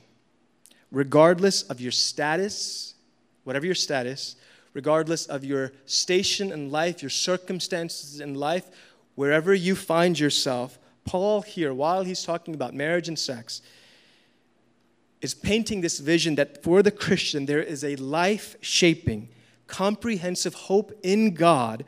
regardless 0.91 1.61
of 1.61 1.79
your 1.79 1.91
status, 1.91 2.95
whatever 3.43 3.67
your 3.67 3.75
status, 3.75 4.35
regardless 4.73 5.27
of 5.27 5.43
your 5.43 5.71
station 5.85 6.51
in 6.51 6.71
life, 6.71 7.03
your 7.03 7.11
circumstances 7.11 8.21
in 8.21 8.33
life, 8.33 8.65
wherever 9.13 9.53
you 9.53 9.75
find 9.75 10.19
yourself, 10.19 10.79
Paul 11.05 11.43
here, 11.43 11.75
while 11.75 12.03
he's 12.03 12.23
talking 12.23 12.55
about 12.55 12.73
marriage 12.73 13.07
and 13.07 13.19
sex, 13.19 13.61
is 15.21 15.33
painting 15.33 15.81
this 15.81 15.99
vision 15.99 16.35
that 16.35 16.63
for 16.63 16.81
the 16.81 16.91
Christian, 16.91 17.45
there 17.45 17.61
is 17.61 17.83
a 17.83 17.95
life 17.97 18.55
shaping, 18.61 19.29
comprehensive 19.67 20.53
hope 20.53 20.97
in 21.03 21.33
God 21.33 21.85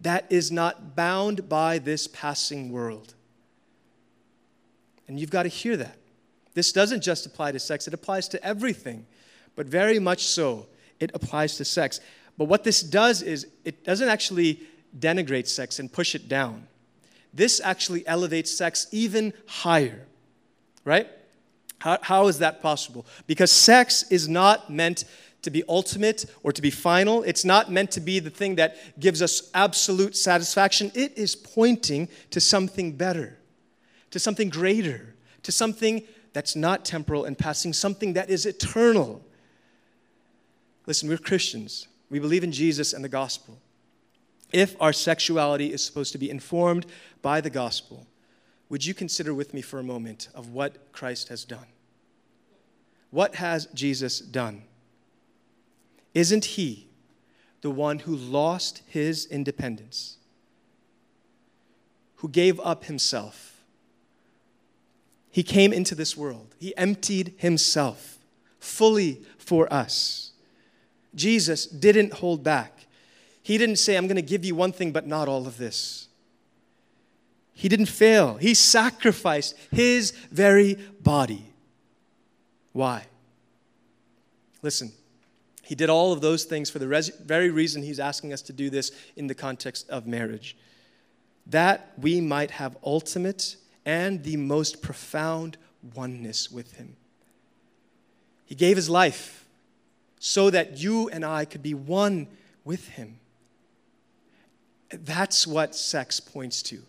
that 0.00 0.26
is 0.30 0.52
not 0.52 0.94
bound 0.94 1.48
by 1.48 1.78
this 1.78 2.06
passing 2.06 2.70
world. 2.70 3.14
And 5.08 5.18
you've 5.18 5.30
got 5.30 5.44
to 5.44 5.48
hear 5.48 5.76
that. 5.76 5.96
This 6.52 6.72
doesn't 6.72 7.02
just 7.02 7.26
apply 7.26 7.52
to 7.52 7.58
sex, 7.58 7.88
it 7.88 7.94
applies 7.94 8.28
to 8.28 8.44
everything, 8.44 9.06
but 9.56 9.66
very 9.66 9.98
much 9.98 10.24
so, 10.26 10.66
it 11.00 11.10
applies 11.14 11.56
to 11.56 11.64
sex. 11.64 12.00
But 12.36 12.44
what 12.44 12.64
this 12.64 12.80
does 12.80 13.22
is 13.22 13.46
it 13.64 13.84
doesn't 13.84 14.08
actually 14.08 14.60
denigrate 14.96 15.48
sex 15.48 15.78
and 15.78 15.92
push 15.92 16.14
it 16.14 16.28
down. 16.28 16.66
This 17.32 17.60
actually 17.60 18.06
elevates 18.06 18.56
sex 18.56 18.86
even 18.92 19.32
higher, 19.46 20.06
right? 20.84 21.08
How, 21.84 21.98
how 22.00 22.28
is 22.28 22.38
that 22.38 22.62
possible? 22.62 23.04
Because 23.26 23.52
sex 23.52 24.04
is 24.10 24.26
not 24.26 24.70
meant 24.70 25.04
to 25.42 25.50
be 25.50 25.62
ultimate 25.68 26.24
or 26.42 26.50
to 26.50 26.62
be 26.62 26.70
final. 26.70 27.22
It's 27.24 27.44
not 27.44 27.70
meant 27.70 27.90
to 27.90 28.00
be 28.00 28.20
the 28.20 28.30
thing 28.30 28.54
that 28.54 28.78
gives 28.98 29.20
us 29.20 29.50
absolute 29.52 30.16
satisfaction. 30.16 30.90
It 30.94 31.18
is 31.18 31.36
pointing 31.36 32.08
to 32.30 32.40
something 32.40 32.92
better, 32.92 33.36
to 34.12 34.18
something 34.18 34.48
greater, 34.48 35.14
to 35.42 35.52
something 35.52 36.02
that's 36.32 36.56
not 36.56 36.86
temporal 36.86 37.26
and 37.26 37.36
passing, 37.36 37.74
something 37.74 38.14
that 38.14 38.30
is 38.30 38.46
eternal. 38.46 39.20
Listen, 40.86 41.10
we're 41.10 41.18
Christians. 41.18 41.86
We 42.08 42.18
believe 42.18 42.44
in 42.44 42.52
Jesus 42.52 42.94
and 42.94 43.04
the 43.04 43.10
gospel. 43.10 43.58
If 44.54 44.74
our 44.80 44.94
sexuality 44.94 45.70
is 45.70 45.84
supposed 45.84 46.12
to 46.12 46.18
be 46.18 46.30
informed 46.30 46.86
by 47.20 47.42
the 47.42 47.50
gospel, 47.50 48.06
would 48.70 48.86
you 48.86 48.94
consider 48.94 49.34
with 49.34 49.52
me 49.52 49.60
for 49.60 49.78
a 49.78 49.84
moment 49.84 50.28
of 50.34 50.48
what 50.48 50.90
Christ 50.90 51.28
has 51.28 51.44
done? 51.44 51.66
What 53.14 53.36
has 53.36 53.66
Jesus 53.66 54.18
done? 54.18 54.62
Isn't 56.14 56.44
he 56.44 56.88
the 57.60 57.70
one 57.70 58.00
who 58.00 58.16
lost 58.16 58.82
his 58.88 59.26
independence, 59.26 60.16
who 62.16 62.28
gave 62.28 62.58
up 62.58 62.86
himself? 62.86 63.62
He 65.30 65.44
came 65.44 65.72
into 65.72 65.94
this 65.94 66.16
world, 66.16 66.56
he 66.58 66.76
emptied 66.76 67.34
himself 67.36 68.18
fully 68.58 69.22
for 69.38 69.72
us. 69.72 70.32
Jesus 71.14 71.66
didn't 71.66 72.14
hold 72.14 72.42
back. 72.42 72.86
He 73.44 73.58
didn't 73.58 73.76
say, 73.76 73.96
I'm 73.96 74.08
going 74.08 74.16
to 74.16 74.22
give 74.22 74.44
you 74.44 74.56
one 74.56 74.72
thing, 74.72 74.90
but 74.90 75.06
not 75.06 75.28
all 75.28 75.46
of 75.46 75.56
this. 75.56 76.08
He 77.52 77.68
didn't 77.68 77.86
fail. 77.86 78.38
He 78.38 78.54
sacrificed 78.54 79.54
his 79.70 80.10
very 80.32 80.74
body. 81.00 81.53
Why? 82.74 83.06
Listen, 84.62 84.92
he 85.62 85.74
did 85.74 85.88
all 85.88 86.12
of 86.12 86.20
those 86.20 86.44
things 86.44 86.68
for 86.68 86.78
the 86.78 86.88
res- 86.88 87.08
very 87.08 87.48
reason 87.48 87.82
he's 87.82 88.00
asking 88.00 88.32
us 88.32 88.42
to 88.42 88.52
do 88.52 88.68
this 88.68 88.90
in 89.16 89.28
the 89.28 89.34
context 89.34 89.88
of 89.88 90.06
marriage. 90.06 90.56
That 91.46 91.92
we 91.96 92.20
might 92.20 92.50
have 92.50 92.76
ultimate 92.84 93.56
and 93.86 94.24
the 94.24 94.36
most 94.36 94.82
profound 94.82 95.56
oneness 95.94 96.50
with 96.50 96.72
him. 96.72 96.96
He 98.44 98.54
gave 98.54 98.76
his 98.76 98.90
life 98.90 99.46
so 100.18 100.50
that 100.50 100.78
you 100.82 101.08
and 101.10 101.24
I 101.24 101.44
could 101.44 101.62
be 101.62 101.74
one 101.74 102.26
with 102.64 102.88
him. 102.88 103.18
That's 104.90 105.46
what 105.46 105.74
sex 105.74 106.18
points 106.18 106.60
to. 106.62 106.82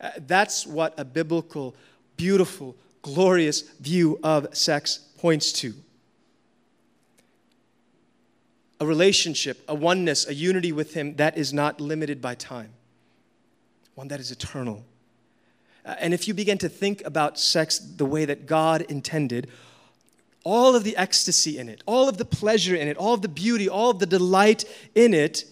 Uh, 0.00 0.10
that's 0.26 0.66
what 0.66 0.94
a 0.96 1.04
biblical, 1.04 1.74
beautiful, 2.16 2.76
glorious 3.02 3.62
view 3.80 4.18
of 4.22 4.56
sex 4.56 4.98
points 5.18 5.52
to 5.52 5.74
a 8.82 8.86
relationship, 8.86 9.62
a 9.68 9.74
oneness, 9.74 10.26
a 10.26 10.34
unity 10.34 10.72
with 10.72 10.94
Him 10.94 11.14
that 11.14 11.38
is 11.38 11.52
not 11.52 11.80
limited 11.80 12.20
by 12.20 12.34
time, 12.34 12.70
one 13.94 14.08
that 14.08 14.18
is 14.18 14.32
eternal. 14.32 14.84
Uh, 15.86 15.94
and 16.00 16.12
if 16.12 16.26
you 16.26 16.34
begin 16.34 16.58
to 16.58 16.68
think 16.68 17.00
about 17.04 17.38
sex 17.38 17.78
the 17.78 18.04
way 18.04 18.24
that 18.24 18.46
God 18.46 18.82
intended, 18.82 19.48
all 20.42 20.74
of 20.74 20.82
the 20.82 20.96
ecstasy 20.96 21.58
in 21.58 21.68
it, 21.68 21.82
all 21.86 22.08
of 22.08 22.18
the 22.18 22.24
pleasure 22.24 22.74
in 22.74 22.88
it, 22.88 22.96
all 22.96 23.14
of 23.14 23.22
the 23.22 23.28
beauty, 23.28 23.68
all 23.68 23.90
of 23.90 24.00
the 24.00 24.06
delight 24.06 24.64
in 24.96 25.14
it 25.14 25.44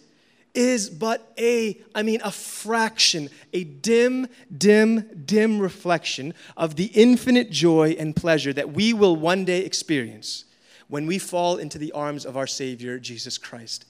is 0.55 0.91
but 0.91 1.33
a, 1.39 1.81
I 1.95 2.03
mean, 2.03 2.21
a 2.23 2.31
fraction, 2.31 3.31
a 3.53 3.65
dim, 3.65 4.27
dim, 4.57 5.23
dim 5.25 5.61
reflection 5.61 6.35
of 6.57 6.77
the 6.77 6.87
infinite 6.87 7.51
joy 7.51 7.97
and 7.99 8.15
pleasure 8.15 8.53
that 8.53 8.73
we 8.73 8.93
will 8.93 9.17
one 9.17 9.45
day 9.45 9.65
experience 9.65 10.45
when 10.89 11.07
we 11.07 11.19
fall 11.19 11.57
into 11.57 11.79
the 11.79 11.93
arms 11.93 12.27
of 12.27 12.37
our 12.37 12.47
Savior, 12.47 12.99
Jesus 12.99 13.39
Christ, 13.39 13.87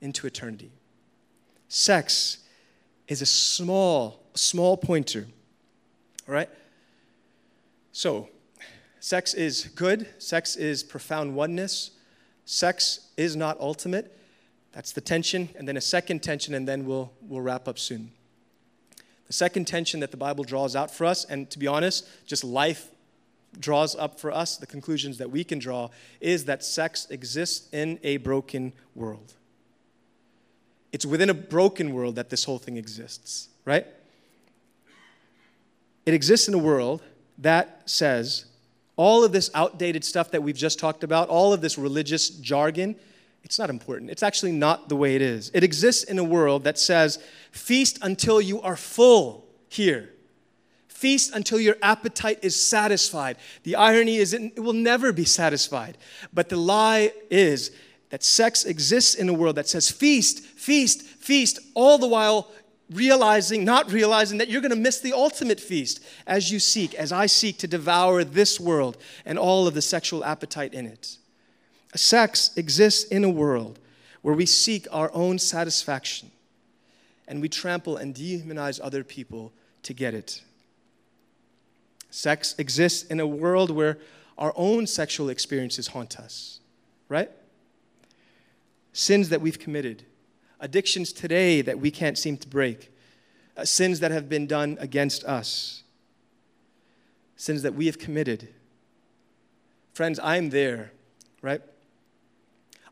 into 0.00 0.26
eternity. 0.26 0.70
Sex 1.68 2.38
is 3.08 3.20
a 3.20 3.26
small, 3.26 4.22
small 4.34 4.76
pointer, 4.76 5.26
all 6.26 6.34
right? 6.34 6.48
So, 7.92 8.28
sex 9.00 9.34
is 9.34 9.64
good, 9.74 10.08
sex 10.18 10.56
is 10.56 10.82
profound 10.82 11.34
oneness, 11.34 11.92
sex 12.44 13.10
is 13.16 13.36
not 13.36 13.60
ultimate. 13.60 14.16
That's 14.76 14.92
the 14.92 15.00
tension, 15.00 15.48
and 15.56 15.66
then 15.66 15.78
a 15.78 15.80
second 15.80 16.22
tension, 16.22 16.52
and 16.52 16.68
then 16.68 16.84
we'll, 16.84 17.10
we'll 17.22 17.40
wrap 17.40 17.66
up 17.66 17.78
soon. 17.78 18.10
The 19.26 19.32
second 19.32 19.66
tension 19.66 20.00
that 20.00 20.10
the 20.10 20.18
Bible 20.18 20.44
draws 20.44 20.76
out 20.76 20.90
for 20.90 21.06
us, 21.06 21.24
and 21.24 21.48
to 21.48 21.58
be 21.58 21.66
honest, 21.66 22.06
just 22.26 22.44
life 22.44 22.90
draws 23.58 23.96
up 23.96 24.20
for 24.20 24.30
us, 24.30 24.58
the 24.58 24.66
conclusions 24.66 25.16
that 25.16 25.30
we 25.30 25.44
can 25.44 25.58
draw, 25.58 25.88
is 26.20 26.44
that 26.44 26.62
sex 26.62 27.06
exists 27.08 27.72
in 27.72 27.98
a 28.02 28.18
broken 28.18 28.74
world. 28.94 29.32
It's 30.92 31.06
within 31.06 31.30
a 31.30 31.34
broken 31.34 31.94
world 31.94 32.16
that 32.16 32.28
this 32.28 32.44
whole 32.44 32.58
thing 32.58 32.76
exists, 32.76 33.48
right? 33.64 33.86
It 36.04 36.12
exists 36.12 36.48
in 36.48 36.54
a 36.54 36.58
world 36.58 37.02
that 37.38 37.80
says 37.86 38.44
all 38.96 39.24
of 39.24 39.32
this 39.32 39.50
outdated 39.54 40.04
stuff 40.04 40.32
that 40.32 40.42
we've 40.42 40.54
just 40.54 40.78
talked 40.78 41.02
about, 41.02 41.30
all 41.30 41.54
of 41.54 41.62
this 41.62 41.78
religious 41.78 42.28
jargon, 42.28 42.94
it's 43.46 43.60
not 43.60 43.70
important. 43.70 44.10
It's 44.10 44.24
actually 44.24 44.50
not 44.50 44.88
the 44.88 44.96
way 44.96 45.14
it 45.14 45.22
is. 45.22 45.52
It 45.54 45.62
exists 45.62 46.02
in 46.02 46.18
a 46.18 46.24
world 46.24 46.64
that 46.64 46.80
says, 46.80 47.20
feast 47.52 47.96
until 48.02 48.40
you 48.40 48.60
are 48.60 48.74
full 48.74 49.46
here. 49.68 50.10
Feast 50.88 51.32
until 51.32 51.60
your 51.60 51.76
appetite 51.80 52.40
is 52.42 52.60
satisfied. 52.60 53.36
The 53.62 53.76
irony 53.76 54.16
is, 54.16 54.32
it 54.32 54.58
will 54.58 54.72
never 54.72 55.12
be 55.12 55.24
satisfied. 55.24 55.96
But 56.34 56.48
the 56.48 56.56
lie 56.56 57.12
is 57.30 57.70
that 58.10 58.24
sex 58.24 58.64
exists 58.64 59.14
in 59.14 59.28
a 59.28 59.32
world 59.32 59.54
that 59.54 59.68
says, 59.68 59.92
feast, 59.92 60.40
feast, 60.40 61.02
feast, 61.02 61.60
all 61.74 61.98
the 61.98 62.08
while 62.08 62.50
realizing, 62.90 63.64
not 63.64 63.92
realizing 63.92 64.38
that 64.38 64.48
you're 64.48 64.60
going 64.60 64.70
to 64.70 64.76
miss 64.76 64.98
the 64.98 65.12
ultimate 65.12 65.60
feast 65.60 66.02
as 66.26 66.50
you 66.50 66.58
seek, 66.58 66.96
as 66.96 67.12
I 67.12 67.26
seek 67.26 67.58
to 67.58 67.68
devour 67.68 68.24
this 68.24 68.58
world 68.58 68.96
and 69.24 69.38
all 69.38 69.68
of 69.68 69.74
the 69.74 69.82
sexual 69.82 70.24
appetite 70.24 70.74
in 70.74 70.86
it. 70.86 71.18
Sex 71.96 72.50
exists 72.56 73.04
in 73.04 73.24
a 73.24 73.30
world 73.30 73.78
where 74.22 74.34
we 74.34 74.46
seek 74.46 74.86
our 74.90 75.10
own 75.14 75.38
satisfaction 75.38 76.30
and 77.28 77.40
we 77.40 77.48
trample 77.48 77.96
and 77.96 78.14
dehumanize 78.14 78.80
other 78.82 79.04
people 79.04 79.52
to 79.82 79.92
get 79.92 80.14
it. 80.14 80.42
Sex 82.10 82.54
exists 82.58 83.04
in 83.04 83.20
a 83.20 83.26
world 83.26 83.70
where 83.70 83.98
our 84.38 84.52
own 84.56 84.86
sexual 84.86 85.28
experiences 85.28 85.88
haunt 85.88 86.18
us, 86.18 86.60
right? 87.08 87.30
Sins 88.92 89.28
that 89.28 89.40
we've 89.40 89.58
committed, 89.58 90.04
addictions 90.60 91.12
today 91.12 91.62
that 91.62 91.78
we 91.78 91.90
can't 91.90 92.18
seem 92.18 92.36
to 92.38 92.48
break, 92.48 92.92
uh, 93.56 93.64
sins 93.64 94.00
that 94.00 94.10
have 94.10 94.28
been 94.28 94.46
done 94.46 94.76
against 94.80 95.24
us, 95.24 95.82
sins 97.36 97.62
that 97.62 97.74
we 97.74 97.86
have 97.86 97.98
committed. 97.98 98.48
Friends, 99.92 100.18
I'm 100.22 100.50
there, 100.50 100.92
right? 101.42 101.62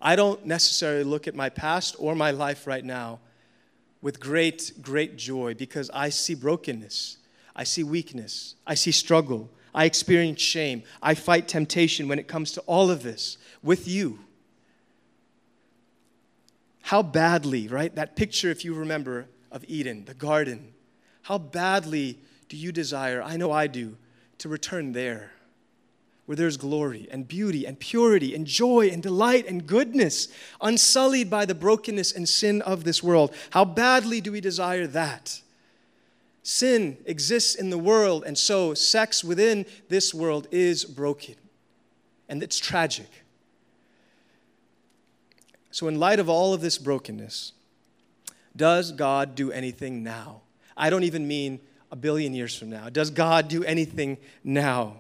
I 0.05 0.17
don't 0.17 0.45
necessarily 0.45 1.03
look 1.03 1.27
at 1.27 1.35
my 1.35 1.49
past 1.49 1.97
or 1.99 2.15
my 2.15 2.31
life 2.31 2.67
right 2.67 2.85
now 2.85 3.21
with 4.03 4.21
great, 4.21 4.73
great 4.83 5.17
joy 5.17 5.55
because 5.55 5.91
I 5.95 6.11
see 6.11 6.35
brokenness. 6.35 7.17
I 7.57 7.65
see 7.65 7.83
weakness. 7.83 8.55
I 8.67 8.75
see 8.75 8.93
struggle. 8.93 9.49
I 9.75 9.87
experience 9.87 10.43
shame. 10.43 10.83
I 11.03 11.15
fight 11.15 11.49
temptation 11.49 12.07
when 12.07 12.19
it 12.19 12.29
comes 12.29 12.53
to 12.53 12.61
all 12.63 12.91
of 12.91 13.03
this 13.03 13.39
with 13.63 13.89
you. 13.89 14.19
How 16.83 17.03
badly, 17.03 17.67
right? 17.67 17.95
That 17.95 18.15
picture, 18.15 18.51
if 18.51 18.63
you 18.63 18.75
remember, 18.75 19.27
of 19.51 19.65
Eden, 19.69 20.05
the 20.05 20.15
garden, 20.15 20.75
How 21.23 21.39
badly 21.39 22.19
do 22.51 22.59
you 22.59 22.71
desire, 22.71 23.23
I 23.23 23.39
know 23.39 23.51
I 23.51 23.67
do, 23.67 23.97
to 24.37 24.51
return 24.51 24.93
there, 24.93 25.33
where 26.27 26.37
there's 26.37 26.57
glory 26.57 27.07
and 27.11 27.29
beauty 27.29 27.67
and 27.67 27.79
purity 27.79 28.35
and 28.35 28.47
joy 28.47 28.89
and 28.89 29.03
delight 29.03 29.47
and 29.47 29.67
goodness, 29.67 30.29
unsullied 30.61 31.29
by 31.29 31.45
the 31.45 31.55
brokenness 31.55 32.13
and 32.13 32.29
sin 32.29 32.63
of 32.63 32.85
this 32.85 33.03
world? 33.03 33.35
How 33.51 33.65
badly 33.65 34.21
do 34.21 34.33
we 34.33 34.41
desire 34.41 34.87
that? 34.89 35.43
Sin 36.43 36.99
exists 37.07 37.55
in 37.55 37.71
the 37.71 37.79
world, 37.79 38.25
and 38.27 38.37
so 38.37 38.75
sex 38.75 39.25
within 39.25 39.65
this 39.89 40.13
world 40.13 40.47
is 40.51 40.85
broken. 40.85 41.37
And 42.29 42.43
it's 42.43 42.59
tragic. 42.59 43.09
So, 45.71 45.89
in 45.89 45.99
light 45.99 46.21
of 46.21 46.29
all 46.29 46.55
of 46.55 46.61
this 46.61 46.79
brokenness, 46.79 47.53
does 48.55 48.93
God 48.93 49.35
do 49.35 49.51
anything 49.51 50.03
now? 50.03 50.43
I 50.77 50.91
don't 50.91 51.05
even 51.05 51.27
mean 51.27 51.61
a 51.91 51.97
billion 51.97 52.35
years 52.35 52.57
from 52.57 52.71
now. 52.71 52.89
Does 52.89 53.11
God 53.11 53.49
do 53.49 53.65
anything 53.65 54.19
now? 54.43 54.97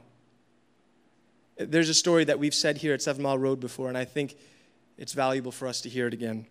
There's 1.56 1.88
a 1.88 1.94
story 1.94 2.24
that 2.24 2.38
we've 2.38 2.54
said 2.54 2.78
here 2.78 2.94
at 2.94 3.02
Seven 3.02 3.22
Mile 3.22 3.38
Road 3.38 3.60
before, 3.60 3.88
and 3.88 3.96
I 3.96 4.04
think 4.04 4.36
it's 4.98 5.12
valuable 5.12 5.52
for 5.52 5.68
us 5.68 5.80
to 5.82 5.88
hear 5.88 6.08
it 6.08 6.14
again. 6.14 6.46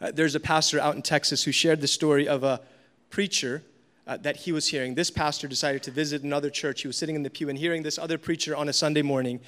Uh, 0.00 0.10
there's 0.12 0.34
a 0.34 0.40
pastor 0.40 0.80
out 0.80 0.96
in 0.96 1.02
Texas 1.02 1.44
who 1.44 1.52
shared 1.52 1.80
the 1.82 1.86
story 1.86 2.26
of 2.26 2.42
a 2.42 2.62
preacher 3.10 3.62
uh, 4.06 4.16
that 4.16 4.36
he 4.36 4.52
was 4.52 4.68
hearing. 4.68 4.94
This 4.94 5.10
pastor 5.10 5.46
decided 5.46 5.82
to 5.82 5.90
visit 5.90 6.22
another 6.22 6.48
church. 6.48 6.80
He 6.80 6.88
was 6.88 6.96
sitting 6.96 7.16
in 7.16 7.22
the 7.22 7.30
pew 7.30 7.50
and 7.50 7.58
hearing 7.58 7.82
this 7.82 7.98
other 7.98 8.16
preacher 8.16 8.56
on 8.56 8.68
a 8.68 8.72
Sunday 8.72 9.02
morning 9.02 9.40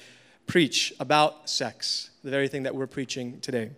preach 0.45 0.93
about 0.99 1.49
sex, 1.49 2.11
the 2.23 2.29
very 2.29 2.47
thing 2.47 2.63
that 2.63 2.75
we're 2.75 2.87
preaching 2.87 3.39
today. 3.41 3.71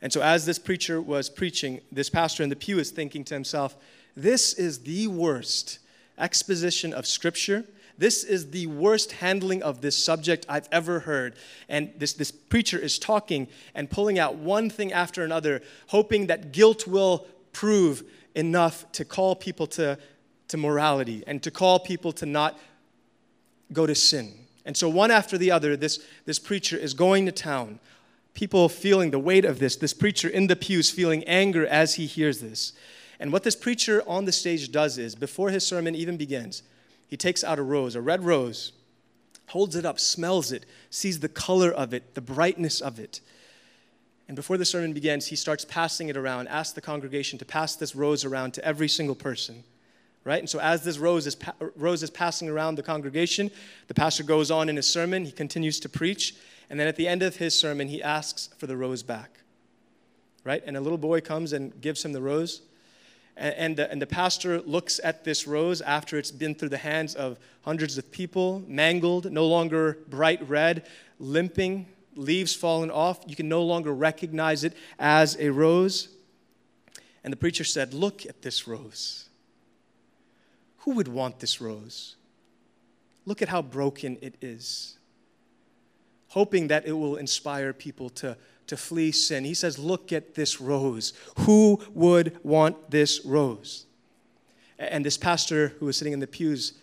And 0.00 0.12
so, 0.12 0.22
as 0.22 0.46
this 0.46 0.60
preacher 0.60 1.00
was 1.00 1.28
preaching, 1.28 1.80
this 1.90 2.08
pastor 2.08 2.44
in 2.44 2.50
the 2.50 2.56
pew 2.56 2.78
is 2.78 2.90
thinking 2.92 3.24
to 3.24 3.34
himself, 3.34 3.76
This 4.16 4.54
is 4.54 4.80
the 4.80 5.08
worst 5.08 5.80
exposition 6.18 6.92
of 6.92 7.06
Scripture. 7.06 7.64
This 7.96 8.24
is 8.24 8.50
the 8.50 8.66
worst 8.66 9.12
handling 9.12 9.62
of 9.62 9.80
this 9.80 9.96
subject 9.96 10.44
I've 10.48 10.68
ever 10.72 11.00
heard. 11.00 11.36
And 11.68 11.92
this, 11.96 12.12
this 12.12 12.30
preacher 12.30 12.78
is 12.78 12.98
talking 12.98 13.46
and 13.74 13.88
pulling 13.88 14.18
out 14.18 14.34
one 14.36 14.68
thing 14.68 14.92
after 14.92 15.24
another, 15.24 15.62
hoping 15.88 16.26
that 16.26 16.52
guilt 16.52 16.86
will 16.86 17.26
prove 17.52 18.02
enough 18.34 18.90
to 18.92 19.04
call 19.04 19.36
people 19.36 19.66
to, 19.68 19.98
to 20.48 20.56
morality 20.56 21.22
and 21.26 21.42
to 21.42 21.50
call 21.50 21.78
people 21.78 22.12
to 22.12 22.26
not 22.26 22.58
go 23.72 23.86
to 23.86 23.94
sin. 23.94 24.32
And 24.64 24.76
so, 24.76 24.88
one 24.88 25.10
after 25.10 25.38
the 25.38 25.50
other, 25.50 25.76
this, 25.76 26.04
this 26.24 26.38
preacher 26.38 26.76
is 26.76 26.94
going 26.94 27.26
to 27.26 27.32
town. 27.32 27.78
People 28.32 28.68
feeling 28.68 29.10
the 29.10 29.18
weight 29.18 29.44
of 29.44 29.60
this, 29.60 29.76
this 29.76 29.94
preacher 29.94 30.28
in 30.28 30.48
the 30.48 30.56
pews 30.56 30.90
feeling 30.90 31.22
anger 31.24 31.64
as 31.66 31.94
he 31.94 32.06
hears 32.06 32.40
this. 32.40 32.72
And 33.20 33.32
what 33.32 33.44
this 33.44 33.54
preacher 33.54 34.02
on 34.08 34.24
the 34.24 34.32
stage 34.32 34.72
does 34.72 34.98
is, 34.98 35.14
before 35.14 35.50
his 35.50 35.64
sermon 35.64 35.94
even 35.94 36.16
begins, 36.16 36.62
he 37.08 37.16
takes 37.16 37.44
out 37.44 37.58
a 37.58 37.62
rose, 37.62 37.94
a 37.94 38.00
red 38.00 38.24
rose, 38.24 38.72
holds 39.48 39.76
it 39.76 39.84
up, 39.84 40.00
smells 40.00 40.52
it, 40.52 40.64
sees 40.90 41.20
the 41.20 41.28
color 41.28 41.70
of 41.70 41.92
it, 41.92 42.14
the 42.14 42.20
brightness 42.20 42.80
of 42.80 42.98
it, 42.98 43.20
and 44.26 44.36
before 44.36 44.56
the 44.56 44.64
sermon 44.64 44.92
begins, 44.92 45.26
he 45.26 45.36
starts 45.36 45.64
passing 45.64 46.08
it 46.08 46.16
around, 46.16 46.48
asks 46.48 46.72
the 46.72 46.80
congregation 46.80 47.38
to 47.38 47.44
pass 47.44 47.76
this 47.76 47.94
rose 47.94 48.24
around 48.24 48.54
to 48.54 48.64
every 48.64 48.88
single 48.88 49.14
person. 49.14 49.64
Right? 50.24 50.38
And 50.38 50.48
so, 50.48 50.58
as 50.58 50.82
this 50.84 50.96
rose 50.96 51.26
is, 51.26 51.34
pa- 51.34 51.52
rose 51.76 52.02
is 52.02 52.08
passing 52.08 52.48
around 52.48 52.76
the 52.76 52.82
congregation, 52.82 53.50
the 53.88 53.94
pastor 53.94 54.22
goes 54.22 54.50
on 54.50 54.70
in 54.70 54.76
his 54.76 54.86
sermon, 54.86 55.26
he 55.26 55.32
continues 55.32 55.78
to 55.80 55.88
preach, 55.90 56.34
and 56.70 56.80
then 56.80 56.88
at 56.88 56.96
the 56.96 57.06
end 57.06 57.22
of 57.22 57.36
his 57.36 57.58
sermon, 57.58 57.88
he 57.88 58.02
asks 58.02 58.48
for 58.56 58.66
the 58.66 58.76
rose 58.76 59.02
back. 59.02 59.40
Right? 60.42 60.62
And 60.66 60.78
a 60.78 60.80
little 60.80 60.98
boy 60.98 61.20
comes 61.20 61.52
and 61.52 61.78
gives 61.78 62.02
him 62.02 62.12
the 62.12 62.22
rose. 62.22 62.62
And, 63.36 63.54
and, 63.54 63.76
the, 63.76 63.90
and 63.90 64.00
the 64.00 64.06
pastor 64.06 64.60
looks 64.60 65.00
at 65.02 65.24
this 65.24 65.46
rose 65.46 65.80
after 65.80 66.18
it's 66.18 66.30
been 66.30 66.54
through 66.54 66.68
the 66.68 66.78
hands 66.78 67.14
of 67.14 67.38
hundreds 67.62 67.98
of 67.98 68.10
people, 68.12 68.62
mangled, 68.66 69.30
no 69.30 69.46
longer 69.46 69.98
bright 70.08 70.48
red, 70.48 70.86
limping, 71.18 71.86
leaves 72.14 72.54
fallen 72.54 72.90
off. 72.90 73.20
You 73.26 73.36
can 73.36 73.48
no 73.48 73.62
longer 73.62 73.92
recognize 73.92 74.64
it 74.64 74.76
as 74.98 75.36
a 75.40 75.50
rose. 75.50 76.08
And 77.24 77.32
the 77.32 77.36
preacher 77.36 77.64
said, 77.64 77.94
Look 77.94 78.26
at 78.26 78.42
this 78.42 78.68
rose. 78.68 79.28
Who 80.78 80.92
would 80.92 81.08
want 81.08 81.40
this 81.40 81.60
rose? 81.60 82.16
Look 83.24 83.40
at 83.40 83.48
how 83.48 83.62
broken 83.62 84.18
it 84.20 84.34
is. 84.42 84.98
Hoping 86.28 86.68
that 86.68 86.86
it 86.86 86.92
will 86.92 87.16
inspire 87.16 87.72
people 87.72 88.10
to, 88.10 88.36
to 88.66 88.76
flee 88.76 89.12
sin. 89.12 89.44
He 89.44 89.54
says, 89.54 89.78
Look 89.78 90.12
at 90.12 90.34
this 90.34 90.60
rose. 90.60 91.12
Who 91.40 91.80
would 91.92 92.38
want 92.44 92.90
this 92.90 93.24
rose? 93.24 93.86
And 94.78 95.04
this 95.04 95.16
pastor 95.16 95.68
who 95.78 95.86
was 95.86 95.96
sitting 95.96 96.12
in 96.12 96.20
the 96.20 96.26
pews 96.26 96.74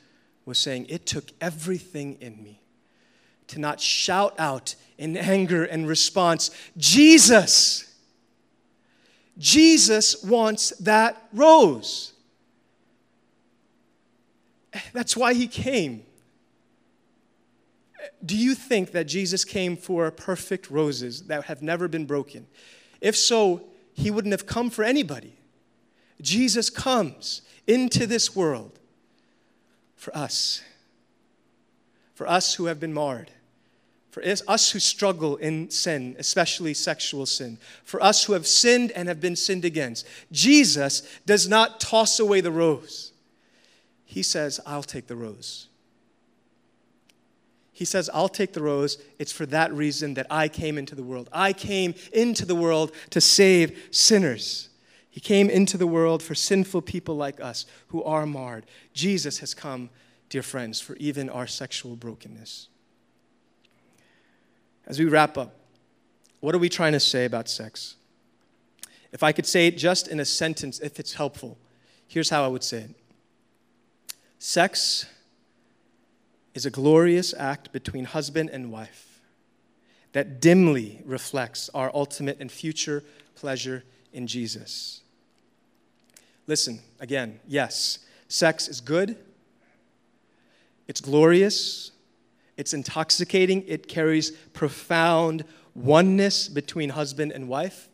was 0.45 0.57
saying, 0.57 0.88
It 0.89 1.05
took 1.05 1.32
everything 1.39 2.17
in 2.21 2.41
me 2.43 2.61
to 3.47 3.59
not 3.59 3.79
shout 3.79 4.34
out 4.39 4.75
in 4.97 5.17
anger 5.17 5.63
and 5.63 5.88
response, 5.88 6.51
Jesus! 6.77 7.88
Jesus 9.38 10.23
wants 10.23 10.69
that 10.77 11.17
rose. 11.34 12.13
That's 14.93 15.17
why 15.17 15.34
he 15.34 15.47
came. 15.47 16.03
Do 18.25 18.37
you 18.37 18.55
think 18.55 18.91
that 18.91 19.05
Jesus 19.05 19.43
came 19.43 19.77
for 19.77 20.09
perfect 20.11 20.69
roses 20.69 21.23
that 21.23 21.45
have 21.45 21.61
never 21.61 21.87
been 21.87 22.05
broken? 22.05 22.47
If 22.99 23.15
so, 23.15 23.63
he 23.93 24.11
wouldn't 24.11 24.31
have 24.31 24.45
come 24.45 24.69
for 24.69 24.83
anybody. 24.83 25.37
Jesus 26.21 26.69
comes 26.69 27.41
into 27.67 28.05
this 28.05 28.35
world 28.35 28.79
for 29.95 30.15
us, 30.15 30.61
for 32.13 32.27
us 32.27 32.55
who 32.55 32.65
have 32.65 32.79
been 32.79 32.93
marred 32.93 33.31
for 34.11 34.21
us 34.47 34.71
who 34.71 34.79
struggle 34.79 35.37
in 35.37 35.69
sin, 35.69 36.17
especially 36.19 36.73
sexual 36.73 37.25
sin, 37.25 37.57
for 37.85 38.03
us 38.03 38.25
who 38.25 38.33
have 38.33 38.45
sinned 38.45 38.91
and 38.91 39.07
have 39.07 39.21
been 39.21 39.37
sinned 39.37 39.63
against, 39.63 40.05
Jesus 40.31 41.01
does 41.25 41.47
not 41.47 41.79
toss 41.79 42.19
away 42.19 42.41
the 42.41 42.51
rose. 42.51 43.13
He 44.03 44.21
says, 44.21 44.59
I'll 44.65 44.83
take 44.83 45.07
the 45.07 45.15
rose. 45.15 45.69
He 47.82 47.86
says, 47.86 48.11
I'll 48.13 48.29
take 48.29 48.53
the 48.53 48.61
rose. 48.61 48.99
It's 49.17 49.32
for 49.32 49.47
that 49.47 49.73
reason 49.73 50.13
that 50.13 50.27
I 50.29 50.49
came 50.49 50.77
into 50.77 50.93
the 50.93 51.01
world. 51.01 51.27
I 51.34 51.51
came 51.51 51.95
into 52.13 52.45
the 52.45 52.53
world 52.53 52.91
to 53.09 53.19
save 53.19 53.88
sinners. 53.89 54.69
He 55.09 55.19
came 55.19 55.49
into 55.49 55.79
the 55.79 55.88
world 55.88 56.21
for 56.21 56.36
sinful 56.36 56.84
people 56.84 57.15
like 57.15 57.41
us 57.41 57.65
who 57.88 58.03
are 58.03 58.27
marred. 58.27 58.67
Jesus 58.93 59.39
has 59.39 59.55
come, 59.55 59.89
dear 60.29 60.43
friends, 60.43 60.79
for 60.79 60.95
even 60.97 61.27
our 61.27 61.47
sexual 61.47 61.95
brokenness. 61.95 62.67
As 64.86 64.99
we 64.99 65.05
wrap 65.05 65.36
up, 65.36 65.55
what 66.39 66.53
are 66.53 66.59
we 66.59 66.69
trying 66.69 66.93
to 66.93 66.99
say 66.99 67.25
about 67.25 67.49
sex? 67.49 67.95
If 69.11 69.23
I 69.23 69.32
could 69.32 69.47
say 69.47 69.65
it 69.65 69.75
just 69.75 70.07
in 70.07 70.19
a 70.19 70.25
sentence, 70.25 70.79
if 70.82 70.99
it's 70.99 71.13
helpful, 71.13 71.57
here's 72.07 72.29
how 72.29 72.45
I 72.45 72.47
would 72.47 72.63
say 72.63 72.82
it 72.82 72.95
Sex 74.38 75.07
is 76.53 76.65
a 76.65 76.69
glorious 76.69 77.33
act 77.37 77.71
between 77.71 78.05
husband 78.05 78.49
and 78.49 78.71
wife 78.71 79.21
that 80.13 80.41
dimly 80.41 81.01
reflects 81.05 81.69
our 81.73 81.91
ultimate 81.93 82.37
and 82.39 82.51
future 82.51 83.03
pleasure 83.35 83.83
in 84.11 84.27
Jesus. 84.27 85.01
Listen, 86.47 86.79
again, 86.99 87.39
yes, 87.47 87.99
sex 88.27 88.67
is 88.67 88.81
good, 88.81 89.17
it's 90.87 90.99
glorious, 90.99 91.91
it's 92.57 92.73
intoxicating, 92.73 93.63
it 93.67 93.87
carries 93.87 94.31
profound 94.53 95.45
oneness 95.73 96.49
between 96.49 96.89
husband 96.89 97.31
and 97.31 97.47
wife. 97.47 97.87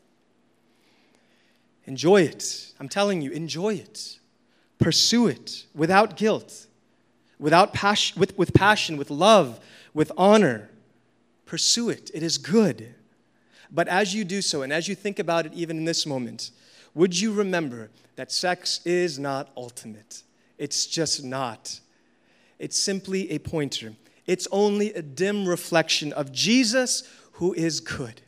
Enjoy 1.86 2.22
it. 2.22 2.74
I'm 2.80 2.90
telling 2.90 3.22
you, 3.22 3.32
enjoy 3.32 3.76
it. 3.76 4.20
Pursue 4.80 5.28
it 5.28 5.66
without 5.74 6.18
guilt, 6.18 6.67
without 7.40 7.74
passion, 7.74 8.20
with, 8.20 8.38
with 8.38 8.54
passion, 8.54 8.98
with 8.98 9.10
love, 9.10 9.60
with 9.94 10.12
honor. 10.18 10.70
Pursue 11.46 11.90
it. 11.90 12.12
It 12.14 12.24
is 12.24 12.38
good. 12.38 12.94
But 13.72 13.88
as 13.88 14.14
you 14.14 14.24
do 14.24 14.42
so, 14.42 14.62
and 14.62 14.72
as 14.72 14.88
you 14.88 14.96
think 14.96 15.20
about 15.20 15.46
it 15.46 15.54
even 15.54 15.78
in 15.78 15.86
this 15.86 16.06
moment, 16.06 16.52
would 16.94 17.20
you 17.20 17.34
remember 17.34 17.90
that 18.16 18.32
sex 18.32 18.82
is 18.86 19.20
not 19.20 19.50
ultimate? 19.56 20.24
It's 20.58 20.86
just 20.86 21.24
not. 21.24 21.80
It's 22.60 22.78
simply 22.78 23.32
a 23.32 23.40
pointer 23.40 23.94
it's 24.28 24.48
only 24.52 24.94
a 24.94 25.02
dim 25.02 25.48
reflection 25.48 26.12
of 26.14 26.32
Jesus 26.32 27.04
who 27.34 27.54
is 27.54 27.80
good. 27.80 28.22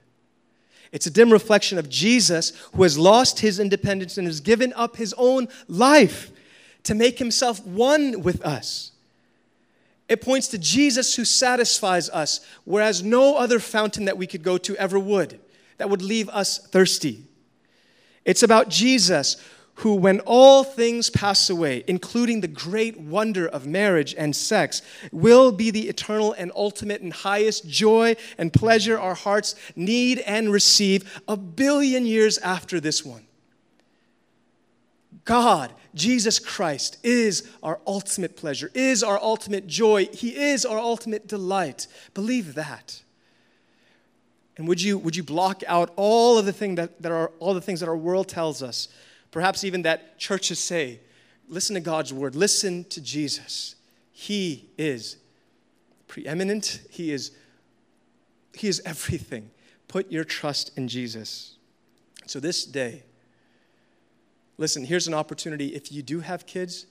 It's 0.92 1.06
a 1.06 1.12
dim 1.12 1.32
reflection 1.32 1.78
of 1.78 1.90
Jesus 1.90 2.54
who 2.74 2.84
has 2.84 2.98
lost 2.98 3.40
his 3.40 3.60
independence 3.60 4.18
and 4.18 4.26
has 4.26 4.40
given 4.40 4.74
up 4.74 4.96
his 4.96 5.14
own 5.18 5.50
life 5.68 6.32
to 6.84 6.96
make 6.96 7.20
himself 7.20 7.64
one 7.66 8.22
with 8.22 8.44
us. 8.44 8.92
It 10.10 10.22
points 10.22 10.48
to 10.50 10.58
Jesus 10.58 11.16
who 11.16 11.24
satisfies 11.24 12.10
us, 12.10 12.42
whereas 12.66 13.04
no 13.04 13.38
other 13.38 13.60
fountain 13.60 14.06
that 14.06 14.18
we 14.18 14.28
could 14.28 14.44
go 14.44 14.58
to 14.58 14.76
ever 14.76 15.00
would, 15.00 15.40
that 15.78 15.90
would 15.90 16.02
leave 16.02 16.28
us 16.30 16.58
thirsty. 16.58 17.24
It's 18.26 18.44
about 18.44 18.70
Jesus 18.70 19.38
who, 19.76 19.96
when 19.96 20.20
all 20.22 20.66
things 20.66 21.10
pass 21.10 21.50
away, 21.50 21.86
including 21.88 22.42
the 22.42 22.48
great 22.50 23.00
wonder 23.00 23.48
of 23.48 23.66
marriage 23.66 24.14
and 24.18 24.36
sex, 24.36 24.82
will 25.12 25.54
be 25.54 25.72
the 25.72 25.88
eternal 25.88 26.34
and 26.34 26.52
ultimate 26.54 27.02
and 27.02 27.14
highest 27.14 27.70
joy 27.70 28.16
and 28.38 28.52
pleasure 28.52 29.00
our 29.00 29.16
hearts 29.16 29.56
need 29.78 30.20
and 30.20 30.52
receive 30.52 31.22
a 31.30 31.38
billion 31.38 32.06
years 32.06 32.38
after 32.40 32.82
this 32.82 33.06
one. 33.06 33.26
God, 35.30 35.72
Jesus 35.94 36.40
Christ, 36.40 36.98
is 37.04 37.48
our 37.62 37.80
ultimate 37.86 38.36
pleasure, 38.36 38.72
is 38.74 39.04
our 39.04 39.22
ultimate 39.22 39.68
joy. 39.68 40.08
He 40.12 40.36
is 40.36 40.66
our 40.66 40.80
ultimate 40.80 41.28
delight. 41.28 41.86
Believe 42.16 42.56
that. 42.56 43.04
And 44.58 44.68
would 44.68 44.82
you, 44.82 44.98
would 44.98 45.16
you 45.16 45.22
block 45.22 45.62
out 45.68 45.94
all 45.98 46.40
of 46.40 46.48
the 46.48 46.52
thing 46.52 46.74
that, 46.76 47.00
that 47.04 47.12
are 47.12 47.28
all 47.38 47.54
the 47.54 47.62
things 47.62 47.80
that 47.82 47.88
our 47.88 47.96
world 47.96 48.28
tells 48.28 48.64
us 48.64 48.88
perhaps 49.30 49.64
even 49.64 49.84
that 49.84 50.18
churches 50.18 50.58
say, 50.58 51.00
listen 51.48 51.76
to 51.76 51.80
God's 51.80 52.12
word, 52.12 52.34
listen 52.34 52.84
to 52.86 53.00
Jesus. 53.00 53.76
He 54.12 54.72
is 54.80 55.18
preeminent, 56.08 56.82
He 56.90 57.12
is, 57.12 57.30
he 58.56 58.68
is 58.68 58.82
everything. 58.84 59.52
Put 59.88 60.12
your 60.12 60.24
trust 60.24 60.76
in 60.76 60.88
Jesus. 60.88 61.56
So 62.26 62.40
this 62.40 62.66
day, 62.66 63.04
listen, 64.60 64.84
here's 64.84 65.08
an 65.08 65.14
opportunity. 65.14 65.68
If 65.68 65.92
you 65.92 66.04
do 66.04 66.20
have 66.20 66.46
kids, 66.46 66.86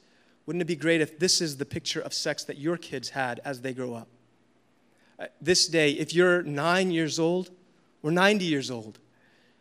wouldn't 0.47 0.63
it 0.63 0.65
be 0.65 0.75
great 0.75 1.03
if 1.03 1.19
this 1.19 1.41
is 1.41 1.59
the 1.59 1.67
picture 1.67 2.01
of 2.01 2.15
sex 2.15 2.43
that 2.45 2.57
your 2.57 2.79
kids 2.79 3.11
had 3.11 3.41
as 3.45 3.61
they 3.61 3.75
grow 3.75 3.95
up? 3.95 4.09
Uh, 5.19 5.27
this 5.41 5.69
day, 5.69 5.91
if 5.91 6.15
you're 6.15 6.43
nine 6.43 6.91
years 6.91 7.19
old 7.19 7.51
or 8.03 8.11
90 8.11 8.45
years 8.45 8.71
old, 8.71 8.99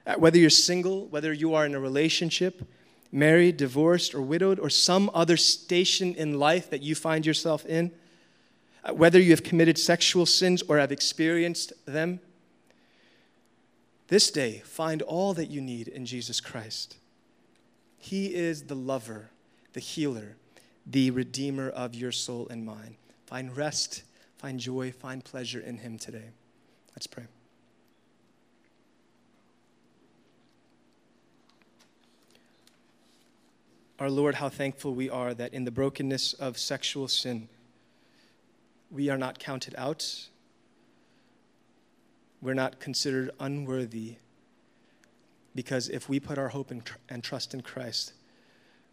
uh, 0.05 0.16
whether 0.16 0.38
you're 0.38 0.49
single, 0.49 1.08
whether 1.08 1.34
you 1.34 1.53
are 1.53 1.66
in 1.66 1.76
a 1.76 1.80
relationship, 1.80 2.66
married, 3.12 3.58
divorced, 3.58 4.16
or 4.16 4.22
widowed, 4.22 4.58
or 4.58 4.70
some 4.70 5.12
other 5.14 5.36
station 5.36 6.16
in 6.16 6.39
life 6.39 6.70
that 6.70 6.82
you 6.82 6.95
find 6.95 7.26
yourself 7.26 7.66
in, 7.66 7.91
uh, 8.86 8.93
whether 8.93 9.20
you 9.20 9.32
have 9.32 9.43
committed 9.43 9.78
sexual 9.78 10.26
sins 10.26 10.64
or 10.70 10.78
have 10.78 10.93
experienced 10.93 11.74
them, 11.86 12.22
this 14.08 14.32
day 14.32 14.62
find 14.64 15.01
all 15.01 15.34
that 15.34 15.49
you 15.49 15.60
need 15.60 15.89
in 15.89 16.05
Jesus 16.05 16.39
Christ. 16.39 16.95
He 18.08 18.34
is 18.34 18.64
the 18.64 18.76
lover, 18.76 19.32
the 19.74 19.82
healer, 19.82 20.38
the 20.86 21.12
redeemer 21.12 21.68
of 21.68 21.93
your 21.93 22.14
soul 22.14 22.47
and 22.49 22.66
mine. 22.66 22.95
Find 23.26 23.53
rest, 23.58 24.03
find 24.38 24.62
joy, 24.62 24.93
find 24.93 25.26
pleasure 25.26 25.60
in 25.60 25.80
Him 25.80 25.97
today. 25.97 26.30
Let's 26.95 27.05
pray. 27.05 27.26
Our 33.99 34.10
Lord, 34.10 34.36
how 34.36 34.47
thankful 34.47 34.93
we 34.93 35.10
are 35.10 35.34
that 35.34 35.53
in 35.53 35.66
the 35.66 35.72
brokenness 35.72 36.32
of 36.32 36.58
sexual 36.58 37.10
sin, 37.10 37.49
we 38.89 39.10
are 39.10 39.18
not 39.18 39.38
counted 39.38 39.76
out. 39.78 40.30
We're 42.41 42.53
not 42.53 42.80
considered 42.80 43.32
unworthy. 43.38 44.16
Because 45.58 45.89
if 45.89 46.08
we 46.08 46.20
put 46.20 46.38
our 46.38 46.49
hope 46.49 46.70
and 47.10 47.24
trust 47.24 47.55
in 47.55 47.62
Christ, 47.62 48.14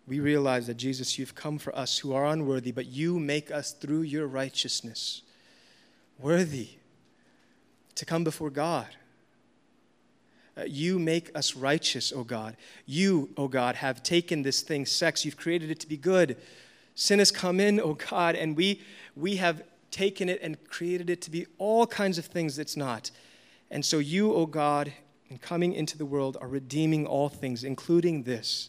we 0.06 0.18
realize 0.18 0.66
that 0.66 0.78
Jesus, 0.78 1.18
you've 1.18 1.34
come 1.34 1.58
for 1.58 1.76
us 1.76 1.98
who 1.98 2.14
are 2.14 2.24
unworthy, 2.24 2.72
but 2.72 2.86
you 2.86 3.18
make 3.18 3.50
us 3.50 3.72
through 3.72 4.00
your 4.00 4.26
righteousness 4.26 5.20
worthy 6.18 6.70
to 7.96 8.06
come 8.06 8.24
before 8.24 8.48
God. 8.48 8.86
Uh, 10.56 10.62
you 10.66 10.98
make 10.98 11.30
us 11.36 11.54
righteous, 11.54 12.14
O 12.14 12.24
God. 12.24 12.56
You, 12.86 13.28
O 13.36 13.46
God, 13.46 13.74
have 13.76 14.02
taken 14.02 14.42
this 14.42 14.62
thing, 14.62 14.86
sex, 14.86 15.22
you've 15.22 15.36
created 15.36 15.70
it 15.70 15.80
to 15.80 15.86
be 15.86 15.98
good. 15.98 16.34
Sin 16.94 17.18
has 17.18 17.30
come 17.30 17.60
in, 17.60 17.78
O 17.78 17.92
God, 17.92 18.36
and 18.36 18.56
we, 18.56 18.80
we 19.14 19.36
have 19.36 19.64
taken 19.90 20.30
it 20.30 20.40
and 20.40 20.56
created 20.70 21.10
it 21.10 21.20
to 21.22 21.30
be 21.30 21.44
all 21.58 21.86
kinds 21.86 22.16
of 22.16 22.24
things 22.24 22.56
that's 22.56 22.74
not. 22.74 23.10
And 23.70 23.84
so 23.84 23.98
you, 23.98 24.32
O 24.32 24.46
God, 24.46 24.94
in 25.34 25.38
coming 25.38 25.72
into 25.72 25.98
the 25.98 26.06
world, 26.06 26.36
are 26.40 26.46
redeeming 26.46 27.08
all 27.08 27.28
things, 27.28 27.64
including 27.64 28.22
this. 28.22 28.68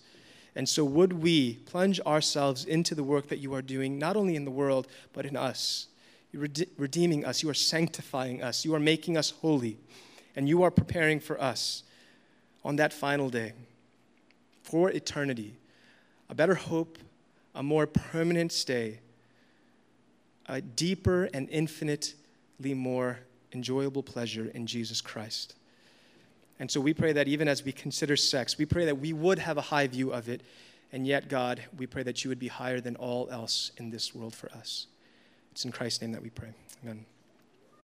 And 0.55 0.67
so 0.67 0.83
would 0.83 1.13
we 1.13 1.57
plunge 1.67 1.99
ourselves 2.01 2.65
into 2.65 2.95
the 2.95 3.03
work 3.03 3.27
that 3.27 3.37
you 3.37 3.53
are 3.53 3.61
doing, 3.61 3.99
not 3.99 4.17
only 4.17 4.35
in 4.35 4.45
the 4.45 4.51
world, 4.51 4.87
but 5.13 5.27
in 5.27 5.35
us. 5.37 5.85
You're 6.31 6.47
redeeming 6.79 7.23
us, 7.23 7.43
you 7.43 7.49
are 7.49 7.53
sanctifying 7.53 8.41
us, 8.41 8.65
you 8.65 8.73
are 8.73 8.79
making 8.79 9.15
us 9.15 9.29
holy 9.29 9.77
and 10.35 10.49
you 10.49 10.63
are 10.63 10.71
preparing 10.71 11.19
for 11.19 11.39
us 11.39 11.83
on 12.63 12.77
that 12.77 12.91
final 12.91 13.29
day 13.29 13.53
for 14.63 14.89
eternity 14.89 15.53
a 16.27 16.33
better 16.33 16.55
hope, 16.55 16.97
a 17.53 17.61
more 17.61 17.85
permanent 17.85 18.51
stay, 18.51 18.97
a 20.47 20.59
deeper 20.59 21.29
and 21.35 21.47
infinitely 21.51 22.73
more 22.73 23.19
enjoyable 23.53 24.01
pleasure 24.01 24.49
in 24.55 24.65
Jesus 24.65 24.99
Christ. 24.99 25.53
And 26.59 26.71
so 26.71 26.79
we 26.79 26.93
pray 26.93 27.11
that 27.13 27.27
even 27.27 27.47
as 27.47 27.63
we 27.63 27.71
consider 27.71 28.15
sex, 28.15 28.57
we 28.57 28.65
pray 28.65 28.85
that 28.85 28.97
we 28.97 29.13
would 29.13 29.39
have 29.39 29.57
a 29.57 29.61
high 29.61 29.87
view 29.87 30.11
of 30.11 30.29
it. 30.29 30.41
And 30.91 31.05
yet, 31.05 31.27
God, 31.27 31.61
we 31.77 31.87
pray 31.87 32.03
that 32.03 32.23
you 32.23 32.29
would 32.29 32.39
be 32.39 32.47
higher 32.47 32.79
than 32.79 32.95
all 32.95 33.27
else 33.29 33.71
in 33.77 33.89
this 33.89 34.15
world 34.15 34.33
for 34.33 34.49
us. 34.51 34.87
It's 35.51 35.65
in 35.65 35.71
Christ's 35.71 36.01
name 36.01 36.11
that 36.13 36.21
we 36.21 36.29
pray. 36.29 36.49
Amen. 36.83 37.05